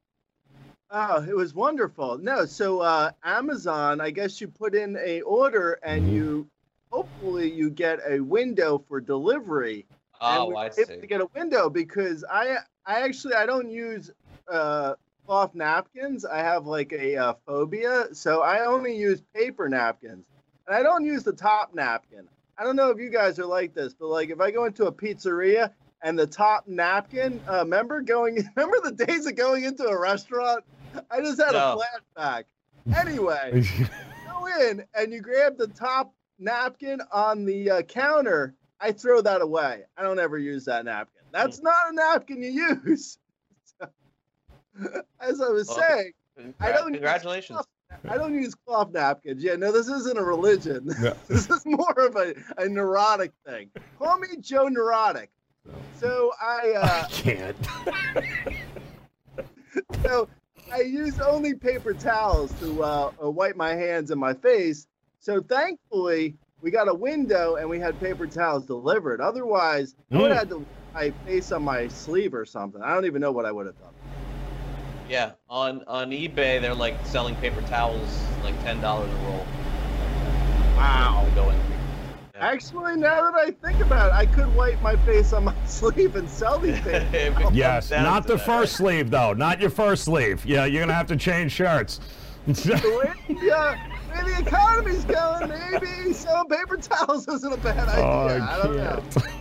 Oh, 0.92 1.20
it 1.28 1.34
was 1.34 1.54
wonderful. 1.54 2.18
No, 2.18 2.44
so 2.44 2.78
uh, 2.78 3.10
Amazon, 3.24 4.00
I 4.00 4.10
guess 4.12 4.40
you 4.40 4.46
put 4.46 4.76
in 4.76 4.96
a 4.96 5.22
order 5.22 5.80
and 5.82 6.08
you 6.08 6.48
hopefully 6.92 7.50
you 7.50 7.68
get 7.68 7.98
a 8.08 8.20
window 8.20 8.78
for 8.78 9.00
delivery. 9.00 9.88
and 10.24 10.46
Oh, 10.46 10.46
we 10.46 10.54
I 10.54 10.68
able 10.78 10.86
see. 10.86 11.00
to 11.00 11.06
get 11.08 11.20
a 11.20 11.28
window 11.34 11.68
because 11.68 12.24
I 12.30 12.58
I 12.86 13.00
actually 13.00 13.34
I 13.34 13.44
don't 13.44 13.70
use 13.70 14.12
uh, 14.48 14.94
cloth 15.26 15.56
napkins. 15.56 16.24
I 16.24 16.38
have 16.38 16.64
like 16.64 16.92
a 16.92 17.16
uh, 17.16 17.34
phobia, 17.44 18.14
so 18.14 18.42
I 18.42 18.66
only 18.66 18.96
use 18.96 19.20
paper 19.34 19.68
napkins, 19.68 20.24
and 20.68 20.76
I 20.76 20.84
don't 20.84 21.04
use 21.04 21.24
the 21.24 21.32
top 21.32 21.74
napkin. 21.74 22.28
I 22.56 22.62
don't 22.62 22.76
know 22.76 22.90
if 22.90 23.00
you 23.00 23.10
guys 23.10 23.40
are 23.40 23.46
like 23.46 23.74
this, 23.74 23.94
but 23.94 24.06
like 24.06 24.30
if 24.30 24.40
I 24.40 24.52
go 24.52 24.64
into 24.66 24.86
a 24.86 24.92
pizzeria 24.92 25.72
and 26.02 26.18
the 26.18 26.26
top 26.26 26.66
napkin, 26.66 27.40
uh, 27.50 27.58
remember 27.58 28.00
going 28.02 28.36
remember 28.56 28.78
the 28.90 29.04
days 29.04 29.26
of 29.26 29.36
going 29.36 29.64
into 29.64 29.84
a 29.84 29.98
restaurant? 29.98 30.64
I 31.10 31.20
just 31.20 31.40
had 31.40 31.52
No. 31.52 31.80
a 31.80 32.20
flashback. 32.20 32.44
Anyway 32.96 33.62
go 34.30 34.46
in 34.60 34.84
and 34.94 35.12
you 35.12 35.20
grab 35.20 35.56
the 35.58 35.66
top 35.68 36.12
napkin 36.38 37.00
on 37.12 37.44
the 37.44 37.70
uh, 37.70 37.82
counter, 37.82 38.54
I 38.80 38.92
throw 38.92 39.20
that 39.22 39.40
away. 39.42 39.82
I 39.96 40.02
don't 40.02 40.18
ever 40.18 40.38
use 40.38 40.64
that 40.66 40.84
napkin. 40.84 41.22
That's 41.32 41.60
not 41.62 41.74
a 41.90 41.94
napkin 41.94 42.42
you 42.42 42.78
use. 42.86 43.18
As 45.20 45.40
I 45.40 45.48
was 45.48 45.68
Well, 45.68 45.78
saying, 45.78 46.12
I 46.60 46.70
don't 46.72 46.88
use 46.92 46.98
Congratulations. 46.98 47.60
I 48.08 48.18
don't 48.18 48.34
use 48.34 48.54
cloth 48.54 48.92
napkins. 48.92 49.42
Yeah, 49.42 49.56
no, 49.56 49.72
this 49.72 49.88
isn't 49.88 50.18
a 50.18 50.22
religion. 50.22 50.88
Yeah. 51.00 51.14
this 51.28 51.48
is 51.48 51.64
more 51.64 51.94
of 51.98 52.16
a, 52.16 52.34
a 52.58 52.68
neurotic 52.68 53.32
thing. 53.46 53.70
Call 53.98 54.18
me 54.18 54.28
Joe 54.40 54.68
Neurotic. 54.68 55.30
So 55.94 56.32
I 56.40 56.72
uh, 56.72 57.04
I 57.04 57.08
can't. 57.10 57.56
so 60.06 60.28
I 60.72 60.80
use 60.80 61.18
only 61.20 61.54
paper 61.54 61.94
towels 61.94 62.52
to 62.60 62.82
uh, 62.82 63.10
uh, 63.22 63.30
wipe 63.30 63.56
my 63.56 63.74
hands 63.74 64.10
and 64.10 64.20
my 64.20 64.34
face. 64.34 64.86
So 65.20 65.40
thankfully, 65.40 66.34
we 66.60 66.70
got 66.70 66.88
a 66.88 66.94
window 66.94 67.56
and 67.56 67.68
we 67.68 67.78
had 67.78 67.98
paper 68.00 68.26
towels 68.26 68.66
delivered. 68.66 69.20
Otherwise, 69.20 69.94
I 70.12 70.18
would 70.18 70.26
Mm. 70.26 70.28
have 70.30 70.38
had 70.38 70.50
to 70.50 70.66
my 70.94 71.10
face 71.26 71.52
on 71.52 71.62
my 71.62 71.88
sleeve 71.88 72.32
or 72.34 72.44
something. 72.44 72.82
I 72.82 72.94
don't 72.94 73.04
even 73.04 73.20
know 73.20 73.32
what 73.32 73.44
I 73.44 73.52
would 73.52 73.66
have 73.66 73.78
done. 73.78 73.92
Yeah, 75.08 75.32
on 75.48 75.84
on 75.86 76.10
eBay 76.10 76.60
they're 76.60 76.74
like 76.74 76.94
selling 77.06 77.36
paper 77.36 77.60
towels 77.62 78.22
like 78.42 78.60
ten 78.64 78.80
dollars 78.80 79.10
a 79.10 79.16
roll. 79.26 79.46
Wow. 80.76 81.26
Going. 81.34 81.65
Actually, 82.38 82.96
now 82.96 83.30
that 83.30 83.34
I 83.34 83.50
think 83.50 83.80
about 83.80 84.08
it, 84.08 84.14
I 84.14 84.26
could 84.26 84.54
wipe 84.54 84.80
my 84.82 84.94
face 85.06 85.32
on 85.32 85.44
my 85.44 85.54
sleeve 85.66 86.16
and 86.16 86.28
sell 86.28 86.58
these 86.58 86.78
things. 86.80 87.04
If 87.12 87.14
it 87.14 87.32
towels. 87.32 87.42
comes 87.44 87.56
Yes, 87.56 87.90
not 87.90 88.26
the 88.26 88.36
that, 88.36 88.44
first 88.44 88.74
sleeve 88.74 89.10
though. 89.10 89.32
Not 89.32 89.60
your 89.60 89.70
first 89.70 90.04
sleeve. 90.04 90.44
Yeah, 90.44 90.66
you're 90.66 90.82
gonna 90.82 90.92
have 90.92 91.06
to 91.08 91.16
change 91.16 91.52
shirts. 91.52 92.00
The 92.46 93.14
way, 93.28 93.36
yeah, 93.42 93.76
where 94.08 94.24
the 94.24 94.40
economy's 94.40 95.04
going, 95.04 95.48
maybe 95.48 96.12
selling 96.12 96.48
paper 96.48 96.76
towels 96.76 97.26
isn't 97.26 97.52
a 97.52 97.56
bad 97.56 97.88
oh, 97.98 98.26
idea. 98.28 98.48
Oh, 98.48 98.52
I 98.52 98.62
don't 98.62 98.76
know. 98.76 99.22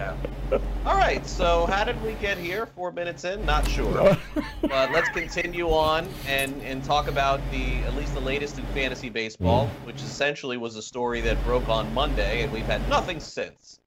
Yeah. 0.00 0.58
All 0.86 0.96
right. 0.96 1.26
So 1.26 1.66
how 1.66 1.84
did 1.84 2.02
we 2.02 2.14
get 2.14 2.38
here? 2.38 2.64
Four 2.64 2.90
minutes 2.90 3.24
in? 3.24 3.44
Not 3.44 3.68
sure. 3.68 4.16
but 4.62 4.90
let's 4.92 5.10
continue 5.10 5.68
on 5.68 6.08
and 6.26 6.54
and 6.62 6.82
talk 6.82 7.06
about 7.06 7.38
the 7.50 7.74
at 7.84 7.94
least 7.94 8.14
the 8.14 8.20
latest 8.20 8.58
in 8.58 8.64
fantasy 8.66 9.10
baseball, 9.10 9.66
mm. 9.66 9.86
which 9.86 9.96
essentially 9.96 10.56
was 10.56 10.76
a 10.76 10.82
story 10.82 11.20
that 11.20 11.42
broke 11.44 11.68
on 11.68 11.92
Monday, 11.92 12.42
and 12.42 12.50
we've 12.50 12.64
had 12.64 12.86
nothing 12.88 13.20
since. 13.20 13.80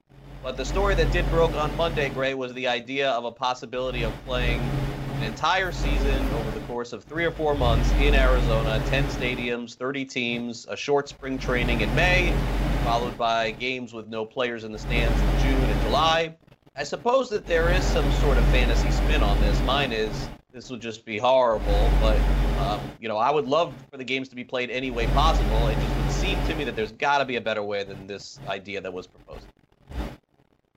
But 0.44 0.56
the 0.56 0.66
story 0.66 0.94
that 0.96 1.12
did 1.12 1.28
broke 1.32 1.56
on 1.56 1.76
Monday, 1.78 2.10
Gray, 2.10 2.36
was 2.36 2.54
the 2.54 2.68
idea 2.68 3.10
of 3.10 3.26
a 3.26 3.32
possibility 3.32 4.04
of 4.04 4.14
playing 4.26 4.60
an 5.16 5.24
entire 5.24 5.72
season 5.72 6.30
over 6.36 6.52
the 6.52 6.66
course 6.68 6.94
of 6.94 7.04
three 7.06 7.26
or 7.26 7.32
four 7.32 7.56
months 7.56 7.90
in 7.94 8.14
Arizona, 8.14 8.84
10 8.88 9.06
stadiums, 9.06 9.76
30 9.76 10.06
teams, 10.06 10.68
a 10.70 10.76
short 10.76 11.08
spring 11.08 11.40
training 11.40 11.82
in 11.82 11.96
May, 11.96 12.36
followed 12.84 13.18
by 13.18 13.52
games 13.52 13.94
with 13.94 14.08
no 14.10 14.26
players 14.26 14.66
in 14.66 14.74
the 14.74 14.80
stands 14.80 15.18
in 15.22 15.40
June 15.40 15.70
and 15.94 16.14
July. 16.14 16.38
I 16.76 16.84
suppose 16.84 17.30
that 17.30 17.46
there 17.46 17.70
is 17.70 17.84
some 17.86 18.12
sort 18.14 18.38
of 18.38 18.44
fantasy 18.46 18.90
spin 18.92 19.22
on 19.22 19.40
this. 19.42 19.62
Mine 19.64 19.92
is 19.92 20.30
this 20.52 20.70
would 20.70 20.82
just 20.82 21.06
be 21.06 21.18
horrible, 21.18 21.90
but 22.02 22.18
um, 22.60 22.92
you 23.00 23.08
know 23.08 23.18
I 23.18 23.32
would 23.32 23.48
love 23.48 23.74
for 23.92 23.98
the 23.98 24.04
games 24.04 24.30
to 24.30 24.36
be 24.36 24.44
played 24.44 24.70
any 24.72 24.92
way 24.92 25.06
possible. 25.08 25.68
It 25.68 25.76
just 25.76 25.98
would 25.98 26.12
seem 26.12 26.44
to 26.48 26.56
me 26.56 26.64
that 26.66 26.76
there's 26.76 26.92
got 26.92 27.20
to 27.20 27.26
be 27.26 27.36
a 27.36 27.42
better 27.42 27.64
way 27.64 27.84
than 27.84 28.08
this 28.08 28.40
idea 28.48 28.82
that 28.82 28.92
was 28.94 29.08
proposed. 29.08 29.48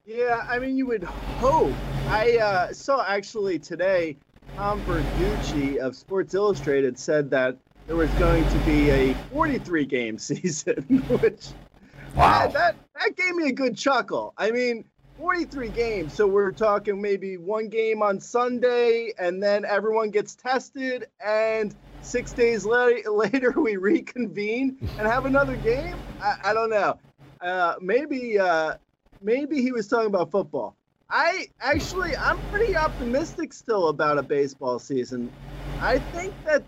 Yeah, 0.04 0.44
I 0.48 0.58
mean, 0.58 0.76
you 0.76 0.86
would 0.86 1.02
hope. 1.04 1.84
I 2.08 2.38
uh, 2.38 2.72
saw 2.72 3.04
actually 3.06 3.58
today, 3.58 4.18
Tom 4.56 4.82
Verducci 4.84 5.78
of 5.78 5.96
Sports 5.96 6.34
Illustrated 6.34 6.98
said 6.98 7.30
that 7.30 7.58
there 7.86 7.96
was 7.96 8.14
going 8.14 8.46
to 8.48 8.58
be 8.60 8.90
a 8.90 9.14
43 9.30 9.86
game 9.86 10.18
season, 10.18 11.04
which 11.08 11.56
Wow. 12.16 12.46
that, 12.46 12.52
that 12.52 12.76
that 13.00 13.16
gave 13.16 13.34
me 13.34 13.48
a 13.48 13.52
good 13.52 13.76
chuckle. 13.76 14.32
I 14.38 14.50
mean, 14.50 14.84
43 15.16 15.70
games, 15.70 16.14
so 16.14 16.26
we're 16.26 16.52
talking 16.52 17.00
maybe 17.00 17.36
one 17.38 17.68
game 17.68 18.02
on 18.02 18.20
Sunday, 18.20 19.12
and 19.18 19.42
then 19.42 19.64
everyone 19.64 20.10
gets 20.10 20.34
tested, 20.36 21.06
and 21.24 21.74
six 22.00 22.34
days 22.34 22.64
la- 22.66 22.90
later 23.10 23.52
we 23.56 23.76
reconvene 23.76 24.78
and 24.98 25.08
have 25.08 25.24
another 25.24 25.56
game. 25.56 26.04
I, 26.20 26.50
I 26.50 26.54
don't 26.54 26.70
know. 26.70 27.00
Uh, 27.40 27.74
maybe 27.80 28.38
uh, 28.38 28.74
maybe 29.20 29.62
he 29.62 29.72
was 29.72 29.88
talking 29.88 30.08
about 30.08 30.30
football. 30.30 30.76
I 31.10 31.46
actually, 31.60 32.10
I'm 32.22 32.40
pretty 32.50 32.76
optimistic 32.76 33.52
still 33.52 33.88
about 33.88 34.18
a 34.18 34.22
baseball 34.22 34.78
season. 34.78 35.32
I 35.80 35.98
think 35.98 36.36
that 36.44 36.66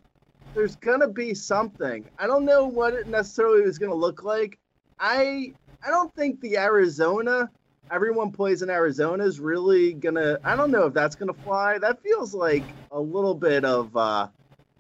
there's 0.55 0.77
gonna 0.77 1.09
be 1.09 1.35
something. 1.35 2.09
I 2.19 2.27
don't 2.27 2.45
know 2.45 2.67
what 2.67 2.95
it 2.95 3.07
necessarily 3.09 3.63
is 3.63 3.79
gonna 3.79 3.95
look 3.95 4.23
like. 4.23 4.59
I 4.99 5.55
I 5.85 5.91
don't 5.91 6.15
think 6.15 6.41
the 6.41 6.59
Arizona, 6.59 7.51
everyone 7.91 8.31
plays 8.33 8.63
in 8.63 8.71
Arizona 8.71 9.25
is 9.25 9.41
really 9.41 9.93
gonna. 9.93 10.39
I 10.45 10.57
don't 10.57 10.71
know 10.71 10.87
if 10.87 10.95
that's 10.95 11.17
gonna 11.17 11.35
fly. 11.35 11.79
That 11.79 12.03
feels 12.03 12.35
like 12.35 12.65
a 12.91 13.01
little 13.01 13.35
bit 13.35 13.65
of 13.65 13.97
uh, 13.97 14.29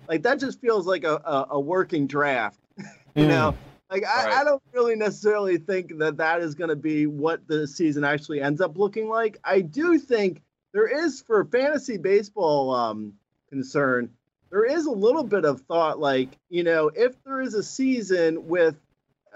like 0.09 0.23
that 0.23 0.41
just 0.41 0.61
feels 0.61 0.87
like 0.87 1.05
a 1.05 1.17
a, 1.25 1.47
a 1.51 1.61
working 1.61 2.07
draft. 2.07 2.59
you 3.15 3.27
know, 3.27 3.55
like 3.91 4.05
I, 4.05 4.25
Right. 4.25 4.35
I 4.35 4.45
don't 4.45 4.63
really 4.73 4.97
necessarily 4.97 5.59
think 5.59 5.99
that 5.99 6.17
that 6.19 6.41
is 6.41 6.55
going 6.55 6.71
to 6.71 6.77
be 6.77 7.07
what 7.07 7.47
the 7.47 7.67
season 7.67 8.05
actually 8.05 8.41
ends 8.41 8.61
up 8.61 8.77
looking 8.79 9.09
like. 9.09 9.39
I 9.45 9.61
do 9.61 9.99
think 9.99 10.43
there 10.73 10.87
is 10.87 11.21
for 11.21 11.45
fantasy 11.45 11.97
baseball 11.97 12.75
um, 12.75 13.15
concern, 13.49 14.11
there 14.51 14.65
is 14.65 14.87
a 14.87 14.91
little 14.91 15.25
bit 15.25 15.45
of 15.45 15.61
thought 15.63 15.99
like 15.99 16.31
you 16.49 16.65
know 16.65 16.91
if 16.95 17.23
there 17.25 17.41
is 17.41 17.55
a 17.55 17.63
season 17.63 18.47
with 18.49 18.77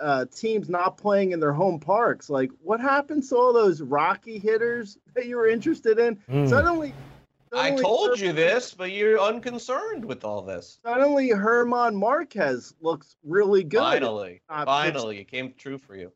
uh, 0.02 0.26
teams 0.26 0.68
not 0.68 0.96
playing 0.96 1.32
in 1.32 1.40
their 1.40 1.52
home 1.52 1.78
parks, 1.80 2.28
like 2.28 2.50
what 2.62 2.80
happens 2.80 3.28
to 3.28 3.36
all 3.36 3.52
those 3.52 3.80
Rocky 3.80 4.38
hitters 4.38 4.98
that 5.14 5.26
you 5.26 5.36
were 5.36 5.46
interested 5.48 5.98
in? 5.98 6.16
Mm. 6.30 6.48
Suddenly, 6.48 6.92
I 7.52 7.70
suddenly 7.70 7.82
told 7.82 8.20
you 8.20 8.32
this, 8.32 8.74
but 8.74 8.90
you're 8.92 9.20
unconcerned 9.20 10.04
with 10.04 10.24
all 10.24 10.42
this. 10.42 10.78
Suddenly, 10.84 11.28
German 11.28 11.96
Marquez 11.96 12.74
looks 12.80 13.16
really 13.24 13.62
good. 13.64 13.78
Finally, 13.80 14.42
Uh, 14.48 14.64
finally, 14.64 15.20
it 15.20 15.28
came 15.28 15.54
true 15.56 15.78
for 15.78 15.94
you. 15.96 16.12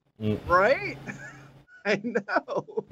right? 0.47 0.97
I 1.87 2.01
know. 2.03 2.85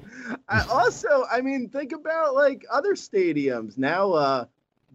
I 0.47 0.65
also, 0.71 1.25
I 1.29 1.41
mean, 1.41 1.67
think 1.69 1.91
about 1.91 2.33
like 2.33 2.65
other 2.71 2.93
stadiums 2.95 3.77
now. 3.77 4.13
Uh, 4.13 4.45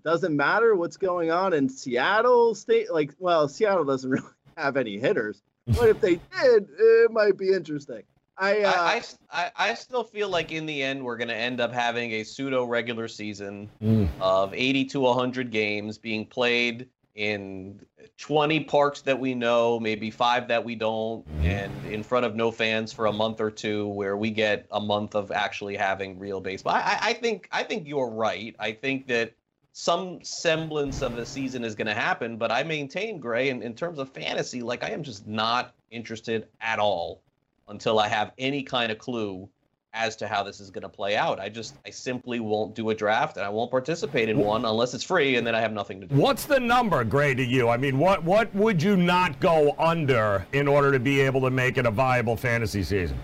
doesn't 0.03 0.35
matter 0.35 0.75
what's 0.75 0.97
going 0.97 1.31
on 1.31 1.53
in 1.53 1.69
Seattle 1.69 2.55
state. 2.55 2.91
Like, 2.91 3.13
well, 3.19 3.49
Seattle 3.49 3.85
doesn't 3.85 4.11
really 4.11 4.25
have 4.57 4.79
any 4.79 4.99
hitters, 4.99 5.43
but 5.67 5.89
if 5.89 6.01
they 6.01 6.15
did, 6.17 6.69
it 6.79 7.11
might 7.11 7.37
be 7.37 7.53
interesting. 7.53 8.03
I, 8.39 8.63
uh, 8.63 8.71
I, 8.73 8.93
I 8.95 8.97
s- 8.97 9.19
I- 9.31 9.51
I 9.57 9.75
still 9.75 10.03
feel 10.05 10.29
like 10.31 10.51
in 10.51 10.65
the 10.65 10.83
end 10.83 11.05
we're 11.05 11.19
going 11.19 11.29
to 11.29 11.35
end 11.37 11.61
up 11.61 11.73
having 11.73 12.13
a 12.13 12.25
pseudo 12.25 12.65
regular 12.65 13.07
season 13.07 13.69
Mm. 13.83 14.09
of 14.21 14.55
80 14.55 14.87
to 14.87 15.01
100 15.01 15.51
games 15.51 15.99
being 15.99 16.25
played 16.25 16.89
in 17.15 17.81
20 18.17 18.61
parks 18.65 19.03
that 19.03 19.19
we 19.19 19.35
know, 19.35 19.79
maybe 19.79 20.11
five 20.11 20.49
that 20.49 20.65
we 20.65 20.75
don't, 20.75 21.27
and 21.43 21.71
in 21.91 22.03
front 22.03 22.25
of 22.25 22.35
no 22.35 22.51
fans 22.51 22.93
for 22.93 23.07
a 23.07 23.13
month 23.13 23.41
or 23.43 23.51
two, 23.51 23.89
where 23.89 24.17
we 24.17 24.31
get 24.31 24.67
a 24.71 24.81
month 24.81 25.15
of 25.15 25.31
actually 25.31 25.77
having 25.77 26.19
real 26.19 26.41
baseball. 26.41 26.75
I, 26.75 26.81
I- 26.81 26.99
I 27.11 27.13
think 27.13 27.47
I 27.53 27.63
think 27.65 27.87
you're 27.87 28.09
right. 28.11 28.57
I 28.59 28.73
think 28.73 29.09
that 29.09 29.35
some 29.73 30.19
semblance 30.23 31.03
of 31.03 31.17
a 31.19 31.25
season 31.25 31.65
is 31.65 31.75
going 31.75 31.87
to 31.87 31.95
happen, 31.95 32.37
but 32.37 32.51
I 32.51 32.63
maintain, 32.63 33.19
Gray, 33.19 33.51
in, 33.51 33.63
in 33.63 33.75
terms 33.75 33.99
of 33.99 34.11
fantasy, 34.11 34.63
like 34.63 34.83
I 34.83 34.91
am 34.91 35.03
just 35.03 35.27
not 35.27 35.75
interested 35.91 36.49
at 36.61 36.79
all 36.79 37.23
until 37.69 37.99
I 37.99 38.09
have 38.09 38.33
any 38.39 38.63
kind 38.63 38.91
of 38.91 38.99
clue 38.99 39.49
as 39.93 40.15
to 40.17 40.29
how 40.29 40.43
this 40.43 40.61
is 40.61 40.71
going 40.71 40.83
to 40.83 40.89
play 40.89 41.17
out. 41.17 41.41
I 41.41 41.49
just, 41.49 41.75
I 41.85 41.91
simply 41.91 42.39
won't 42.39 42.75
do 42.75 42.91
a 42.91 42.95
draft 42.95 43.37
and 43.37 43.45
I 43.45 43.49
won't 43.49 43.71
participate 43.71 44.29
in 44.29 44.39
one 44.39 44.65
unless 44.65 44.95
it's 44.95 45.03
free 45.03 45.37
and 45.37 45.47
then 45.47 45.55
I 45.55 45.61
have 45.61 45.73
nothing 45.73 46.01
to 46.01 46.07
do. 46.07 46.15
What's 46.15 46.45
the 46.45 46.61
number, 46.61 47.03
Gray, 47.03 47.35
to 47.35 47.45
you? 47.45 47.69
I 47.69 47.77
mean, 47.77 47.99
what 47.99 48.23
what 48.23 48.55
would 48.55 48.81
you 48.81 48.97
not 48.97 49.41
go 49.41 49.75
under 49.79 50.47
in 50.53 50.69
order 50.69 50.93
to 50.93 51.01
be 51.01 51.21
able 51.21 51.41
to 51.41 51.51
make 51.51 51.77
it 51.77 51.87
a 51.87 51.91
viable 51.91 52.37
fantasy 52.37 52.85
season? 52.85 53.19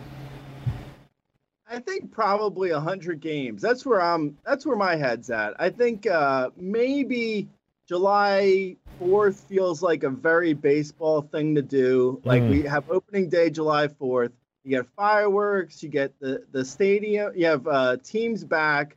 I 1.68 1.80
think 1.80 2.12
probably 2.12 2.70
hundred 2.70 3.20
games. 3.20 3.60
That's 3.60 3.84
where 3.84 4.00
I'm. 4.00 4.36
That's 4.44 4.64
where 4.64 4.76
my 4.76 4.96
head's 4.96 5.30
at. 5.30 5.54
I 5.60 5.70
think 5.70 6.06
uh, 6.06 6.50
maybe 6.56 7.48
July 7.88 8.76
fourth 8.98 9.40
feels 9.48 9.82
like 9.82 10.04
a 10.04 10.10
very 10.10 10.52
baseball 10.54 11.22
thing 11.22 11.54
to 11.56 11.62
do. 11.62 12.20
Like 12.24 12.42
Mm. 12.42 12.50
we 12.50 12.62
have 12.62 12.88
opening 12.90 13.28
day 13.28 13.50
July 13.50 13.88
fourth. 13.88 14.32
You 14.64 14.70
get 14.78 14.86
fireworks. 14.96 15.82
You 15.82 15.88
get 15.88 16.18
the 16.20 16.44
the 16.52 16.64
stadium. 16.64 17.32
You 17.34 17.46
have 17.46 17.66
uh, 17.66 17.96
teams 17.98 18.44
back, 18.44 18.96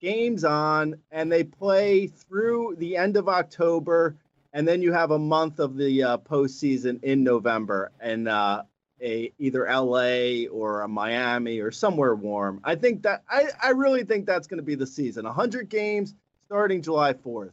games 0.00 0.44
on, 0.44 0.96
and 1.12 1.30
they 1.30 1.44
play 1.44 2.08
through 2.08 2.74
the 2.78 2.96
end 2.96 3.16
of 3.16 3.28
October, 3.28 4.16
and 4.52 4.66
then 4.66 4.82
you 4.82 4.92
have 4.92 5.12
a 5.12 5.18
month 5.18 5.60
of 5.60 5.76
the 5.76 6.02
uh, 6.02 6.18
postseason 6.18 7.02
in 7.04 7.22
November. 7.22 7.92
And 8.00 8.28
uh, 8.28 8.64
a 9.02 9.32
either 9.38 9.66
LA 9.66 10.46
or 10.50 10.82
a 10.82 10.88
Miami 10.88 11.60
or 11.60 11.70
somewhere 11.70 12.14
warm. 12.14 12.60
I 12.64 12.74
think 12.74 13.02
that 13.02 13.22
I, 13.28 13.48
I 13.62 13.70
really 13.70 14.04
think 14.04 14.26
that's 14.26 14.46
going 14.46 14.58
to 14.58 14.64
be 14.64 14.74
the 14.74 14.86
season. 14.86 15.24
100 15.24 15.68
games 15.68 16.14
starting 16.46 16.82
July 16.82 17.12
4th. 17.12 17.52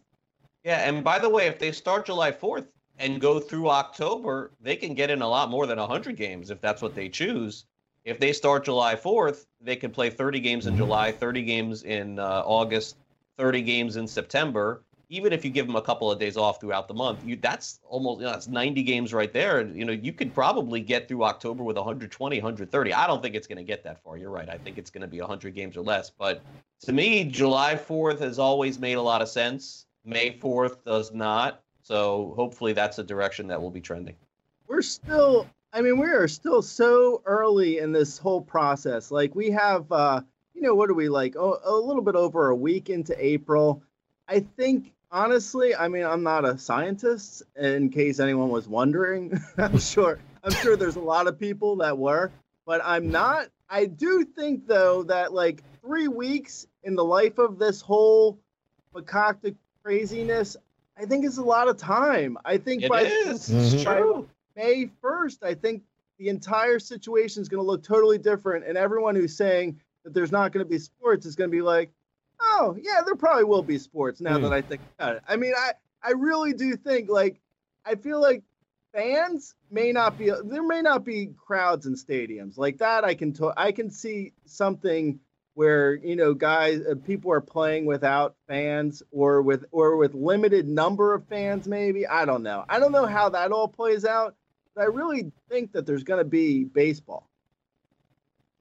Yeah, 0.64 0.88
and 0.88 1.04
by 1.04 1.20
the 1.20 1.30
way, 1.30 1.48
if 1.48 1.60
they 1.60 1.72
start 1.72 2.06
July 2.06 2.32
4th 2.32 2.68
and 3.00 3.22
go 3.22 3.40
through 3.40 3.70
October, 3.70 4.52
they 4.60 4.76
can 4.76 4.94
get 4.94 5.10
in 5.10 5.22
a 5.22 5.28
lot 5.28 5.50
more 5.50 5.68
than 5.68 5.80
100 5.80 6.16
games 6.16 6.50
if 6.50 6.60
that's 6.62 6.82
what 6.82 6.96
they 6.96 7.10
choose. 7.10 7.66
If 8.04 8.20
they 8.20 8.34
start 8.34 8.66
July 8.66 8.96
4th, 8.96 9.46
they 9.62 9.76
can 9.76 9.92
play 9.92 10.10
30 10.10 10.40
games 10.40 10.66
in 10.66 10.78
July, 10.78 11.12
30 11.12 11.44
games 11.44 11.84
in 11.84 12.20
uh, 12.20 12.44
August, 12.46 12.98
30 13.38 13.62
games 13.62 13.98
in 13.98 14.08
September. 14.08 14.84
Even 15.10 15.32
if 15.32 15.46
you 15.46 15.52
give 15.52 15.68
them 15.68 15.76
a 15.76 15.82
couple 15.82 16.12
of 16.12 16.20
days 16.20 16.36
off 16.36 16.60
throughout 16.60 16.88
the 16.88 16.94
month, 16.94 17.26
you 17.26 17.38
that's 17.38 17.80
almost 17.88 18.20
you 18.20 18.26
know, 18.26 18.32
that's 18.32 18.48
90 18.48 18.84
games 18.84 19.14
right 19.14 19.32
there. 19.32 19.66
You 19.66 19.86
know, 19.86 19.94
you 19.94 20.12
could 20.12 20.34
probably 20.34 20.82
get 20.82 21.08
through 21.08 21.24
October 21.24 21.64
with 21.64 21.78
120, 21.78 22.38
130. 22.38 22.94
I 22.94 23.08
don't 23.08 23.22
think 23.22 23.36
it's 23.36 23.48
going 23.48 23.58
to 23.58 23.64
get 23.64 23.84
that 23.84 24.04
far. 24.04 24.18
You're 24.18 24.32
right. 24.32 24.50
I 24.50 24.58
think 24.58 24.78
it's 24.78 24.90
going 24.90 25.02
to 25.02 25.08
be 25.08 25.20
100 25.20 25.56
games 25.56 25.78
or 25.78 25.82
less. 25.82 26.10
But 26.10 26.42
to 26.82 26.92
me, 26.92 27.24
July 27.24 27.76
4th 27.76 28.20
has 28.20 28.38
always 28.38 28.80
made 28.80 28.94
a 28.94 29.02
lot 29.02 29.22
of 29.22 29.30
sense. 29.30 29.86
May 30.04 30.38
4th 30.38 30.84
does 30.86 31.14
not. 31.14 31.64
So 31.84 32.34
hopefully 32.36 32.74
that's 32.74 33.00
a 33.00 33.04
direction 33.04 33.48
that 33.48 33.62
will 33.62 33.72
be 33.72 33.82
trending. 33.82 34.16
We're 34.68 34.82
still, 34.82 35.48
I 35.72 35.82
mean, 35.82 35.98
we 35.98 36.08
are 36.08 36.28
still 36.28 36.62
so 36.62 37.22
early 37.26 37.78
in 37.78 37.94
this 37.94 38.18
whole 38.18 38.42
process. 38.42 39.10
Like 39.10 39.36
we 39.36 39.50
have, 39.52 39.90
uh, 39.90 40.22
you 40.54 40.62
know, 40.62 40.76
what 40.76 40.90
are 40.90 40.94
we 40.96 41.08
like? 41.08 41.38
Oh, 41.38 41.60
a 41.64 41.74
little 41.74 42.02
bit 42.02 42.16
over 42.16 42.50
a 42.50 42.56
week 42.56 42.90
into 42.90 43.16
April. 43.26 43.82
I 44.28 44.42
think 44.42 44.92
honestly, 45.12 45.76
I 45.76 45.88
mean, 45.88 46.06
I'm 46.06 46.24
not 46.24 46.46
a 46.46 46.58
scientist. 46.58 47.44
In 47.56 47.90
case 47.90 48.20
anyone 48.20 48.50
was 48.50 48.68
wondering, 48.68 49.40
I'm 49.58 49.80
sure, 49.80 50.20
I'm 50.44 50.52
sure 50.52 50.76
there's 50.76 50.96
a 50.96 51.02
lot 51.02 51.28
of 51.28 51.40
people 51.40 51.78
that 51.78 51.98
were, 51.98 52.32
but 52.66 52.82
I'm 52.84 53.10
not. 53.10 53.48
I 53.70 53.86
do 53.86 54.24
think 54.24 54.68
though 54.68 55.04
that 55.04 55.34
like 55.34 55.64
three 55.82 56.08
weeks 56.08 56.68
in 56.84 56.96
the 56.96 57.04
life 57.04 57.38
of 57.38 57.60
this 57.60 57.82
whole 57.82 58.40
macaque 58.96 59.56
craziness, 59.84 60.56
I 60.98 61.06
think 61.06 61.26
it's 61.26 61.38
a 61.38 61.44
lot 61.44 61.68
of 61.68 61.78
time. 61.78 62.38
I 62.46 62.58
think 62.58 62.84
It 62.84 62.90
by, 62.90 63.02
is. 63.02 63.84
By 63.84 64.00
True. 64.00 64.30
May 64.56 64.90
1st, 65.04 65.44
I 65.44 65.54
think 65.54 65.84
the 66.18 66.30
entire 66.30 66.80
situation 66.80 67.42
is 67.42 67.50
going 67.50 67.64
to 67.64 67.68
look 67.68 67.84
totally 67.84 68.18
different. 68.18 68.66
And 68.66 68.78
everyone 68.78 69.16
who's 69.16 69.38
saying 69.38 69.80
that 70.04 70.16
there's 70.16 70.32
not 70.32 70.52
going 70.52 70.66
to 70.66 70.70
be 70.70 70.80
sports 70.80 71.26
is 71.28 71.36
going 71.36 71.50
to 71.52 71.56
be 71.56 71.62
like, 71.62 71.92
oh, 72.42 72.78
yeah, 72.82 73.02
there 73.06 73.16
probably 73.16 73.44
will 73.44 73.64
be 73.64 73.78
sports 73.78 74.22
now 74.22 74.38
Hmm. 74.38 74.44
that 74.44 74.54
I 74.54 74.62
think 74.62 74.82
about 74.98 75.18
it. 75.18 75.24
I 75.28 75.36
mean, 75.36 75.54
I, 75.58 75.72
I 76.04 76.12
really 76.12 76.54
do 76.54 76.76
think, 76.76 77.10
like, 77.10 77.40
I 77.86 77.96
feel 77.96 78.22
like 78.22 78.44
fans 78.94 79.56
may 79.72 79.92
not 79.92 80.18
be, 80.18 80.32
there 80.46 80.64
may 80.64 80.82
not 80.82 81.04
be 81.06 81.32
crowds 81.38 81.86
in 81.86 81.96
stadiums 81.96 82.58
like 82.58 82.78
that. 82.80 83.04
I 83.04 83.16
can, 83.16 83.34
to, 83.34 83.54
I 83.58 83.72
can 83.72 83.90
see 83.90 84.34
something 84.46 85.20
where 85.56 85.96
you 85.96 86.16
know 86.16 86.36
guys 86.36 86.82
uh, 86.86 86.94
people 87.04 87.32
are 87.32 87.42
playing 87.42 87.88
without 87.88 88.36
fans 88.48 89.02
or 89.10 89.42
with 89.42 89.66
or 89.72 89.96
with 89.98 90.14
limited 90.14 90.68
number 90.68 91.16
of 91.16 91.28
fans 91.28 91.68
maybe 91.68 92.06
i 92.06 92.26
don't 92.26 92.44
know 92.44 92.64
i 92.70 92.78
don't 92.78 92.92
know 92.92 93.08
how 93.08 93.28
that 93.28 93.52
all 93.52 93.68
plays 93.68 94.06
out 94.06 94.36
but 94.76 94.84
i 94.84 94.86
really 94.86 95.32
think 95.50 95.72
that 95.72 95.84
there's 95.88 96.04
going 96.04 96.20
to 96.20 96.30
be 96.30 96.64
baseball 96.64 97.28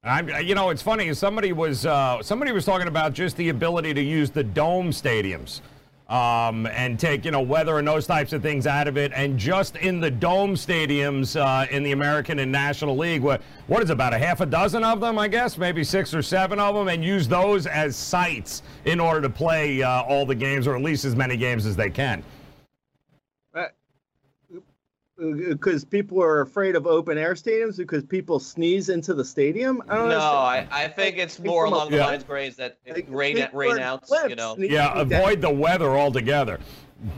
I'm, 0.07 0.29
you 0.47 0.55
know, 0.55 0.71
it's 0.71 0.83
funny. 0.83 1.13
Somebody 1.15 1.53
was 1.53 1.85
uh, 1.85 2.23
somebody 2.23 2.53
was 2.53 2.65
talking 2.65 2.87
about 2.87 3.13
just 3.13 3.37
the 3.37 3.49
ability 3.49 3.93
to 3.95 4.03
use 4.03 4.31
the 4.31 4.45
dome 4.45 4.91
stadiums 4.91 5.61
um, 6.09 6.67
and 6.67 6.99
take 6.99 7.25
you 7.25 7.33
know 7.33 7.41
weather 7.41 7.79
and 7.79 7.89
those 7.89 8.07
types 8.07 8.33
of 8.33 8.41
things 8.41 8.67
out 8.67 8.87
of 8.87 8.97
it, 8.97 9.11
and 9.15 9.37
just 9.37 9.75
in 9.77 9.99
the 9.99 10.11
dome 10.11 10.55
stadiums 10.55 11.35
uh, 11.35 11.67
in 11.73 11.83
the 11.83 11.91
American 11.91 12.39
and 12.39 12.53
National 12.53 12.97
League, 12.97 13.23
what 13.23 13.43
what 13.67 13.83
is 13.83 13.91
about 13.91 14.15
a 14.15 14.19
half 14.19 14.41
a 14.41 14.47
dozen 14.47 14.85
of 14.85 15.01
them, 15.01 15.19
I 15.19 15.27
guess, 15.27 15.59
maybe 15.59 15.83
six 15.83 16.15
or 16.15 16.23
seven 16.23 16.61
of 16.61 16.77
them, 16.77 16.87
and 16.87 17.05
use 17.05 17.27
those 17.27 17.67
as 17.67 17.97
sites 17.97 18.63
in 18.85 19.01
order 19.01 19.21
to 19.23 19.31
play 19.31 19.83
uh, 19.83 20.03
all 20.03 20.25
the 20.25 20.37
games 20.37 20.69
or 20.69 20.77
at 20.77 20.83
least 20.83 21.05
as 21.05 21.17
many 21.17 21.37
games 21.37 21.67
as 21.67 21.75
they 21.75 21.91
can. 21.91 22.23
Because 25.19 25.85
people 25.85 26.23
are 26.23 26.43
afraid 26.43 26.77
of 26.77 26.87
open 26.87 27.17
air 27.17 27.35
stadiums 27.35 27.77
because 27.79 28.05
people 28.05 28.39
sneeze 28.39 28.89
into 28.91 29.15
the 29.15 29.25
stadium 29.25 29.83
I 29.89 29.97
don't 29.97 30.09
No, 30.11 30.15
understand. 30.17 30.69
I, 30.73 30.85
I 30.85 30.89
think 30.89 31.17
it's 31.17 31.39
more 31.39 31.65
from 31.67 31.73
along 31.73 31.91
the 31.91 31.97
Yeah. 31.97 32.07
lines, 32.07 32.25
Grays, 32.25 32.57
that 32.57 32.79
Like, 32.87 33.07
rain 33.09 33.37
people 33.37 33.59
rain 33.59 33.79
are 33.79 33.81
outs, 33.81 34.13
you 34.29 34.37
know. 34.37 34.55
sneezing 34.57 34.75
Yeah, 34.75 34.93
down. 34.95 35.13
avoid 35.13 35.41
the 35.41 35.51
weather 35.51 35.91
altogether. 35.97 36.59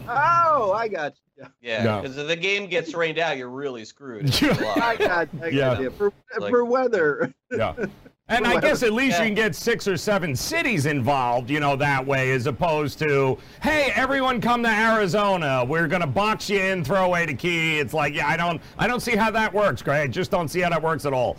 oh 0.09 0.73
i 0.73 0.89
got 0.89 1.15
you 1.37 1.45
Yeah, 1.61 1.83
No. 1.85 2.03
because 2.03 2.17
if 2.19 2.27
the 2.27 2.37
game 2.37 2.67
gets 2.69 2.95
rained 2.95 3.19
out, 3.19 3.37
you're 3.37 3.49
really 3.49 3.85
screwed. 3.85 4.23
in 4.23 4.27
Yeah. 4.49 4.55
July. 4.55 4.75
i 4.77 4.97
got 4.97 5.29
you, 5.35 5.41
I 5.43 5.43
got 5.43 5.53
Yeah. 5.53 5.81
you. 5.81 5.91
For, 5.91 6.13
Like- 6.39 6.51
for 6.51 6.65
weather 6.65 7.33
Yeah. 7.51 7.75
And 8.31 8.47
I 8.47 8.61
guess 8.61 8.83
at 8.83 8.93
least 8.93 9.19
Yeah. 9.19 9.23
you 9.25 9.29
can 9.29 9.35
get 9.35 9.55
six 9.57 9.89
or 9.89 9.97
seven 9.97 10.37
cities 10.37 10.85
involved, 10.85 11.49
you 11.49 11.61
know, 11.61 11.77
that 11.77 12.07
way, 12.07 12.33
as 12.33 12.47
opposed 12.47 12.99
to, 12.99 13.39
hey, 13.63 13.91
everyone 13.95 14.41
come 14.41 14.63
to 14.65 14.69
Arizona. 14.69 15.65
We're 15.67 15.89
gonna 15.89 16.07
box 16.07 16.51
you 16.51 16.61
in, 16.61 16.85
throw 16.85 17.07
away 17.07 17.25
the 17.25 17.33
key. 17.35 17.79
It's 17.79 17.95
like, 17.95 18.15
yeah, 18.15 18.29
I 18.29 18.37
don't, 18.37 18.61
I 18.79 18.87
don't 18.87 19.01
see 19.01 19.17
how 19.17 19.31
that 19.31 19.53
works, 19.55 19.81
Greg. 19.81 20.11
I 20.11 20.13
just 20.13 20.31
don't 20.31 20.49
see 20.49 20.61
how 20.61 20.69
that 20.71 20.83
works 20.83 21.07
at 21.07 21.15
all. 21.15 21.37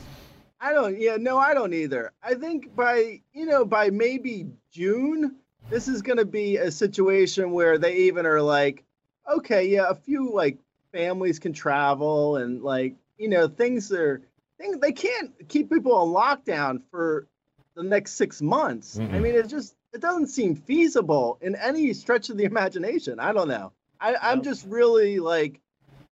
I 0.62 0.74
don't. 0.74 1.00
Yeah, 1.00 1.16
no, 1.18 1.38
I 1.38 1.54
don't 1.54 1.74
either. 1.74 2.12
I 2.24 2.34
think 2.34 2.76
by 2.76 3.22
you 3.34 3.46
know 3.46 3.64
by 3.64 3.90
maybe 3.92 4.48
June, 4.72 5.36
this 5.70 5.88
is 5.88 6.02
going 6.02 6.18
to 6.18 6.26
be 6.26 6.58
a 6.58 6.70
situation 6.72 7.52
where 7.52 7.78
they 7.78 7.96
even 7.96 8.26
are 8.26 8.42
like, 8.42 8.84
okay, 9.32 9.66
yeah, 9.66 9.86
a 9.90 9.96
few 9.96 10.34
like 10.34 10.58
families 10.92 11.38
can 11.40 11.54
travel 11.54 12.38
and 12.38 12.62
like 12.64 12.96
you 13.18 13.30
know 13.30 13.48
things 13.48 13.92
are 13.94 14.22
things 14.60 14.80
they 14.80 14.94
can't 14.94 15.34
keep 15.50 15.72
people 15.72 15.94
on 15.96 16.10
lockdown 16.10 16.82
for 16.92 17.28
the 17.76 17.84
next 17.84 18.14
six 18.14 18.42
months. 18.42 19.02
I 19.12 19.20
Mm-mm. 19.20 19.22
mean, 19.22 19.36
it 19.36 19.48
just 19.48 19.76
it 19.94 20.02
doesn't 20.02 20.28
seem 20.28 20.56
feasible 20.56 21.40
in 21.42 21.56
any 21.56 21.94
stretch 21.94 22.30
of 22.30 22.38
the 22.38 22.46
imagination. 22.54 23.20
I 23.20 23.34
don't 23.34 23.50
know. 23.50 23.74
I, 24.02 24.16
I'm 24.22 24.44
just 24.44 24.66
really 24.66 25.20
like, 25.20 25.60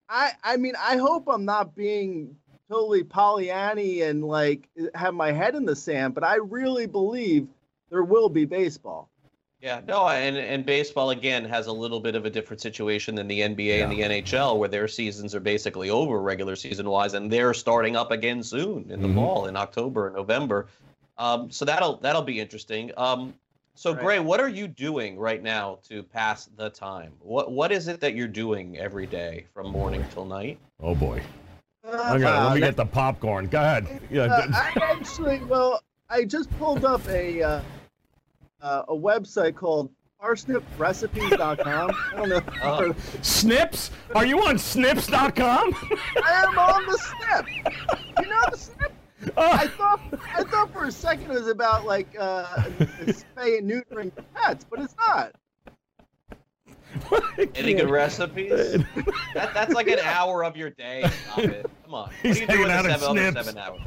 I 0.10 0.32
I 0.44 0.58
mean, 0.58 0.76
I 0.80 0.98
hope 0.98 1.28
I'm 1.28 1.46
not 1.46 1.76
being 1.76 2.38
totally 2.70 3.04
Pollyanny 3.04 4.02
and 4.02 4.24
like 4.24 4.70
have 4.96 5.14
my 5.14 5.32
head 5.32 5.56
in 5.56 5.66
the 5.66 5.76
sand, 5.76 6.16
but 6.16 6.24
I 6.24 6.38
really 6.38 6.88
believe 6.88 7.48
there 7.90 8.04
will 8.04 8.30
be 8.30 8.46
baseball. 8.46 9.10
Yeah, 9.62 9.82
no, 9.88 10.08
and 10.08 10.38
and 10.38 10.64
baseball 10.66 11.10
again 11.10 11.44
has 11.46 11.66
a 11.66 11.72
little 11.72 12.00
bit 12.00 12.16
of 12.16 12.26
a 12.26 12.30
different 12.30 12.62
situation 12.62 13.16
than 13.16 13.28
the 13.28 13.40
NBA 13.42 13.82
and 13.82 13.92
the 13.92 14.02
NHL, 14.02 14.60
where 14.60 14.70
their 14.70 14.88
seasons 14.88 15.34
are 15.34 15.40
basically 15.40 15.90
over 15.90 16.22
regular 16.22 16.56
season 16.56 16.88
wise, 16.88 17.16
and 17.16 17.32
they're 17.32 17.56
starting 17.56 17.96
up 17.96 18.12
again 18.12 18.44
soon 18.44 18.86
in 18.92 19.02
the 19.02 19.08
Mhm. 19.08 19.16
fall, 19.16 19.48
in 19.48 19.56
October 19.58 20.08
and 20.08 20.16
November. 20.16 20.68
Um, 21.18 21.50
so 21.50 21.66
that'll 21.66 21.98
that'll 21.98 22.22
be 22.22 22.40
interesting. 22.40 22.92
Um, 22.98 23.34
so 23.74 23.94
Right. 23.94 24.02
Gray, 24.02 24.20
what 24.20 24.40
are 24.40 24.48
you 24.50 24.68
doing 24.68 25.18
right 25.18 25.42
now 25.42 25.80
to 25.90 26.04
pass 26.04 26.50
the 26.56 26.70
time? 26.70 27.14
What 27.22 27.52
what 27.52 27.72
is 27.72 27.88
it 27.88 28.00
that 28.02 28.14
you're 28.14 28.28
doing 28.28 28.78
every 28.78 29.08
day 29.08 29.48
from 29.56 29.68
morning 29.72 30.06
till 30.14 30.26
night? 30.26 30.60
Oh 30.84 30.94
boy. 30.94 31.20
I 31.84 32.20
got 32.20 32.44
let 32.44 32.54
me 32.54 32.60
get 32.60 32.76
the 32.76 32.86
popcorn. 32.86 33.48
Go 33.48 33.60
ahead. 33.60 34.02
Yeah. 34.12 34.26
Uh, 34.26 34.48
I 34.54 34.72
actually, 34.76 35.40
well, 35.46 35.82
I 36.12 36.26
just 36.26 36.52
pulled 36.60 36.86
up 36.86 37.02
a 37.10 37.62
uh, 38.62 38.66
uh, 38.66 38.84
a 38.90 38.96
website 38.96 39.56
called 39.56 39.92
parsniprecipes.com. 40.22 41.92
I 41.92 42.16
don't 42.16 42.30
know. 42.30 42.38
If 42.38 42.44
Oh. 42.64 42.96
Snips? 43.22 43.92
Are 44.16 44.26
you 44.26 44.42
on 44.44 44.58
snips.com? 44.58 45.76
I 46.24 46.44
am 46.46 46.58
on 46.58 46.86
the 46.86 46.98
snip. 46.98 47.46
You 48.22 48.30
know 48.30 48.42
the 48.52 48.58
snip? 48.58 48.92
I 49.38 49.68
thought 49.68 50.00
I 50.36 50.44
thought 50.44 50.72
for 50.72 50.86
a 50.86 50.92
second 50.92 51.26
it 51.32 51.34
was 51.34 51.48
about 51.48 51.86
like 51.86 52.16
uh, 52.20 52.46
spay 53.08 53.58
and 53.58 53.70
neutering 53.70 54.12
pets, 54.36 54.66
but 54.70 54.80
it's 54.80 54.96
not. 54.98 55.34
Any 57.56 57.74
good 57.74 57.90
recipes? 57.90 58.84
that, 59.34 59.54
that's 59.54 59.74
like 59.74 59.88
an 59.88 60.00
hour 60.00 60.44
of 60.44 60.56
your 60.56 60.70
day. 60.70 61.10
Stop 61.26 61.40
it. 61.40 61.66
Come 61.84 61.94
on. 61.94 62.04
What 62.06 62.14
He's 62.24 62.38
are 62.38 62.42
you 62.42 62.48
doing 62.48 62.70
hanging 62.70 62.92
the 62.92 62.98
seven, 63.00 63.34
seven 63.34 63.58
hours? 63.58 63.82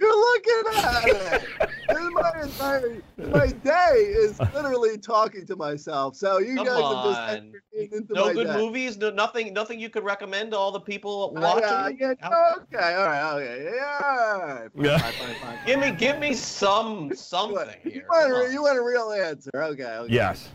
You're 0.00 0.18
looking 0.18 0.62
at 0.84 1.04
it. 1.06 1.42
This 1.88 1.98
my 2.12 2.42
entire 2.42 3.02
my 3.30 3.46
day 3.48 3.94
is 3.96 4.38
literally 4.54 4.98
talking 4.98 5.46
to 5.46 5.56
myself. 5.56 6.16
So 6.16 6.38
you 6.38 6.56
Come 6.56 6.66
guys 6.66 6.82
have 6.82 7.04
just 7.04 7.20
on. 7.20 7.28
entered 7.30 7.62
me 7.72 7.88
into 7.92 8.12
No 8.14 8.26
my 8.26 8.32
good 8.34 8.46
day. 8.48 8.56
movies. 8.56 8.96
No 8.98 9.10
nothing. 9.10 9.52
Nothing 9.54 9.80
you 9.80 9.88
could 9.88 10.04
recommend 10.04 10.50
to 10.52 10.56
all 10.58 10.70
the 10.70 10.80
people 10.80 11.32
Uh, 11.36 11.40
watching. 11.40 11.98
yeah, 11.98 12.12
yeah, 12.20 12.54
okay, 12.58 12.94
all 12.94 13.06
right, 13.06 13.32
okay, 13.34 13.72
yeah, 13.74 13.98
all 14.02 14.38
right. 14.38 14.72
Fine, 14.72 14.84
Yeah. 14.84 14.98
fine, 14.98 15.12
fine, 15.12 15.34
fine. 15.40 15.58
Give 15.66 15.80
me, 15.80 15.90
give 15.92 16.18
me 16.18 16.34
some 16.34 17.14
something 17.14 17.56
want, 17.56 17.70
here. 17.82 17.92
you, 17.94 18.02
want 18.08 18.48
a, 18.48 18.52
you 18.52 18.62
want 18.62 18.78
a 18.78 18.82
real 18.82 19.10
answer? 19.12 19.50
Okay. 19.54 19.84
okay. 19.84 20.12
yes. 20.12 20.48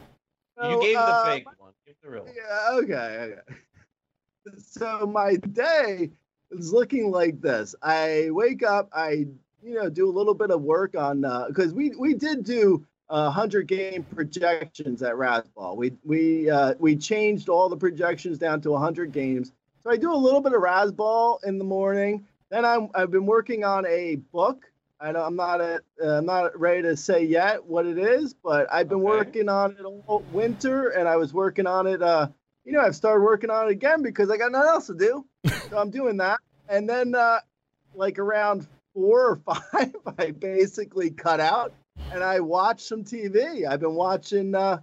You 0.63 0.73
So, 0.75 0.81
gave 0.81 0.93
the 0.95 1.01
uh, 1.01 1.23
fake 1.25 1.45
one. 1.57 1.71
Give 1.85 1.95
the 2.03 2.09
real 2.11 2.23
one. 2.25 2.33
Yeah, 2.35 2.69
okay, 2.77 3.35
okay. 3.39 3.55
So 4.57 5.07
my 5.07 5.35
day 5.35 6.11
is 6.53 6.73
looking 6.73 7.11
like 7.11 7.41
this. 7.41 7.75
I 7.81 8.29
wake 8.31 8.63
up, 8.63 8.89
I 8.93 9.27
you 9.63 9.75
know 9.75 9.89
do 9.89 10.09
a 10.09 10.11
little 10.11 10.33
bit 10.33 10.51
of 10.51 10.61
work 10.61 10.95
on 10.95 11.21
because 11.47 11.73
we 11.73 11.91
we 11.91 12.13
did 12.13 12.43
do 12.43 12.85
uh, 13.09 13.29
hundred 13.31 13.67
game 13.67 14.03
projections 14.03 15.01
at 15.03 15.13
Razball. 15.15 15.75
We 15.77 15.93
we 16.03 16.49
uh, 16.49 16.75
we 16.79 16.95
changed 16.95 17.49
all 17.49 17.69
the 17.69 17.77
projections 17.77 18.37
down 18.37 18.61
to 18.61 18.75
hundred 18.75 19.11
games. 19.11 19.51
So 19.81 19.91
I 19.91 19.97
do 19.97 20.13
a 20.13 20.15
little 20.15 20.41
bit 20.41 20.53
of 20.53 20.61
Razball 20.61 21.43
in 21.43 21.57
the 21.57 21.63
morning. 21.65 22.25
Then 22.49 22.65
I'm 22.65 22.89
I've 22.95 23.11
been 23.11 23.25
working 23.25 23.63
on 23.63 23.85
a 23.87 24.15
book. 24.31 24.65
I 24.99 25.09
I'm 25.09 25.35
not 25.35 25.59
at, 25.61 25.81
uh, 26.01 26.17
I'm 26.19 26.25
not 26.25 26.57
ready 26.59 26.83
to 26.83 26.95
say 26.95 27.25
yet 27.25 27.65
what 27.65 27.85
it 27.85 27.97
is, 27.97 28.33
but 28.33 28.71
I've 28.71 28.87
been 28.87 28.99
Okay. 28.99 29.05
working 29.05 29.49
on 29.49 29.71
it 29.71 29.83
all 29.83 30.25
winter, 30.31 30.89
and 30.89 31.07
I 31.07 31.17
was 31.17 31.33
working 31.33 31.67
on 31.67 31.87
it. 31.87 32.01
Uh, 32.01 32.29
you 32.63 32.71
know, 32.71 32.79
I've 32.81 32.95
started 32.95 33.23
working 33.23 33.49
on 33.49 33.67
it 33.67 33.71
again 33.71 34.01
because 34.01 34.29
I 34.29 34.37
got 34.37 34.51
nothing 34.51 34.69
else 34.69 34.87
to 34.87 34.93
do. 34.95 35.25
So 35.69 35.77
I'm 35.77 35.89
doing 35.89 36.17
that. 36.17 36.39
And 36.67 36.89
then, 36.89 37.15
uh, 37.15 37.39
like 37.93 38.19
around 38.19 38.67
four 38.93 39.27
or 39.31 39.35
five, 39.37 39.95
I 40.17 40.31
basically 40.31 41.11
cut 41.11 41.39
out 41.39 41.73
and 42.11 42.23
I 42.23 42.39
watch 42.39 42.81
some 42.81 43.03
TV. 43.03 43.65
I've 43.65 43.79
been 43.81 43.95
watching. 43.95 44.55
Uh, 44.55 44.79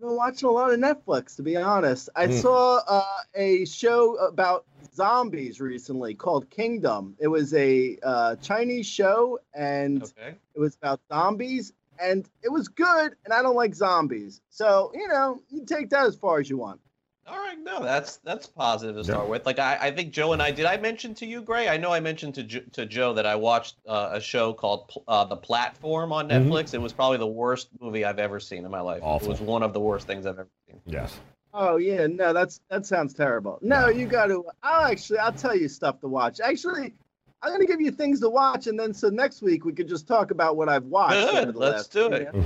I've 0.00 0.08
been 0.08 0.16
watching 0.16 0.48
a 0.48 0.52
lot 0.52 0.72
of 0.72 0.78
Netflix, 0.80 1.36
to 1.36 1.42
be 1.42 1.56
honest. 1.56 2.08
I 2.16 2.26
Mm. 2.26 2.40
saw 2.42 2.80
uh, 2.86 3.02
a 3.34 3.64
show 3.64 4.16
about 4.16 4.66
zombies 4.94 5.60
recently 5.60 6.14
called 6.14 6.50
Kingdom. 6.50 7.16
It 7.18 7.28
was 7.28 7.54
a 7.54 7.98
uh, 8.02 8.36
Chinese 8.36 8.86
show, 8.86 9.38
and 9.54 10.02
Okay. 10.02 10.36
it 10.54 10.60
was 10.60 10.76
about 10.76 11.00
zombies, 11.10 11.72
and 11.98 12.28
it 12.42 12.50
was 12.52 12.68
good. 12.68 13.14
And 13.24 13.32
I 13.32 13.42
don't 13.42 13.56
like 13.56 13.74
zombies, 13.74 14.40
so 14.50 14.92
you 14.94 15.08
know, 15.08 15.40
you 15.50 15.64
take 15.64 15.90
that 15.90 16.06
as 16.06 16.16
far 16.16 16.40
as 16.40 16.50
you 16.50 16.58
want. 16.58 16.80
All 17.28 17.36
right, 17.38 17.58
no, 17.60 17.82
that's 17.82 18.18
that's 18.18 18.46
positive 18.46 18.94
to 18.94 19.00
Yeah. 19.00 19.14
start 19.16 19.28
with. 19.28 19.44
Like 19.46 19.58
I, 19.58 19.76
I 19.80 19.90
think 19.90 20.12
Joe 20.12 20.32
and 20.32 20.40
I 20.40 20.50
did. 20.52 20.64
I 20.64 20.76
mention 20.76 21.12
to 21.14 21.26
you, 21.26 21.42
Gray. 21.42 21.68
I 21.68 21.76
know 21.76 21.92
I 21.92 21.98
mentioned 21.98 22.34
to 22.36 22.44
jo- 22.44 22.60
to 22.72 22.86
Joe 22.86 23.12
that 23.14 23.26
I 23.26 23.34
watched 23.34 23.76
uh, 23.86 24.10
a 24.12 24.20
show 24.20 24.52
called 24.52 24.92
uh, 25.08 25.24
The 25.24 25.36
Platform 25.36 26.12
on 26.12 26.28
Mhm. 26.28 26.46
Netflix. 26.48 26.72
It 26.74 26.78
was 26.80 26.92
probably 26.92 27.18
the 27.18 27.26
worst 27.26 27.68
movie 27.80 28.04
I've 28.04 28.20
ever 28.20 28.38
seen 28.38 28.64
in 28.64 28.70
my 28.70 28.80
life. 28.80 29.00
Awful. 29.02 29.26
It 29.28 29.30
was 29.30 29.40
one 29.40 29.62
of 29.64 29.72
the 29.72 29.80
worst 29.80 30.06
things 30.06 30.24
I've 30.26 30.38
ever 30.38 30.48
seen. 30.68 30.80
Yes. 30.86 31.18
Oh 31.52 31.76
yeah, 31.78 32.06
no, 32.06 32.32
that's 32.32 32.60
that 32.70 32.86
sounds 32.86 33.12
terrible. 33.14 33.58
No, 33.62 33.88
you 33.88 34.06
got 34.06 34.26
to. 34.26 34.44
I'll 34.62 34.84
actually, 34.90 35.18
I'll 35.18 35.32
tell 35.32 35.56
you 35.56 35.68
stuff 35.68 35.98
to 36.02 36.06
watch. 36.08 36.38
Actually, 36.38 36.94
I'm 37.42 37.50
gonna 37.50 37.66
give 37.66 37.80
you 37.80 37.90
things 37.90 38.20
to 38.20 38.28
watch, 38.30 38.66
and 38.68 38.78
then 38.78 38.92
so 38.94 39.08
next 39.08 39.42
week 39.42 39.64
we 39.64 39.72
could 39.72 39.88
just 39.88 40.06
talk 40.06 40.30
about 40.30 40.56
what 40.56 40.68
I've 40.68 40.84
watched. 40.84 41.32
Good, 41.32 41.56
let's 41.56 41.76
last- 41.76 41.92
do 41.92 42.06
it. 42.12 42.28
We 42.34 42.44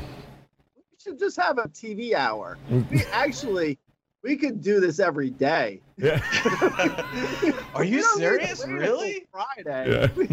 should 1.03 1.19
just 1.19 1.39
have 1.41 1.59
a 1.59 1.65
TV 1.69 2.15
hour. 2.15 2.57
We 2.71 3.03
actually, 3.13 3.79
we 4.23 4.37
could 4.37 4.61
do 4.61 4.81
this 4.81 4.99
every 4.99 5.31
day. 5.31 5.81
Yeah. 5.97 6.21
Are 7.75 7.85
you 7.85 7.97
We 8.17 8.21
don't 8.23 8.39
need 8.39 8.49
to 8.49 8.57
serious? 8.57 8.67
Really? 8.67 9.27
Friday. 9.33 9.91
Yeah. 9.93 10.09
We- 10.17 10.27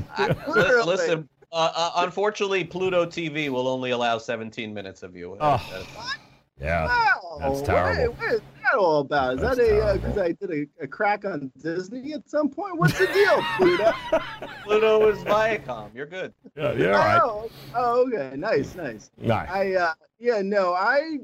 Li- 0.53 0.83
Listen, 0.83 1.29
uh, 1.51 1.71
uh, 1.75 1.91
unfortunately, 1.97 2.63
Pluto 2.63 3.05
TV 3.05 3.49
will 3.49 3.67
only 3.67 3.91
allow 3.91 4.17
17 4.17 4.73
minutes 4.73 5.03
of 5.03 5.15
you. 5.15 5.38
Oh. 5.39 5.57
That's- 5.71 6.17
Yeah. 6.59 6.85
Wow, 6.88 7.38
That's 7.39 7.59
what- 7.61 7.65
terrible. 7.65 8.13
What, 8.15 8.33
is 8.33 8.41
that 8.63 8.77
all 8.79 8.99
about? 9.01 9.35
Is 9.35 9.41
That's 9.41 9.57
that 9.57 9.63
a 9.63 9.67
terrible. 9.69 9.99
because 9.99 10.17
I 10.17 10.31
did 10.33 10.51
a, 10.79 10.83
a 10.83 10.88
crack 10.88 11.23
on 11.23 11.51
Disney 11.61 12.13
at 12.13 12.27
some 12.29 12.49
point? 12.49 12.77
What's 12.79 12.97
the 12.97 13.07
deal, 13.07 13.41
Pluto? 13.57 13.91
Pluto 14.63 15.09
is 15.09 15.19
Viacom. 15.23 15.93
You're 15.95 16.05
good. 16.07 16.33
Yeah. 16.57 16.73
Yeah. 16.73 16.88
All 16.88 16.93
right. 16.93 17.21
Oh, 17.23 17.49
oh, 17.75 18.07
okay, 18.07 18.35
nice, 18.35 18.75
nice. 18.75 19.11
Nice. 19.17 19.49
I 19.49 19.73
uh 19.75 19.93
yeah, 20.19 20.41
no, 20.43 20.73
I 20.73 21.19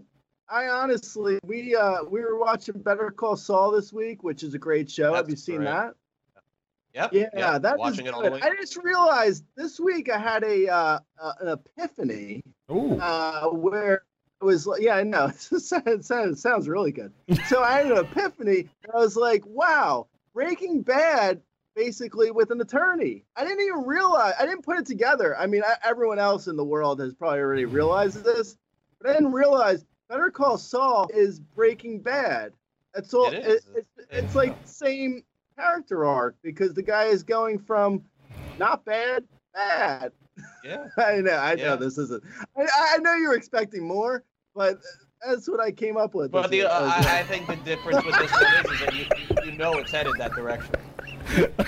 I 0.50 0.68
honestly 0.68 1.40
we 1.44 1.76
uh 1.76 2.04
we 2.04 2.22
were 2.22 2.38
watching 2.38 2.80
Better 2.82 3.12
Call 3.12 3.36
Saul 3.36 3.72
this 3.72 3.94
week, 3.94 4.24
which 4.24 4.44
is 4.44 4.54
a 4.54 4.60
great 4.60 4.90
show. 4.90 5.14
Have 5.14 5.30
you 5.30 5.36
seen 5.36 5.58
great. 5.58 5.66
that? 5.66 5.94
Yep. 6.94 7.14
Yeah, 7.14 7.30
yep. 7.36 7.62
that 7.64 7.78
was 7.78 7.92
watching 7.92 8.06
it 8.06 8.14
good. 8.14 8.44
I 8.44 8.52
just 8.62 8.78
realized 8.78 9.46
this 9.56 9.80
week 9.80 10.12
I 10.12 10.18
had 10.18 10.44
a 10.44 10.68
uh, 10.68 11.00
uh 11.20 11.34
an 11.40 11.48
epiphany 11.48 12.44
Ooh. 12.72 13.00
uh 13.00 13.48
where 13.50 14.04
it 14.42 14.46
was 14.46 14.68
like 14.68 14.82
yeah, 14.82 14.96
I 14.96 15.04
know. 15.04 15.32
It 15.52 15.62
sounds, 15.62 16.08
sounds 16.08 16.42
sounds 16.42 16.68
really 16.68 16.92
good. 16.92 17.14
So 17.48 17.64
I 17.64 17.78
had 17.78 17.92
an 17.92 17.98
epiphany 17.98 18.70
and 18.84 18.94
I 18.94 18.98
was 18.98 19.16
like, 19.16 19.44
wow, 19.46 20.08
Breaking 20.34 20.82
Bad 20.82 21.42
basically 21.76 22.30
with 22.30 22.52
an 22.52 22.62
attorney. 22.62 23.26
I 23.36 23.44
didn't 23.44 23.62
even 23.62 23.86
realize 23.86 24.34
I 24.40 24.46
didn't 24.46 24.64
put 24.64 24.78
it 24.78 24.86
together. 24.86 25.36
I 25.38 25.48
mean, 25.48 25.64
I, 25.66 25.76
everyone 25.84 26.20
else 26.20 26.48
in 26.48 26.56
the 26.56 26.64
world 26.64 27.00
has 27.00 27.16
probably 27.16 27.40
already 27.40 27.66
realized 27.66 28.24
this, 28.24 28.58
but 29.02 29.10
I 29.10 29.14
didn't 29.14 29.32
realize 29.32 29.84
Better 30.10 30.30
Call 30.30 30.58
Saul 30.58 31.10
is 31.14 31.40
Breaking 31.40 32.00
Bad. 32.00 32.54
That's 32.94 33.14
all. 33.14 33.28
It 33.28 33.46
is. 33.46 33.66
it's, 33.76 33.90
it's 34.12 34.36
like 34.36 34.62
the 34.62 34.70
same 34.70 35.24
character 35.58 36.06
arc 36.06 36.36
because 36.44 36.74
the 36.74 36.84
guy 36.84 37.06
is 37.06 37.24
going 37.24 37.60
from 37.60 38.04
not 38.60 38.86
bad, 38.86 39.24
bad. 39.54 40.12
Yeah. 40.64 40.88
I 40.98 41.22
know, 41.22 41.36
I 41.38 41.56
know 41.56 41.76
this 41.76 41.98
isn't. 41.98 42.24
I, 42.58 42.66
I 42.94 42.98
know 43.00 43.16
you 43.16 43.30
were 43.30 43.36
expecting 43.36 43.88
more, 43.88 44.24
but 44.56 44.80
that's 45.26 45.48
what 45.50 45.60
I 45.60 45.72
came 45.72 45.98
up 45.98 46.14
with. 46.14 46.32
But 46.32 46.50
the, 46.52 46.64
uh, 46.64 46.70
I 46.70 47.18
I, 47.18 47.20
I 47.20 47.24
think 47.24 47.48
the 47.48 47.56
difference 47.58 48.06
with 48.06 48.18
this 48.18 48.32
one 48.32 48.44
is, 48.44 48.72
is 48.72 48.80
that 48.80 48.96
you, 49.46 49.52
you 49.52 49.58
know 49.58 49.74
it's 49.74 49.92
headed 49.92 50.14
that 50.18 50.34
direction. 50.34 50.76
yeah, 51.38 51.48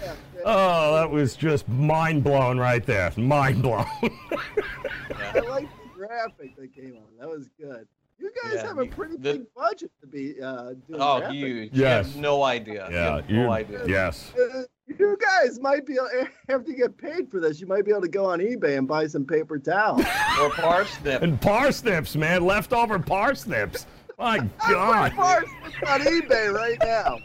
yeah. 0.00 0.14
Oh, 0.44 0.94
that 0.94 1.10
was 1.10 1.36
just 1.36 1.68
mind 1.68 2.24
blown 2.24 2.58
right 2.58 2.84
there. 2.84 3.12
Mind 3.16 3.62
blown. 3.62 3.86
I 4.02 5.40
like 5.48 5.68
the 5.78 5.83
graphic 6.14 6.56
that 6.56 6.74
came 6.74 6.96
on. 6.96 7.04
That 7.18 7.28
was 7.28 7.48
good. 7.60 7.86
You 8.18 8.30
guys 8.44 8.54
Yeah, 8.54 8.66
have 8.68 8.78
a 8.78 8.86
pretty 8.86 9.14
the- 9.16 9.32
big 9.32 9.42
budget 9.56 9.90
to 10.00 10.06
be 10.06 10.40
uh, 10.40 10.68
doing. 10.70 10.80
That 10.90 11.00
oh, 11.00 11.18
graphic. 11.18 11.36
huge. 11.36 11.70
Yes. 11.72 12.06
You 12.06 12.12
have 12.12 12.16
no 12.22 12.42
idea. 12.44 12.88
you 12.88 12.94
yeah. 12.94 13.16
have 13.16 13.30
no 13.30 13.50
idea. 13.52 13.84
Yes. 13.86 14.32
Uh, 14.38 14.62
you 14.86 15.16
guys 15.20 15.58
might 15.60 15.84
be 15.84 15.94
able, 15.94 16.08
after 16.48 16.70
you 16.70 16.76
get 16.76 16.96
paid 16.96 17.30
for 17.30 17.40
this, 17.40 17.60
you 17.60 17.66
might 17.66 17.84
be 17.84 17.90
able 17.90 18.02
to 18.02 18.08
go 18.08 18.26
on 18.26 18.38
eBay 18.38 18.78
and 18.78 18.86
buy 18.86 19.06
some 19.06 19.24
paper 19.26 19.58
towels. 19.58 20.04
Or 20.40 20.50
parsnip. 20.50 21.22
And 21.22 21.40
parsnips, 21.40 22.16
man. 22.16 22.44
Leftover 22.44 22.98
parsnips. 22.98 23.86
My 24.18 24.38
God. 24.68 25.10
I'm 25.12 25.16
Parsnips 25.16 25.76
on 25.88 26.00
eBay 26.00 26.52
right 26.52 26.78
now. 26.82 27.18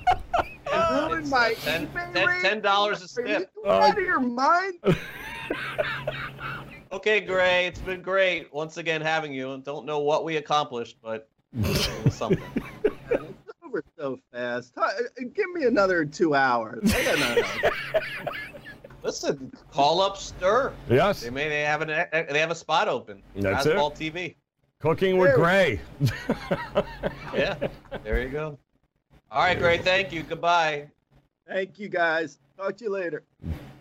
Yeah, 0.67 1.07
Ruin 1.07 1.21
it's, 1.21 1.29
my 1.31 1.53
ten, 1.55 1.87
eBay 1.87 2.13
ten- 2.13 2.41
ten 2.41 2.61
dollars 2.61 2.99
a 3.17 3.21
Are 3.21 3.27
you 3.27 3.35
snip. 3.37 3.51
out 3.67 3.97
of 3.97 4.03
your 4.03 4.19
mind? 4.19 4.75
Okay, 6.99 7.21
Gray, 7.21 7.65
it's 7.65 7.79
been 7.79 8.01
great 8.01 8.53
once 8.53 8.75
again 8.75 8.99
having 8.99 9.31
you. 9.31 9.61
Don't 9.63 9.85
know 9.85 9.99
what 9.99 10.25
we 10.25 10.35
accomplished, 10.35 10.97
but 11.01 11.29
it 11.57 12.03
was 12.03 12.13
something. 12.13 12.43
It's 12.83 13.53
over 13.63 13.83
so 13.97 14.19
fast. 14.33 14.73
Uh, 14.75 14.89
Give 15.33 15.49
me 15.53 15.63
another 15.63 16.03
two 16.03 16.35
hours. 16.35 16.93
I 16.93 17.03
got 17.05 17.19
nothing. 17.19 17.71
Listen, 19.03 19.53
call 19.71 20.01
up 20.01 20.17
Stir. 20.17 20.73
Yes. 20.89 21.21
They 21.21 21.29
may 21.29 21.47
they 21.47 21.61
have 21.61 21.81
an 21.81 21.87
they 21.87 22.39
have 22.39 22.51
a 22.51 22.55
spot 22.55 22.89
open. 22.89 23.21
That's 23.35 23.65
it. 23.65 23.75
Asphalt 23.75 23.95
TV. 23.95 24.35
Cooking 24.81 25.17
with 25.17 25.29
There 25.29 25.37
we- 25.37 25.43
Gray. 25.43 25.79
Yeah, 27.33 27.55
there 28.03 28.21
you 28.21 28.29
go. 28.29 28.57
All 29.31 29.41
right, 29.43 29.57
Gray. 29.57 29.77
Thank 29.77 30.11
you. 30.11 30.23
Goodbye. 30.23 30.87
Thank 31.47 31.79
you 31.79 31.87
guys. 31.87 32.39
Talk 32.57 32.75
to 32.77 32.83
you 32.83 32.91
later. 32.91 33.23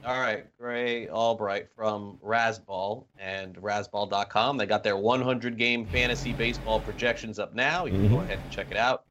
All 0.04 0.18
right, 0.20 0.44
Grey 0.58 1.08
Albright 1.08 1.68
from 1.76 2.18
Razball 2.24 3.04
and 3.18 3.56
Razball.com. 3.56 4.56
They 4.56 4.64
got 4.66 4.82
their 4.84 4.96
100 4.96 5.58
game 5.58 5.86
fantasy 5.86 6.32
baseball 6.32 6.80
projections 6.80 7.38
up 7.38 7.54
now. 7.54 7.84
You 7.84 7.92
can 7.92 8.08
go 8.08 8.16
Mhm. 8.16 8.24
ahead 8.24 8.38
and 8.42 8.50
check 8.50 8.68
it 8.70 8.76
out. 8.76 9.04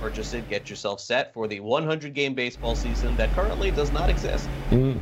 Purchase 0.00 0.32
it, 0.34 0.48
get 0.48 0.70
yourself 0.70 1.00
set 1.00 1.32
for 1.34 1.48
the 1.48 1.60
100 1.60 2.14
game 2.14 2.34
baseball 2.34 2.76
season 2.76 3.16
that 3.16 3.32
currently 3.32 3.70
does 3.70 3.90
not 3.90 4.08
exist. 4.10 4.48
Mm. 4.70 5.00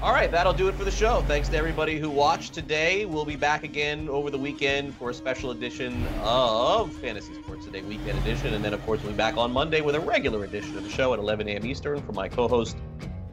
All 0.00 0.12
right, 0.12 0.30
that'll 0.30 0.52
do 0.52 0.68
it 0.68 0.76
for 0.76 0.84
the 0.84 0.92
show. 0.92 1.22
Thanks 1.22 1.48
to 1.48 1.56
everybody 1.56 1.98
who 1.98 2.08
watched 2.08 2.54
today. 2.54 3.04
We'll 3.04 3.24
be 3.24 3.34
back 3.36 3.64
again 3.64 4.08
over 4.08 4.30
the 4.30 4.38
weekend 4.38 4.94
for 4.94 5.10
a 5.10 5.14
special 5.14 5.50
edition 5.50 6.06
of 6.22 6.92
Fantasy 6.94 7.34
Sports 7.34 7.66
Today 7.66 7.82
Weekend 7.82 8.16
Edition. 8.20 8.54
And 8.54 8.64
then, 8.64 8.72
of 8.72 8.86
course, 8.86 9.02
we'll 9.02 9.12
be 9.12 9.16
back 9.16 9.36
on 9.36 9.50
Monday 9.50 9.80
with 9.80 9.96
a 9.96 10.00
regular 10.00 10.44
edition 10.44 10.76
of 10.78 10.84
the 10.84 10.90
show 10.90 11.12
at 11.14 11.18
11 11.18 11.48
a.m. 11.48 11.66
Eastern 11.66 12.00
for 12.00 12.12
my 12.12 12.28
co 12.28 12.46
host, 12.46 12.76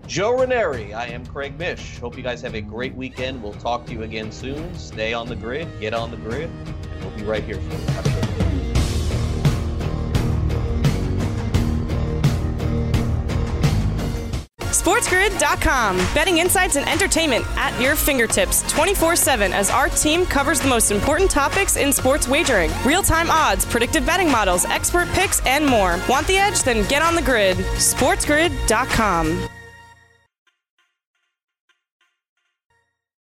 Joe 0.08 0.34
Raineri. 0.34 0.94
I 0.94 1.08
am 1.08 1.26
Craig 1.26 1.58
Mish. 1.58 1.98
Hope 2.00 2.16
you 2.18 2.24
guys 2.24 2.42
have 2.42 2.56
a 2.56 2.62
great 2.62 2.96
weekend. 2.96 3.42
We'll 3.42 3.54
talk 3.54 3.86
to 3.88 3.92
you 3.92 4.04
again 4.04 4.32
soon. 4.32 4.74
Stay 4.76 5.14
on 5.14 5.28
the 5.28 5.36
grid, 5.36 5.68
get 5.80 5.94
on 5.94 6.12
the 6.12 6.18
grid, 6.18 6.50
and 6.50 7.02
we'll 7.02 7.18
be 7.18 7.24
right 7.24 7.44
here 7.44 7.56
for 7.56 7.74
you. 7.74 7.86
Have 7.94 8.06
a 8.06 8.10
good. 8.10 8.26
SportsGrid.com. 14.86 15.98
Betting 16.14 16.38
insights 16.38 16.76
and 16.76 16.88
entertainment 16.88 17.44
at 17.58 17.80
your 17.82 17.96
fingertips 17.96 18.62
24 18.72 19.16
7 19.16 19.52
as 19.52 19.72
our 19.72 19.90
team 19.90 20.28
covers 20.28 20.60
the 20.60 20.68
most 20.68 20.92
important 20.92 21.32
topics 21.32 21.76
in 21.76 21.92
sports 21.92 22.28
wagering 22.28 22.70
real 22.86 23.02
time 23.02 23.32
odds, 23.32 23.66
predictive 23.66 24.06
betting 24.06 24.30
models, 24.30 24.64
expert 24.66 25.08
picks, 25.10 25.44
and 25.48 25.66
more. 25.66 26.00
Want 26.08 26.28
the 26.28 26.38
edge? 26.38 26.62
Then 26.62 26.88
get 26.88 27.02
on 27.02 27.16
the 27.16 27.24
grid. 27.24 27.58
SportsGrid.com. 27.58 29.50